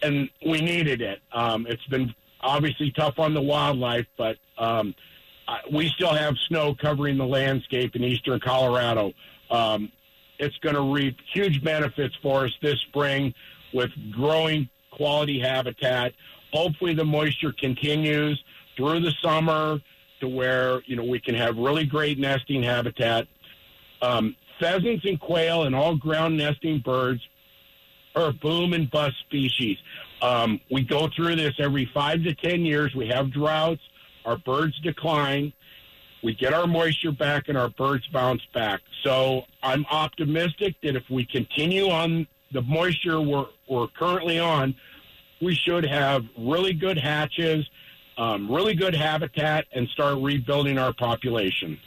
and 0.04 0.30
we 0.46 0.62
needed 0.62 1.02
it. 1.02 1.22
Um, 1.32 1.66
it's 1.68 1.86
been 1.88 2.14
obviously 2.42 2.92
tough 2.92 3.18
on 3.18 3.34
the 3.34 3.42
wildlife, 3.42 4.06
but 4.18 4.38
um, 4.58 4.94
we 5.72 5.88
still 5.90 6.14
have 6.14 6.36
snow 6.48 6.76
covering 6.76 7.18
the 7.18 7.26
landscape 7.26 7.96
in 7.96 8.04
eastern 8.04 8.40
Colorado. 8.40 9.14
Um, 9.50 9.92
it's 10.40 10.58
going 10.58 10.76
to 10.76 10.94
reap 10.94 11.18
huge 11.34 11.64
benefits 11.64 12.16
for 12.22 12.46
us 12.46 12.52
this 12.62 12.80
spring 12.82 13.34
with 13.74 13.90
growing 14.12 14.70
quality 14.92 15.40
habitat. 15.40 16.14
Hopefully, 16.52 16.94
the 16.94 17.06
moisture 17.06 17.54
continues 17.58 18.44
through 18.76 19.00
the 19.00 19.14
summer 19.22 19.80
to 20.20 20.28
where 20.28 20.82
you 20.86 20.96
know 20.96 21.04
we 21.04 21.20
can 21.20 21.36
have 21.36 21.58
really 21.58 21.86
great 21.86 22.20
nesting 22.20 22.62
habitat. 22.62 23.28
Um, 24.02 24.36
pheasants 24.60 25.06
and 25.06 25.20
quail 25.20 25.64
and 25.64 25.74
all 25.76 25.96
ground 25.96 26.38
nesting 26.38 26.80
birds 26.80 27.22
are 28.15 28.32
boom 28.32 28.73
and 28.73 28.89
bust 28.91 29.15
species. 29.21 29.78
Um, 30.21 30.60
we 30.71 30.84
go 30.84 31.10
through 31.15 31.36
this 31.36 31.54
every 31.60 31.89
five 31.93 32.23
to 32.23 32.34
10 32.34 32.65
years. 32.65 32.95
We 32.95 33.08
have 33.08 33.32
droughts, 33.32 33.82
our 34.26 34.38
birds 34.38 34.80
decline. 34.82 35.54
We 36.23 36.34
get 36.34 36.54
our 36.54 36.67
moisture 36.67 37.12
back 37.12 37.49
and 37.49 37.58
our 37.58 37.69
birds 37.69 38.08
bounce 38.08 38.41
back. 38.54 38.80
So 39.04 39.43
I'm 39.62 39.86
optimistic 39.91 40.76
that 40.84 40.95
if 40.95 41.04
we 41.10 41.26
continue 41.26 41.89
on 41.89 42.28
the 42.54 42.62
moisture 42.62 43.19
we're, 43.19 43.47
we're 43.69 43.88
currently 43.88 44.39
on, 44.39 44.76
we 45.41 45.56
should 45.56 45.84
have 45.84 46.23
really 46.38 46.73
good 46.73 46.97
hatches, 46.97 47.67
um, 48.17 48.49
really 48.49 48.76
good 48.76 48.95
habitat, 48.95 49.66
and 49.74 49.89
start 49.89 50.20
rebuilding 50.22 50.78
our 50.78 50.93
population. 50.93 51.78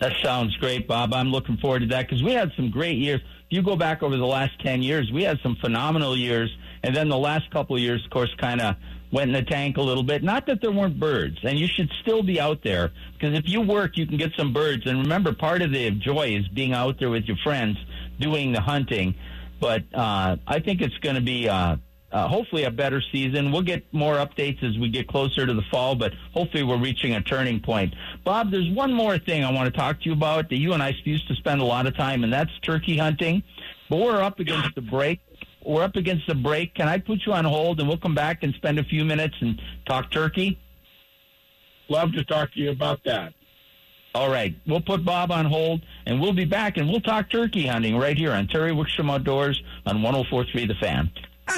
That 0.00 0.14
sounds 0.22 0.56
great, 0.56 0.86
Bob. 0.86 1.12
I'm 1.12 1.30
looking 1.30 1.56
forward 1.58 1.80
to 1.80 1.86
that 1.88 2.08
because 2.08 2.22
we 2.22 2.32
had 2.32 2.52
some 2.56 2.70
great 2.70 2.96
years. 2.96 3.20
If 3.48 3.56
you 3.56 3.62
go 3.62 3.76
back 3.76 4.02
over 4.02 4.16
the 4.16 4.26
last 4.26 4.60
10 4.60 4.82
years, 4.82 5.10
we 5.12 5.22
had 5.22 5.38
some 5.42 5.56
phenomenal 5.56 6.16
years 6.16 6.50
and 6.86 6.94
then 6.94 7.08
the 7.08 7.18
last 7.18 7.50
couple 7.50 7.74
of 7.74 7.82
years, 7.82 8.04
of 8.04 8.10
course, 8.12 8.32
kind 8.38 8.60
of 8.60 8.76
went 9.10 9.28
in 9.28 9.32
the 9.34 9.42
tank 9.42 9.76
a 9.76 9.82
little 9.82 10.04
bit. 10.04 10.22
Not 10.22 10.46
that 10.46 10.60
there 10.60 10.70
weren't 10.70 11.00
birds, 11.00 11.36
and 11.42 11.58
you 11.58 11.66
should 11.66 11.90
still 12.00 12.22
be 12.22 12.40
out 12.40 12.62
there 12.62 12.92
because 13.14 13.36
if 13.36 13.48
you 13.48 13.60
work, 13.60 13.96
you 13.96 14.06
can 14.06 14.16
get 14.16 14.32
some 14.36 14.52
birds. 14.52 14.86
And 14.86 15.00
remember, 15.00 15.32
part 15.32 15.62
of 15.62 15.72
the 15.72 15.90
joy 15.90 16.36
is 16.36 16.46
being 16.46 16.72
out 16.72 17.00
there 17.00 17.10
with 17.10 17.24
your 17.24 17.36
friends 17.38 17.76
doing 18.20 18.52
the 18.52 18.60
hunting. 18.60 19.16
But 19.60 19.82
uh, 19.92 20.36
I 20.46 20.60
think 20.60 20.80
it's 20.80 20.96
going 20.98 21.16
to 21.16 21.22
be 21.22 21.48
uh, 21.48 21.76
uh, 22.12 22.28
hopefully 22.28 22.64
a 22.64 22.70
better 22.70 23.02
season. 23.12 23.52
We'll 23.52 23.62
get 23.62 23.84
more 23.92 24.14
updates 24.14 24.62
as 24.62 24.78
we 24.78 24.88
get 24.88 25.08
closer 25.08 25.46
to 25.46 25.54
the 25.54 25.64
fall, 25.70 25.94
but 25.94 26.12
hopefully 26.32 26.62
we're 26.62 26.78
reaching 26.78 27.14
a 27.14 27.20
turning 27.20 27.60
point. 27.60 27.94
Bob, 28.24 28.50
there's 28.50 28.70
one 28.70 28.92
more 28.92 29.18
thing 29.18 29.44
I 29.44 29.52
want 29.52 29.72
to 29.72 29.78
talk 29.78 30.00
to 30.00 30.06
you 30.06 30.12
about 30.12 30.48
that 30.50 30.56
you 30.56 30.72
and 30.72 30.82
I 30.82 30.94
used 31.04 31.28
to 31.28 31.34
spend 31.34 31.60
a 31.60 31.64
lot 31.64 31.86
of 31.86 31.96
time, 31.96 32.24
and 32.24 32.32
that's 32.32 32.50
turkey 32.62 32.96
hunting. 32.96 33.42
But 33.88 33.98
we're 33.98 34.22
up 34.22 34.40
against 34.40 34.74
the 34.74 34.80
break 34.80 35.20
we're 35.66 35.82
up 35.82 35.96
against 35.96 36.26
the 36.26 36.34
break. 36.34 36.74
Can 36.74 36.88
I 36.88 36.98
put 36.98 37.26
you 37.26 37.32
on 37.32 37.44
hold 37.44 37.80
and 37.80 37.88
we'll 37.88 37.98
come 37.98 38.14
back 38.14 38.42
and 38.42 38.54
spend 38.54 38.78
a 38.78 38.84
few 38.84 39.04
minutes 39.04 39.34
and 39.40 39.60
talk 39.84 40.10
turkey? 40.10 40.58
Love 41.88 42.12
to 42.12 42.24
talk 42.24 42.52
to 42.52 42.60
you 42.60 42.70
about 42.70 43.02
that. 43.04 43.34
All 44.14 44.30
right. 44.30 44.54
We'll 44.66 44.80
put 44.80 45.04
Bob 45.04 45.30
on 45.30 45.44
hold 45.44 45.82
and 46.06 46.20
we'll 46.20 46.32
be 46.32 46.44
back 46.44 46.78
and 46.78 46.88
we'll 46.88 47.00
talk 47.00 47.30
turkey 47.30 47.66
hunting 47.66 47.96
right 47.96 48.16
here 48.16 48.32
on 48.32 48.46
Terry 48.46 48.70
Wickstrom 48.70 49.10
Outdoors 49.10 49.60
on 49.84 50.02
1043 50.02 50.66
The 50.66 50.74
Fan. 50.74 51.10
You're 51.48 51.54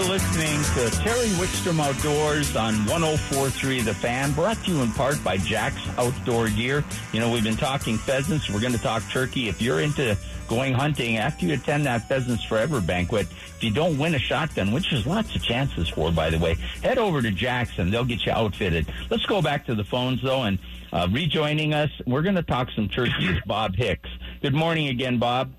listening 0.00 0.62
to 0.74 0.90
Terry 0.98 1.28
Wickstrom 1.38 1.80
Outdoors 1.80 2.54
on 2.56 2.74
1043 2.86 3.80
The 3.80 3.94
Fan, 3.94 4.32
brought 4.32 4.62
to 4.64 4.70
you 4.72 4.82
in 4.82 4.92
part 4.92 5.22
by 5.24 5.38
Jack's 5.38 5.80
Outdoor 5.96 6.48
Gear. 6.48 6.84
You 7.12 7.20
know, 7.20 7.30
we've 7.30 7.44
been 7.44 7.56
talking 7.56 7.96
pheasants. 7.96 8.50
We're 8.50 8.60
going 8.60 8.74
to 8.74 8.78
talk 8.78 9.02
turkey. 9.10 9.48
If 9.48 9.62
you're 9.62 9.80
into 9.80 10.16
going 10.48 10.74
hunting 10.74 11.18
after 11.18 11.46
you 11.46 11.54
attend 11.54 11.86
that 11.86 12.08
Pheasants 12.08 12.42
Forever 12.44 12.80
banquet, 12.80 13.28
if 13.30 13.62
you 13.62 13.70
don't 13.70 13.98
win 13.98 14.14
a 14.14 14.18
shotgun, 14.18 14.72
which 14.72 14.90
there's 14.90 15.06
lots 15.06 15.34
of 15.36 15.42
chances 15.42 15.88
for, 15.88 16.10
by 16.10 16.30
the 16.30 16.38
way, 16.38 16.54
head 16.82 16.98
over 16.98 17.22
to 17.22 17.30
Jackson. 17.30 17.90
They'll 17.90 18.04
get 18.04 18.24
you 18.26 18.32
outfitted. 18.32 18.92
Let's 19.10 19.26
go 19.26 19.40
back 19.42 19.66
to 19.66 19.74
the 19.74 19.84
phones, 19.84 20.22
though, 20.22 20.42
and 20.42 20.58
uh, 20.92 21.08
rejoining 21.10 21.74
us, 21.74 21.90
we're 22.06 22.22
going 22.22 22.34
to 22.34 22.42
talk 22.42 22.68
some 22.74 22.88
turkeys. 22.88 23.38
Bob 23.46 23.76
Hicks. 23.76 24.08
Good 24.42 24.54
morning 24.54 24.88
again, 24.88 25.18
Bob. 25.18 25.52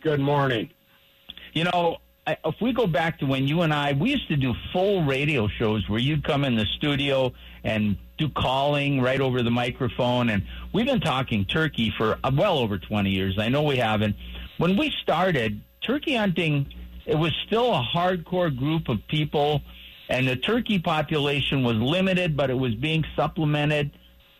Good 0.00 0.20
morning. 0.20 0.70
You 1.52 1.64
know, 1.64 1.98
if 2.26 2.54
we 2.60 2.72
go 2.72 2.86
back 2.86 3.18
to 3.18 3.26
when 3.26 3.46
you 3.46 3.62
and 3.62 3.74
I, 3.74 3.92
we 3.92 4.10
used 4.10 4.28
to 4.28 4.36
do 4.36 4.54
full 4.72 5.04
radio 5.04 5.48
shows 5.48 5.88
where 5.88 5.98
you'd 5.98 6.24
come 6.24 6.44
in 6.44 6.56
the 6.56 6.66
studio 6.76 7.32
and 7.64 7.96
do 8.22 8.28
calling 8.30 9.00
right 9.00 9.20
over 9.20 9.42
the 9.42 9.50
microphone. 9.50 10.28
And 10.28 10.44
we've 10.72 10.86
been 10.86 11.00
talking 11.00 11.44
turkey 11.44 11.92
for 11.96 12.18
uh, 12.22 12.30
well 12.34 12.58
over 12.58 12.78
20 12.78 13.10
years. 13.10 13.38
I 13.38 13.48
know 13.48 13.62
we 13.62 13.76
haven't. 13.76 14.16
When 14.58 14.76
we 14.76 14.90
started, 15.02 15.60
turkey 15.82 16.14
hunting, 16.14 16.72
it 17.06 17.16
was 17.16 17.32
still 17.46 17.72
a 17.74 17.82
hardcore 17.82 18.56
group 18.56 18.88
of 18.88 18.98
people, 19.08 19.62
and 20.08 20.28
the 20.28 20.36
turkey 20.36 20.78
population 20.78 21.64
was 21.64 21.76
limited, 21.76 22.36
but 22.36 22.50
it 22.50 22.58
was 22.58 22.74
being 22.74 23.04
supplemented. 23.16 23.90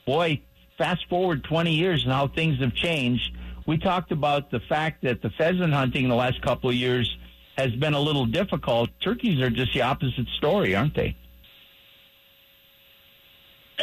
Boy, 0.06 0.40
fast 0.78 1.08
forward 1.08 1.42
20 1.44 1.72
years 1.72 2.04
and 2.04 2.12
how 2.12 2.28
things 2.28 2.60
have 2.60 2.74
changed. 2.74 3.36
We 3.66 3.78
talked 3.78 4.12
about 4.12 4.50
the 4.50 4.60
fact 4.60 5.02
that 5.02 5.22
the 5.22 5.30
pheasant 5.30 5.72
hunting 5.72 6.04
in 6.04 6.10
the 6.10 6.16
last 6.16 6.40
couple 6.42 6.70
of 6.70 6.76
years 6.76 7.16
has 7.56 7.72
been 7.72 7.94
a 7.94 8.00
little 8.00 8.26
difficult. 8.26 8.90
Turkeys 9.00 9.40
are 9.40 9.50
just 9.50 9.72
the 9.72 9.82
opposite 9.82 10.26
story, 10.36 10.74
aren't 10.74 10.94
they? 10.94 11.16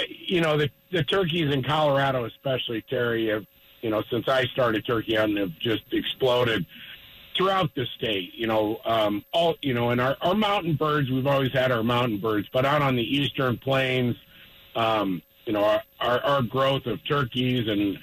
You 0.08 0.42
know, 0.42 0.58
the, 0.58 0.70
the 0.92 1.04
turkeys 1.04 1.54
in 1.54 1.64
Colorado, 1.64 2.26
especially, 2.26 2.84
Terry, 2.90 3.28
have, 3.28 3.46
you 3.82 3.90
know, 3.90 4.04
since 4.12 4.28
I 4.28 4.46
started 4.46 4.86
turkey 4.86 5.16
hunting, 5.16 5.38
have 5.38 5.58
just 5.60 5.84
exploded 5.92 6.66
throughout 7.36 7.74
the 7.76 7.86
state. 7.98 8.34
You 8.34 8.48
know, 8.48 8.80
um, 8.86 9.24
all, 9.32 9.56
you 9.62 9.74
know, 9.74 9.92
and 9.92 10.02
our, 10.02 10.18
our 10.22 10.36
mountain 10.36 10.76
birds, 10.76 11.10
we've 11.10 11.28
always 11.28 11.52
had 11.52 11.72
our 11.72 11.84
mountain 11.84 12.20
birds, 12.20 12.48
but 12.52 12.66
out 12.66 12.82
on 12.82 12.96
the 12.96 13.04
eastern 13.04 13.58
plains, 13.58 14.16
um, 14.76 15.22
you 15.46 15.54
know, 15.54 15.64
our, 15.64 15.82
our, 16.00 16.20
our 16.22 16.42
growth 16.42 16.86
of 16.86 17.04
turkeys 17.06 17.68
and 17.68 17.98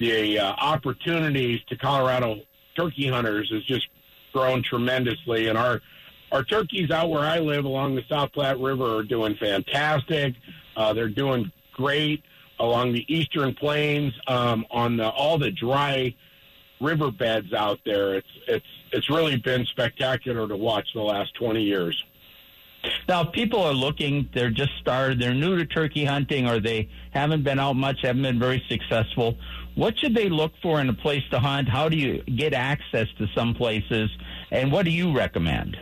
the 0.00 0.38
uh, 0.38 0.52
opportunities 0.58 1.60
to 1.68 1.76
Colorado 1.76 2.40
turkey 2.76 3.08
hunters 3.08 3.50
has 3.50 3.64
just 3.64 3.88
grown 4.32 4.62
tremendously, 4.62 5.48
and 5.48 5.58
our 5.58 5.80
our 6.30 6.44
turkeys 6.44 6.90
out 6.90 7.08
where 7.10 7.22
I 7.22 7.38
live 7.38 7.64
along 7.64 7.94
the 7.94 8.04
South 8.08 8.32
Platte 8.32 8.58
River 8.58 8.98
are 8.98 9.02
doing 9.02 9.34
fantastic. 9.36 10.34
Uh, 10.78 10.92
they're 10.94 11.08
doing 11.24 11.50
great 11.72 12.22
along 12.60 12.92
the 12.92 13.04
eastern 13.12 13.52
plains 13.54 14.12
um, 14.28 14.64
on 14.70 14.96
the, 14.96 15.08
all 15.08 15.36
the 15.38 15.50
dry 15.50 16.14
riverbeds 16.80 17.52
out 17.52 17.80
there. 17.84 18.14
It's 18.14 18.34
it's 18.46 18.66
it's 18.92 19.10
really 19.10 19.36
been 19.36 19.64
spectacular 19.66 20.46
to 20.46 20.56
watch 20.56 20.88
the 20.94 21.02
last 21.02 21.34
twenty 21.34 21.62
years. 21.62 21.96
Now, 23.08 23.24
people 23.24 23.60
are 23.60 23.74
looking, 23.74 24.28
they're 24.32 24.50
just 24.62 24.70
started, 24.80 25.20
they're 25.20 25.34
new 25.34 25.56
to 25.56 25.66
turkey 25.66 26.04
hunting, 26.04 26.48
or 26.48 26.60
they 26.60 26.88
haven't 27.10 27.42
been 27.42 27.58
out 27.58 27.74
much, 27.74 27.98
haven't 28.02 28.22
been 28.22 28.38
very 28.38 28.62
successful. 28.68 29.36
What 29.74 29.98
should 29.98 30.14
they 30.14 30.28
look 30.28 30.52
for 30.62 30.80
in 30.80 30.88
a 30.88 30.94
place 30.94 31.24
to 31.32 31.40
hunt? 31.40 31.68
How 31.68 31.88
do 31.88 31.96
you 31.96 32.22
get 32.22 32.54
access 32.54 33.08
to 33.18 33.26
some 33.34 33.52
places? 33.54 34.08
And 34.52 34.70
what 34.70 34.84
do 34.84 34.92
you 34.92 35.12
recommend? 35.12 35.76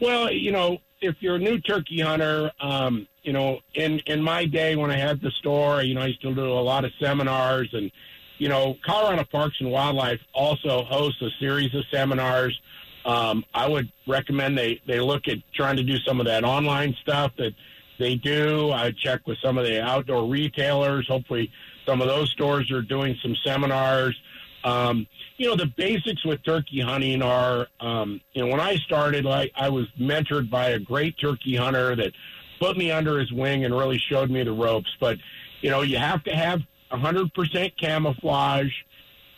Well, 0.00 0.32
you 0.32 0.52
know, 0.52 0.78
if 1.02 1.16
you're 1.20 1.36
a 1.36 1.38
new 1.38 1.58
turkey 1.60 2.00
hunter, 2.00 2.50
um, 2.60 3.06
you 3.22 3.32
know, 3.32 3.60
in, 3.74 4.00
in 4.06 4.22
my 4.22 4.44
day 4.44 4.76
when 4.76 4.90
I 4.90 4.96
had 4.96 5.20
the 5.20 5.30
store, 5.30 5.82
you 5.82 5.94
know, 5.94 6.02
I 6.02 6.06
used 6.06 6.22
to 6.22 6.34
do 6.34 6.46
a 6.46 6.60
lot 6.60 6.84
of 6.84 6.92
seminars 7.00 7.68
and, 7.72 7.90
you 8.38 8.48
know, 8.48 8.76
Colorado 8.84 9.24
Parks 9.24 9.56
and 9.60 9.70
Wildlife 9.70 10.20
also 10.32 10.84
hosts 10.84 11.20
a 11.22 11.30
series 11.38 11.74
of 11.74 11.84
seminars 11.90 12.58
um, 13.04 13.44
I 13.54 13.68
would 13.68 13.90
recommend 14.06 14.58
they, 14.58 14.80
they 14.86 15.00
look 15.00 15.28
at 15.28 15.38
trying 15.54 15.76
to 15.76 15.82
do 15.82 15.96
some 15.98 16.20
of 16.20 16.26
that 16.26 16.44
online 16.44 16.94
stuff 17.00 17.32
that 17.38 17.52
they 17.98 18.16
do. 18.16 18.70
I 18.70 18.92
check 18.92 19.26
with 19.26 19.38
some 19.42 19.58
of 19.58 19.64
the 19.64 19.82
outdoor 19.82 20.28
retailers. 20.28 21.06
Hopefully, 21.08 21.50
some 21.86 22.00
of 22.00 22.08
those 22.08 22.30
stores 22.30 22.70
are 22.70 22.82
doing 22.82 23.16
some 23.22 23.36
seminars. 23.44 24.20
Um, 24.64 25.06
you 25.38 25.48
know, 25.48 25.56
the 25.56 25.66
basics 25.66 26.24
with 26.24 26.42
turkey 26.44 26.80
hunting 26.80 27.22
are, 27.22 27.66
um, 27.80 28.20
you 28.34 28.42
know, 28.42 28.48
when 28.48 28.60
I 28.60 28.76
started, 28.76 29.26
I, 29.26 29.50
I 29.56 29.70
was 29.70 29.86
mentored 29.98 30.50
by 30.50 30.70
a 30.70 30.78
great 30.78 31.18
turkey 31.18 31.56
hunter 31.56 31.96
that 31.96 32.12
put 32.60 32.76
me 32.76 32.92
under 32.92 33.18
his 33.18 33.32
wing 33.32 33.64
and 33.64 33.76
really 33.76 33.98
showed 33.98 34.30
me 34.30 34.42
the 34.44 34.52
ropes. 34.52 34.94
But, 35.00 35.18
you 35.60 35.70
know, 35.70 35.82
you 35.82 35.96
have 35.96 36.22
to 36.24 36.34
have 36.34 36.60
100% 36.92 37.76
camouflage. 37.76 38.72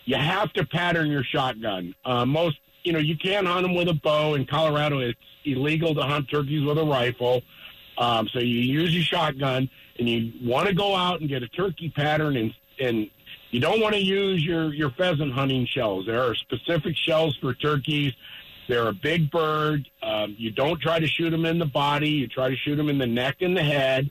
You 0.05 0.17
have 0.17 0.53
to 0.55 0.67
pattern 0.67 1.11
your 1.11 1.25
shotgun. 1.25 1.95
Uh, 2.05 2.27
most 2.27 2.59
you 2.85 2.93
know, 2.93 2.99
you 2.99 3.17
can't 3.17 3.47
hunt 3.47 3.63
them 3.63 3.75
with 3.75 3.89
a 3.89 3.95
bow. 3.95 4.35
In 4.35 4.47
Colorado, 4.47 4.99
it's 4.99 5.19
illegal 5.45 5.95
to 5.95 6.03
hunt 6.03 6.29
turkeys 6.29 6.65
with 6.65 6.79
a 6.79 6.85
rifle. 6.85 7.43
Um, 7.99 8.29
so 8.29 8.39
you 8.39 8.59
use 8.59 8.95
your 8.95 9.05
shotgun, 9.05 9.69
and 9.99 10.09
you 10.09 10.33
want 10.43 10.69
to 10.69 10.75
go 10.75 10.95
out 10.95 11.21
and 11.21 11.29
get 11.29 11.43
a 11.43 11.49
turkey 11.49 11.91
pattern, 11.91 12.37
and 12.37 12.55
and 12.81 13.11
you 13.51 13.61
don't 13.61 13.81
want 13.81 13.95
to 13.95 14.01
use 14.01 14.45
your 14.45 14.73
your 14.73 14.91
pheasant 14.91 15.33
hunting 15.33 15.67
shells. 15.67 16.07
There 16.07 16.23
are 16.23 16.35
specific 16.35 16.97
shells 16.97 17.37
for 17.37 17.55
turkeys. 17.55 18.13
They're 18.73 18.89
a 18.89 18.95
big 18.95 19.31
bird. 19.31 19.87
Um, 20.03 20.35
you 20.39 20.51
don't 20.51 20.81
try 20.81 20.99
to 20.99 21.07
shoot 21.07 21.29
them 21.29 21.45
in 21.45 21.59
the 21.59 21.67
body. 21.67 22.09
You 22.09 22.27
try 22.27 22.49
to 22.49 22.57
shoot 22.57 22.77
them 22.77 22.89
in 22.89 22.97
the 22.97 23.07
neck 23.07 23.43
and 23.43 23.55
the 23.55 23.63
head. 23.63 24.11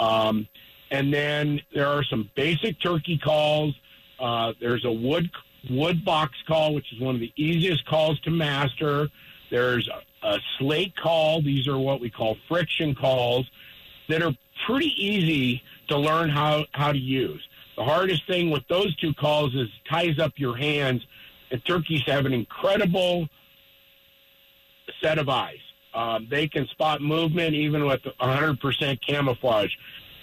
Um, 0.00 0.48
and 0.90 1.14
then 1.14 1.60
there 1.72 1.86
are 1.86 2.02
some 2.02 2.28
basic 2.34 2.80
turkey 2.80 3.18
calls. 3.18 3.72
Uh, 4.18 4.52
there's 4.60 4.84
a 4.84 4.90
wood 4.90 5.30
wood 5.70 6.04
box 6.04 6.32
call, 6.48 6.74
which 6.74 6.92
is 6.92 6.98
one 6.98 7.14
of 7.14 7.20
the 7.20 7.32
easiest 7.36 7.86
calls 7.86 8.18
to 8.22 8.30
master. 8.30 9.08
There's 9.48 9.88
a, 9.88 10.26
a 10.26 10.40
slate 10.58 10.96
call. 10.96 11.40
These 11.40 11.68
are 11.68 11.78
what 11.78 12.00
we 12.00 12.10
call 12.10 12.36
friction 12.48 12.96
calls 12.96 13.48
that 14.08 14.24
are 14.24 14.34
pretty 14.66 14.92
easy 15.00 15.62
to 15.86 15.96
learn 15.96 16.30
how, 16.30 16.64
how 16.72 16.90
to 16.90 16.98
use. 16.98 17.46
The 17.76 17.84
hardest 17.84 18.26
thing 18.26 18.50
with 18.50 18.66
those 18.68 18.92
two 18.96 19.14
calls 19.14 19.54
is 19.54 19.68
ties 19.88 20.18
up 20.18 20.32
your 20.34 20.56
hands, 20.56 21.06
and 21.52 21.64
turkeys 21.64 22.02
have 22.06 22.26
an 22.26 22.32
incredible 22.32 23.28
set 25.02 25.18
of 25.18 25.28
eyes. 25.28 25.58
Um, 25.94 26.28
they 26.30 26.46
can 26.48 26.66
spot 26.68 27.00
movement 27.00 27.54
even 27.54 27.84
with 27.84 28.00
100% 28.20 29.00
camouflage. 29.06 29.72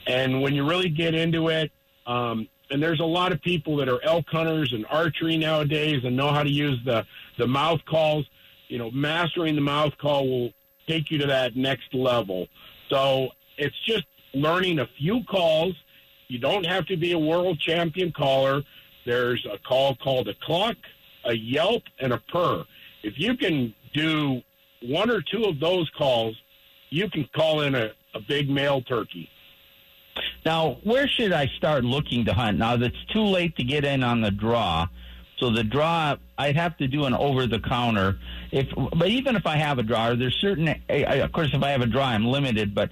And 0.05 0.41
when 0.41 0.53
you 0.53 0.67
really 0.67 0.89
get 0.89 1.13
into 1.13 1.49
it, 1.49 1.71
um, 2.05 2.47
and 2.69 2.81
there's 2.81 2.99
a 2.99 3.05
lot 3.05 3.31
of 3.31 3.41
people 3.41 3.77
that 3.77 3.89
are 3.89 4.03
elk 4.03 4.25
hunters 4.29 4.73
and 4.73 4.85
archery 4.89 5.37
nowadays 5.37 6.03
and 6.03 6.15
know 6.15 6.31
how 6.31 6.43
to 6.43 6.49
use 6.49 6.79
the 6.85 7.05
the 7.37 7.47
mouth 7.47 7.79
calls. 7.85 8.25
You 8.67 8.77
know, 8.77 8.91
mastering 8.91 9.55
the 9.55 9.61
mouth 9.61 9.97
call 9.97 10.27
will 10.27 10.53
take 10.87 11.11
you 11.11 11.17
to 11.19 11.27
that 11.27 11.55
next 11.55 11.93
level. 11.93 12.47
So 12.89 13.29
it's 13.57 13.79
just 13.85 14.05
learning 14.33 14.79
a 14.79 14.87
few 14.97 15.23
calls. 15.23 15.75
You 16.27 16.39
don't 16.39 16.65
have 16.65 16.85
to 16.87 16.97
be 16.97 17.13
a 17.13 17.19
world 17.19 17.59
champion 17.59 18.11
caller. 18.11 18.63
There's 19.05 19.45
a 19.45 19.57
call 19.57 19.95
called 19.95 20.27
a 20.27 20.33
cluck, 20.41 20.75
a 21.23 21.33
yelp, 21.33 21.83
and 21.99 22.11
a 22.11 22.17
purr. 22.29 22.65
If 23.03 23.13
you 23.17 23.37
can 23.37 23.73
do 23.93 24.41
one 24.81 25.09
or 25.09 25.21
two 25.21 25.45
of 25.45 25.59
those 25.59 25.89
calls, 25.97 26.35
you 26.89 27.09
can 27.09 27.27
call 27.35 27.61
in 27.61 27.75
a, 27.75 27.91
a 28.13 28.19
big 28.19 28.49
male 28.49 28.81
turkey. 28.81 29.29
Now, 30.45 30.77
where 30.83 31.07
should 31.07 31.31
I 31.31 31.47
start 31.57 31.83
looking 31.83 32.25
to 32.25 32.33
hunt? 32.33 32.57
Now, 32.57 32.75
it's 32.75 33.05
too 33.11 33.23
late 33.23 33.55
to 33.57 33.63
get 33.63 33.83
in 33.85 34.03
on 34.03 34.21
the 34.21 34.31
draw. 34.31 34.87
So 35.37 35.51
the 35.51 35.63
draw, 35.63 36.15
I'd 36.37 36.55
have 36.55 36.77
to 36.77 36.87
do 36.87 37.05
an 37.05 37.13
over 37.13 37.45
the 37.45 37.59
counter. 37.59 38.17
If, 38.51 38.67
but 38.75 39.09
even 39.09 39.35
if 39.35 39.45
I 39.45 39.57
have 39.57 39.77
a 39.77 39.83
draw, 39.83 40.15
there's 40.15 40.35
certain. 40.35 40.67
Eh, 40.67 40.77
eh, 40.89 41.15
of 41.17 41.31
course, 41.31 41.49
if 41.53 41.61
I 41.61 41.69
have 41.69 41.81
a 41.81 41.85
draw, 41.85 42.05
I'm 42.05 42.25
limited. 42.25 42.73
But 42.73 42.91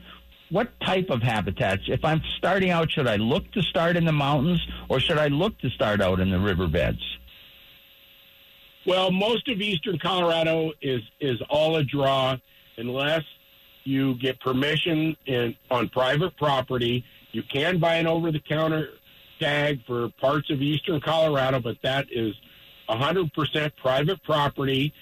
what 0.50 0.80
type 0.82 1.10
of 1.10 1.24
habitats? 1.24 1.84
If 1.88 2.06
I'm 2.06 2.22
starting 2.38 2.70
out, 2.70 2.92
should 2.92 3.08
I 3.08 3.16
look 3.16 3.52
to 3.54 3.64
start 3.64 3.98
in 3.98 4.06
the 4.06 4.12
mountains, 4.12 4.66
or 4.90 5.00
should 5.00 5.18
I 5.18 5.28
look 5.28 5.58
to 5.60 5.70
start 5.72 6.02
out 6.02 6.20
in 6.20 6.30
the 6.30 6.40
riverbeds? 6.40 7.02
Well, 8.86 9.12
most 9.12 9.48
of 9.48 9.62
eastern 9.62 9.98
Colorado 9.98 10.72
is 10.82 11.02
is 11.20 11.42
all 11.50 11.78
a 11.78 11.84
draw, 11.84 12.38
unless 12.78 13.24
you 13.84 14.16
get 14.16 14.40
permission 14.40 15.16
in 15.26 15.56
on 15.72 15.90
private 15.90 16.36
property 16.38 17.06
You 17.32 17.44
can 17.44 17.80
buy 17.80 17.96
an 17.96 18.08
over 18.08 18.32
the 18.32 18.40
counter 18.40 18.90
tag 19.40 19.82
for 19.86 20.10
parts 20.22 20.50
of 20.50 20.62
eastern 20.62 21.02
Colorado, 21.02 21.60
but 21.60 21.78
that 21.84 22.08
is 22.12 22.34
100% 22.90 23.76
private 23.76 24.24
property. 24.24 24.94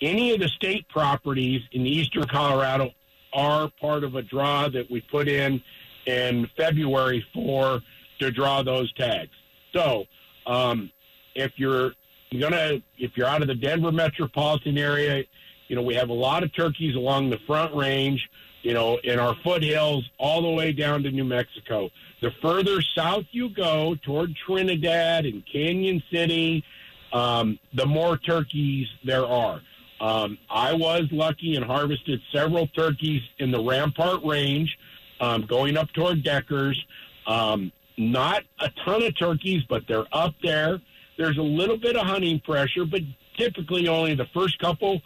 Any 0.00 0.32
of 0.34 0.40
the 0.40 0.48
state 0.48 0.88
properties 0.88 1.62
in 1.72 1.86
eastern 1.86 2.24
Colorado 2.24 2.90
are 3.32 3.70
part 3.80 4.04
of 4.04 4.16
a 4.16 4.22
draw 4.22 4.68
that 4.68 4.90
we 4.90 5.00
put 5.00 5.28
in 5.28 5.62
in 6.06 6.50
February 6.56 7.24
for 7.32 7.80
to 8.18 8.30
draw 8.30 8.62
those 8.62 8.92
tags. 8.92 9.30
So, 9.72 10.04
um, 10.46 10.90
if 11.34 11.52
you're 11.56 11.92
gonna, 12.40 12.82
if 12.98 13.16
you're 13.16 13.26
out 13.26 13.42
of 13.42 13.48
the 13.48 13.54
Denver 13.54 13.92
metropolitan 13.92 14.78
area, 14.78 15.24
you 15.68 15.76
know 15.76 15.82
we 15.82 15.94
have 15.94 16.10
a 16.10 16.14
lot 16.14 16.42
of 16.42 16.52
turkeys 16.54 16.94
along 16.94 17.30
the 17.30 17.38
Front 17.46 17.74
Range, 17.74 18.20
you 18.62 18.74
know, 18.74 18.98
in 18.98 19.18
our 19.18 19.34
foothills, 19.42 20.08
all 20.18 20.42
the 20.42 20.50
way 20.50 20.72
down 20.72 21.02
to 21.02 21.10
New 21.10 21.24
Mexico. 21.24 21.90
The 22.20 22.30
further 22.40 22.80
south 22.80 23.24
you 23.32 23.48
go 23.48 23.96
toward 24.02 24.36
Trinidad 24.36 25.26
and 25.26 25.44
Cañon 25.46 26.02
City, 26.10 26.64
um, 27.12 27.58
the 27.74 27.86
more 27.86 28.16
turkeys 28.16 28.88
there 29.04 29.26
are. 29.26 29.60
Um, 30.00 30.38
I 30.50 30.72
was 30.72 31.06
lucky 31.12 31.54
and 31.56 31.64
harvested 31.64 32.20
several 32.32 32.66
turkeys 32.68 33.22
in 33.38 33.50
the 33.50 33.62
Rampart 33.62 34.24
Range, 34.24 34.76
um, 35.20 35.46
going 35.46 35.76
up 35.76 35.92
toward 35.92 36.24
Deckers. 36.24 36.84
Um, 37.26 37.72
not 37.96 38.42
a 38.58 38.68
ton 38.84 39.02
of 39.02 39.16
turkeys, 39.16 39.62
but 39.68 39.86
they're 39.86 40.06
up 40.12 40.34
there. 40.42 40.80
There's 41.16 41.38
a 41.38 41.42
little 41.42 41.76
bit 41.76 41.96
of 41.96 42.06
hunting 42.06 42.40
pressure, 42.40 42.84
but 42.84 43.02
typically 43.36 43.88
only 43.88 44.14
the 44.14 44.26
first 44.26 44.58
couple 44.58 45.02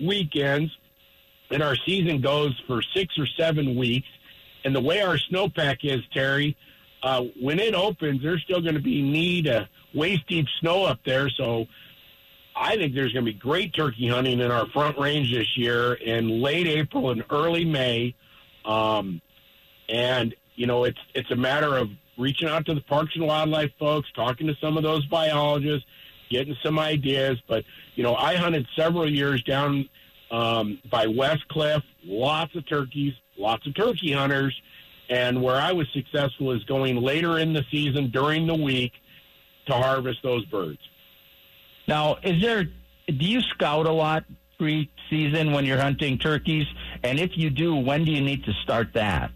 weekends. 0.00 0.76
And 1.50 1.62
our 1.62 1.76
season 1.76 2.20
goes 2.20 2.60
for 2.66 2.82
six 2.94 3.18
or 3.18 3.26
seven 3.26 3.76
weeks. 3.76 4.08
And 4.64 4.74
the 4.74 4.80
way 4.80 5.00
our 5.00 5.16
snowpack 5.16 5.78
is, 5.82 6.02
Terry, 6.12 6.56
uh, 7.02 7.24
when 7.40 7.58
it 7.58 7.74
opens, 7.74 8.22
there's 8.22 8.42
still 8.42 8.60
going 8.60 8.74
to 8.74 8.80
be 8.80 9.02
knee 9.02 9.42
to 9.42 9.68
waist 9.94 10.26
deep 10.28 10.46
snow 10.60 10.84
up 10.84 11.00
there. 11.04 11.30
So 11.30 11.66
I 12.54 12.76
think 12.76 12.94
there's 12.94 13.12
going 13.12 13.24
to 13.24 13.32
be 13.32 13.38
great 13.38 13.74
turkey 13.74 14.08
hunting 14.08 14.40
in 14.40 14.50
our 14.50 14.66
front 14.68 14.98
range 14.98 15.32
this 15.32 15.56
year 15.56 15.94
in 15.94 16.42
late 16.42 16.66
April 16.66 17.10
and 17.10 17.24
early 17.30 17.64
May. 17.64 18.14
Um, 18.64 19.20
and 19.88 20.34
you 20.56 20.66
know, 20.66 20.84
it's 20.84 20.98
it's 21.14 21.30
a 21.30 21.36
matter 21.36 21.76
of 21.76 21.88
reaching 22.18 22.48
out 22.48 22.66
to 22.66 22.74
the 22.74 22.80
Parks 22.82 23.14
and 23.14 23.26
Wildlife 23.26 23.70
folks, 23.78 24.10
talking 24.14 24.46
to 24.48 24.54
some 24.60 24.76
of 24.76 24.82
those 24.82 25.06
biologists, 25.06 25.86
getting 26.30 26.56
some 26.62 26.78
ideas. 26.78 27.38
But 27.48 27.64
you 27.94 28.02
know, 28.02 28.14
I 28.14 28.34
hunted 28.34 28.66
several 28.76 29.10
years 29.10 29.42
down 29.42 29.88
um, 30.30 30.80
by 30.90 31.06
Westcliffe, 31.06 31.84
lots 32.04 32.54
of 32.54 32.68
turkeys, 32.68 33.14
lots 33.38 33.66
of 33.66 33.74
turkey 33.74 34.12
hunters, 34.12 34.60
and 35.08 35.42
where 35.42 35.56
I 35.56 35.72
was 35.72 35.88
successful 35.92 36.52
is 36.52 36.62
going 36.64 36.96
later 36.96 37.38
in 37.38 37.52
the 37.52 37.64
season 37.70 38.10
during 38.10 38.46
the 38.46 38.54
week 38.54 38.92
to 39.66 39.74
harvest 39.74 40.18
those 40.22 40.44
birds. 40.46 40.80
Now, 41.86 42.16
is 42.22 42.42
there? 42.42 42.64
Do 42.64 43.24
you 43.24 43.40
scout 43.40 43.86
a 43.86 43.92
lot 43.92 44.24
pre-season 44.58 45.52
when 45.52 45.64
you're 45.64 45.80
hunting 45.80 46.18
turkeys? 46.18 46.66
And 47.02 47.18
if 47.18 47.30
you 47.36 47.48
do, 47.48 47.74
when 47.74 48.04
do 48.04 48.12
you 48.12 48.20
need 48.20 48.44
to 48.44 48.52
start 48.62 48.92
that? 48.94 49.30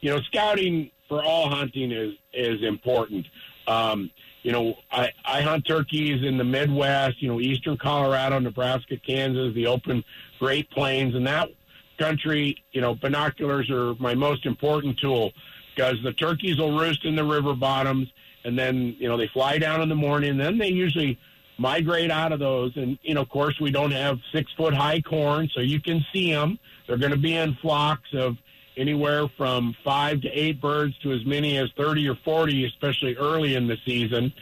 You 0.00 0.10
know, 0.10 0.20
scouting 0.22 0.90
for 1.08 1.22
all 1.22 1.48
hunting 1.48 1.92
is 1.92 2.14
is 2.32 2.62
important. 2.62 3.26
Um, 3.66 4.10
you 4.42 4.52
know, 4.52 4.76
I, 4.90 5.10
I 5.24 5.42
hunt 5.42 5.66
turkeys 5.66 6.24
in 6.24 6.38
the 6.38 6.44
Midwest, 6.44 7.20
you 7.20 7.28
know, 7.28 7.40
eastern 7.40 7.76
Colorado, 7.76 8.38
Nebraska, 8.38 8.96
Kansas, 8.96 9.52
the 9.54 9.66
open 9.66 10.04
Great 10.38 10.70
Plains, 10.70 11.14
and 11.14 11.26
that 11.26 11.50
country, 11.98 12.56
you 12.72 12.80
know, 12.80 12.94
binoculars 12.94 13.68
are 13.70 13.94
my 13.96 14.14
most 14.14 14.46
important 14.46 14.98
tool 14.98 15.32
because 15.74 15.96
the 16.02 16.12
turkeys 16.12 16.58
will 16.58 16.78
roost 16.78 17.04
in 17.04 17.16
the 17.16 17.24
river 17.24 17.54
bottoms 17.54 18.08
and 18.44 18.58
then, 18.58 18.96
you 18.98 19.08
know, 19.08 19.16
they 19.16 19.28
fly 19.28 19.58
down 19.58 19.82
in 19.82 19.88
the 19.88 19.94
morning 19.94 20.30
and 20.30 20.40
then 20.40 20.56
they 20.56 20.68
usually 20.68 21.18
migrate 21.58 22.10
out 22.10 22.32
of 22.32 22.38
those. 22.38 22.76
And, 22.76 22.98
you 23.02 23.14
know, 23.14 23.20
of 23.20 23.28
course, 23.28 23.58
we 23.60 23.70
don't 23.70 23.90
have 23.90 24.18
six 24.32 24.50
foot 24.56 24.72
high 24.72 25.00
corn, 25.00 25.50
so 25.52 25.60
you 25.60 25.80
can 25.80 26.04
see 26.12 26.32
them. 26.32 26.58
They're 26.86 26.96
going 26.96 27.12
to 27.12 27.18
be 27.18 27.34
in 27.34 27.54
flocks 27.56 28.08
of 28.14 28.36
anywhere 28.78 29.28
from 29.36 29.74
five 29.84 30.20
to 30.22 30.28
eight 30.28 30.60
birds 30.60 30.96
to 30.98 31.12
as 31.12 31.24
many 31.26 31.58
as 31.58 31.70
30 31.76 32.08
or 32.08 32.16
40, 32.24 32.66
especially 32.66 33.16
early 33.16 33.54
in 33.54 33.66
the 33.66 33.76
season. 33.84 34.32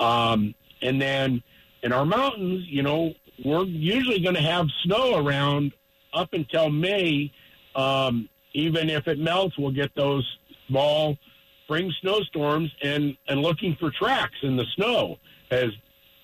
Um, 0.00 0.54
and 0.82 1.00
then 1.00 1.42
in 1.82 1.92
our 1.92 2.04
mountains, 2.04 2.64
you 2.68 2.82
know, 2.82 3.14
we're 3.44 3.64
usually 3.64 4.20
going 4.20 4.34
to 4.34 4.42
have 4.42 4.66
snow 4.84 5.24
around 5.24 5.72
up 6.12 6.32
until 6.32 6.70
May. 6.70 7.32
Um, 7.74 8.28
even 8.54 8.90
if 8.90 9.06
it 9.08 9.18
melts, 9.18 9.58
we'll 9.58 9.70
get 9.70 9.94
those 9.94 10.26
small 10.66 11.16
spring 11.64 11.92
snowstorms 12.00 12.70
and, 12.82 13.16
and 13.28 13.42
looking 13.42 13.76
for 13.76 13.90
tracks 13.90 14.36
in 14.42 14.56
the 14.56 14.64
snow 14.74 15.18
has 15.50 15.70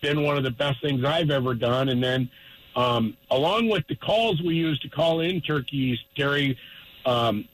been 0.01 0.23
one 0.23 0.37
of 0.37 0.43
the 0.43 0.51
best 0.51 0.81
things 0.83 1.05
I've 1.05 1.31
ever 1.31 1.55
done. 1.55 1.89
And 1.91 2.03
then, 2.03 2.31
um, 2.77 3.17
along 3.31 3.69
with 3.69 3.87
the 3.89 3.97
calls 3.97 4.43
we 4.43 4.55
use 4.55 4.79
to 4.81 4.89
call 4.89 5.21
in 5.21 5.41
turkeys, 5.41 5.99
Terry, 6.17 6.59
um, 7.07 7.47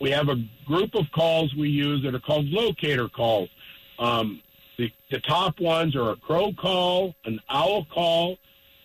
we 0.00 0.10
have 0.10 0.28
a 0.28 0.36
group 0.66 0.94
of 0.94 1.06
calls 1.14 1.54
we 1.54 1.68
use 1.68 2.02
that 2.04 2.14
are 2.14 2.20
called 2.20 2.46
locator 2.46 3.08
calls. 3.08 3.48
Um, 3.98 4.42
the, 4.78 4.92
the 5.10 5.20
top 5.20 5.58
ones 5.60 5.96
are 5.96 6.10
a 6.10 6.16
crow 6.16 6.52
call, 6.52 7.14
an 7.24 7.40
owl 7.48 7.86
call, 7.86 8.36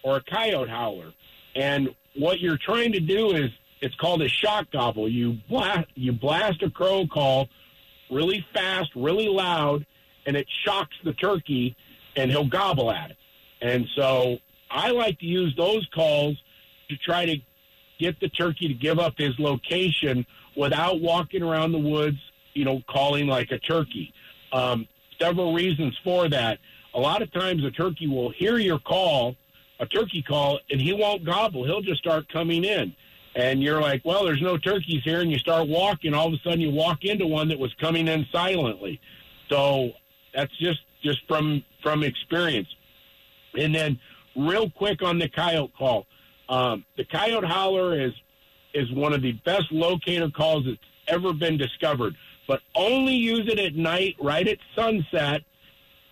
or 0.04 0.18
a 0.18 0.24
coyote 0.24 0.70
howler. 0.70 1.12
And 1.56 1.94
what 2.16 2.40
you're 2.40 2.58
trying 2.58 2.94
to 2.94 3.00
do 3.00 3.32
is 3.32 3.50
it's 3.82 3.96
called 3.96 4.22
a 4.22 4.30
shock 4.30 4.72
gobble. 4.72 5.10
You 5.10 5.38
blast 5.50 5.88
you 5.96 6.14
blast 6.14 6.64
a 6.64 6.70
crow 6.70 7.08
call 7.08 7.50
really 8.10 8.46
fast, 8.54 8.92
really 8.96 9.28
loud, 9.28 9.86
and 10.26 10.36
it 10.36 10.48
shocks 10.66 10.96
the 11.04 11.14
turkey, 11.14 11.76
and 12.16 12.30
he'll 12.30 12.48
gobble 12.48 12.92
at 12.92 13.12
it. 13.12 13.18
And 13.62 13.88
so 13.96 14.38
I 14.70 14.92
like 14.92 15.20
to 15.20 15.26
use 15.26 15.56
those 15.58 15.88
calls 15.94 16.38
to 16.90 16.98
try 16.98 17.26
to 17.26 17.38
get 18.00 18.20
the 18.20 18.30
turkey 18.30 18.68
to 18.68 18.74
give 18.74 19.00
up 19.00 19.14
his 19.18 19.38
location 19.40 20.26
without 20.56 21.02
walking 21.02 21.44
around 21.44 21.72
the 21.72 21.80
woods, 21.80 22.18
you 22.54 22.66
know, 22.66 22.82
calling 22.90 23.28
like 23.28 23.52
a 23.52 23.60
turkey. 23.60 24.14
Um, 24.52 24.88
several 25.20 25.54
reasons 25.54 25.98
for 26.04 26.28
that. 26.30 26.60
A 26.94 27.00
lot 27.00 27.22
of 27.22 27.32
times 27.32 27.64
a 27.64 27.72
turkey 27.72 28.08
will 28.08 28.32
hear 28.32 28.58
your 28.58 28.80
call, 28.80 29.36
a 29.80 29.86
turkey 29.86 30.22
call, 30.22 30.60
and 30.70 30.82
he 30.82 30.94
won't 30.94 31.24
gobble. 31.24 31.64
He'll 31.64 31.82
just 31.82 32.02
start 32.02 32.28
coming 32.30 32.64
in. 32.64 32.94
And 33.34 33.64
you're 33.64 33.80
like, 33.80 34.02
well, 34.04 34.26
there's 34.26 34.42
no 34.42 34.58
turkeys 34.58 35.04
here. 35.04 35.22
And 35.22 35.32
you 35.32 35.40
start 35.40 35.70
walking. 35.70 36.14
All 36.14 36.28
of 36.28 36.34
a 36.34 36.38
sudden 36.44 36.60
you 36.60 36.72
walk 36.72 37.06
into 37.06 37.26
one 37.26 37.48
that 37.48 37.60
was 37.60 37.74
coming 37.76 38.10
in 38.10 38.26
silently. 38.30 39.00
So 39.50 39.92
that's 40.34 40.56
just, 40.58 40.82
just 41.02 41.26
from, 41.28 41.64
from 41.82 42.04
experience. 42.04 42.68
And 43.58 43.74
then 43.74 44.00
real 44.36 44.70
quick 44.70 45.02
on 45.02 45.18
the 45.18 45.30
coyote 45.30 45.72
call. 45.78 46.08
Um, 46.50 46.84
the 46.98 47.06
coyote 47.06 47.48
holler 47.48 48.00
is 48.00 48.12
is 48.74 48.92
one 48.92 49.14
of 49.14 49.22
the 49.22 49.34
best 49.46 49.72
locator 49.72 50.30
calls 50.30 50.66
that's 50.66 50.78
ever 51.08 51.34
been 51.34 51.58
discovered. 51.58 52.16
But 52.48 52.62
only 52.76 53.14
use 53.14 53.48
it 53.48 53.60
at 53.60 53.76
night, 53.76 54.16
right 54.20 54.48
at 54.48 54.58
sunset, 54.76 55.44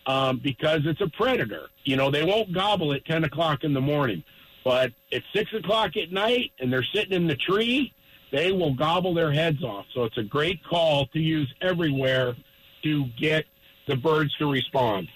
um, 0.06 0.40
because 0.44 0.82
it's 0.86 1.02
a 1.02 1.10
predator. 1.10 1.68
You 1.84 1.96
know, 1.96 2.12
they 2.12 2.24
won't 2.24 2.54
gobble 2.54 2.94
at 2.94 3.06
10 3.06 3.24
o'clock 3.24 3.64
in 3.64 3.74
the 3.74 3.82
morning. 3.82 4.24
But 4.64 4.92
at 5.12 5.24
6 5.34 5.54
o'clock 5.54 5.98
at 5.98 6.12
night 6.12 6.52
and 6.60 6.72
they're 6.72 6.84
sitting 6.84 7.14
in 7.14 7.28
the 7.28 7.36
tree, 7.36 7.94
they 8.32 8.52
will 8.52 8.74
gobble 8.74 9.14
their 9.14 9.32
heads 9.32 9.64
off. 9.64 9.86
So 9.94 10.04
it's 10.04 10.18
a 10.18 10.24
great 10.24 10.64
call 10.64 11.08
to 11.08 11.20
use 11.20 11.54
everywhere 11.62 12.36
to 12.84 13.06
get 13.20 13.46
the 13.88 13.96
birds 13.96 14.36
to 14.38 14.52
respond. 14.52 15.08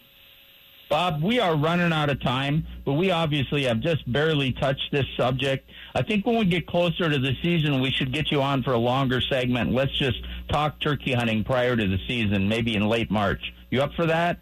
Bob, 0.94 1.24
we 1.24 1.40
are 1.40 1.56
running 1.56 1.92
out 1.92 2.12
of 2.12 2.22
time, 2.22 2.68
but 2.86 2.94
we 2.94 3.10
obviously 3.10 3.64
have 3.64 3.80
just 3.80 4.04
barely 4.14 4.52
touched 4.52 4.92
this 4.92 5.08
subject. 5.18 5.68
I 5.96 6.04
think 6.04 6.24
when 6.24 6.38
we 6.38 6.46
get 6.46 6.68
closer 6.68 7.10
to 7.10 7.18
the 7.18 7.36
season, 7.42 7.82
we 7.82 7.90
should 7.90 8.14
get 8.14 8.30
you 8.30 8.44
on 8.44 8.62
for 8.62 8.74
a 8.74 8.78
longer 8.78 9.20
segment. 9.20 9.72
Let's 9.72 9.98
just 9.98 10.20
talk 10.52 10.80
turkey 10.80 11.14
hunting 11.14 11.44
prior 11.44 11.76
to 11.76 11.88
the 11.88 11.98
season, 12.08 12.48
maybe 12.48 12.76
in 12.76 12.88
late 12.88 13.10
March. 13.10 13.42
You 13.72 13.82
up 13.82 13.96
for 13.96 14.06
that? 14.06 14.38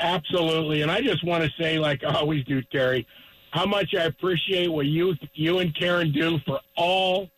Absolutely. 0.00 0.80
And 0.80 0.90
I 0.90 1.02
just 1.02 1.22
want 1.22 1.44
to 1.44 1.50
say, 1.62 1.78
like 1.78 2.02
I 2.04 2.14
always 2.14 2.42
do, 2.44 2.62
Terry, 2.62 3.06
how 3.50 3.66
much 3.66 3.94
I 3.94 4.04
appreciate 4.04 4.68
what 4.68 4.86
you 4.86 5.14
you 5.34 5.58
and 5.58 5.74
Karen 5.74 6.10
do 6.10 6.38
for 6.46 6.58
all 6.74 7.28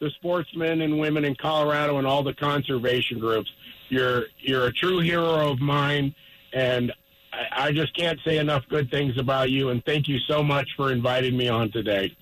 the 0.00 0.10
sportsmen 0.16 0.80
and 0.80 0.98
women 0.98 1.24
in 1.24 1.36
Colorado 1.36 1.98
and 1.98 2.06
all 2.06 2.24
the 2.24 2.34
conservation 2.34 3.20
groups. 3.20 3.52
You're 3.90 4.24
you're 4.40 4.66
a 4.66 4.72
true 4.72 4.98
hero 4.98 5.52
of 5.52 5.60
mine, 5.60 6.16
and 6.52 6.92
I, 7.32 7.68
I 7.68 7.72
just 7.72 7.94
can't 7.96 8.18
say 8.26 8.38
enough 8.38 8.64
good 8.68 8.90
things 8.90 9.18
about 9.18 9.50
you, 9.50 9.70
and 9.70 9.84
thank 9.84 10.08
you 10.08 10.18
so 10.28 10.42
much 10.42 10.68
for 10.76 10.92
inviting 10.92 11.36
me 11.36 11.48
on 11.48 11.70
today. 11.70 12.16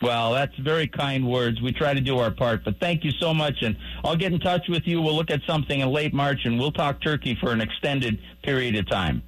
Well, 0.00 0.32
that's 0.32 0.54
very 0.58 0.86
kind 0.86 1.28
words. 1.28 1.60
We 1.60 1.72
try 1.72 1.92
to 1.92 2.00
do 2.00 2.18
our 2.18 2.30
part, 2.30 2.64
but 2.64 2.78
thank 2.80 3.04
you 3.04 3.10
so 3.18 3.34
much. 3.34 3.62
And 3.62 3.76
I'll 4.04 4.16
get 4.16 4.32
in 4.32 4.38
touch 4.38 4.68
with 4.68 4.84
you. 4.86 5.02
We'll 5.02 5.16
look 5.16 5.30
at 5.30 5.40
something 5.46 5.80
in 5.80 5.88
late 5.90 6.14
March, 6.14 6.44
and 6.44 6.58
we'll 6.58 6.72
talk 6.72 7.00
turkey 7.02 7.36
for 7.40 7.50
an 7.50 7.60
extended 7.60 8.18
period 8.44 8.76
of 8.76 8.88
time. 8.88 9.22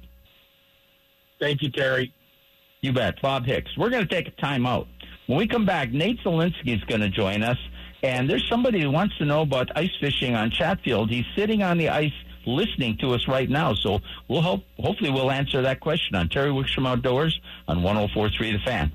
Thank 1.41 1.61
you, 1.61 1.71
Terry. 1.71 2.13
You 2.81 2.93
bet. 2.93 3.21
Bob 3.21 3.45
Hicks. 3.45 3.69
We're 3.77 3.89
going 3.89 4.07
to 4.07 4.13
take 4.13 4.27
a 4.27 4.41
time 4.41 4.65
out. 4.65 4.87
When 5.27 5.37
we 5.37 5.47
come 5.47 5.65
back, 5.65 5.91
Nate 5.91 6.19
Zelinsky 6.23 6.75
is 6.75 6.83
going 6.85 7.01
to 7.01 7.09
join 7.09 7.43
us. 7.43 7.57
And 8.03 8.29
there's 8.29 8.47
somebody 8.49 8.81
who 8.81 8.89
wants 8.89 9.17
to 9.17 9.25
know 9.25 9.41
about 9.41 9.69
ice 9.75 9.91
fishing 9.99 10.35
on 10.35 10.49
Chatfield. 10.51 11.09
He's 11.09 11.25
sitting 11.35 11.61
on 11.61 11.77
the 11.77 11.89
ice 11.89 12.13
listening 12.45 12.97
to 12.97 13.13
us 13.13 13.27
right 13.27 13.49
now. 13.49 13.73
So 13.73 14.01
we'll 14.27 14.41
hope, 14.41 14.63
hopefully 14.79 15.09
we'll 15.11 15.31
answer 15.31 15.61
that 15.61 15.79
question 15.79 16.15
on 16.15 16.29
Terry 16.29 16.49
Wickstrom 16.51 16.87
Outdoors 16.87 17.39
on 17.67 17.79
104.3 17.79 18.37
The 18.37 18.59
Fan. 18.59 18.91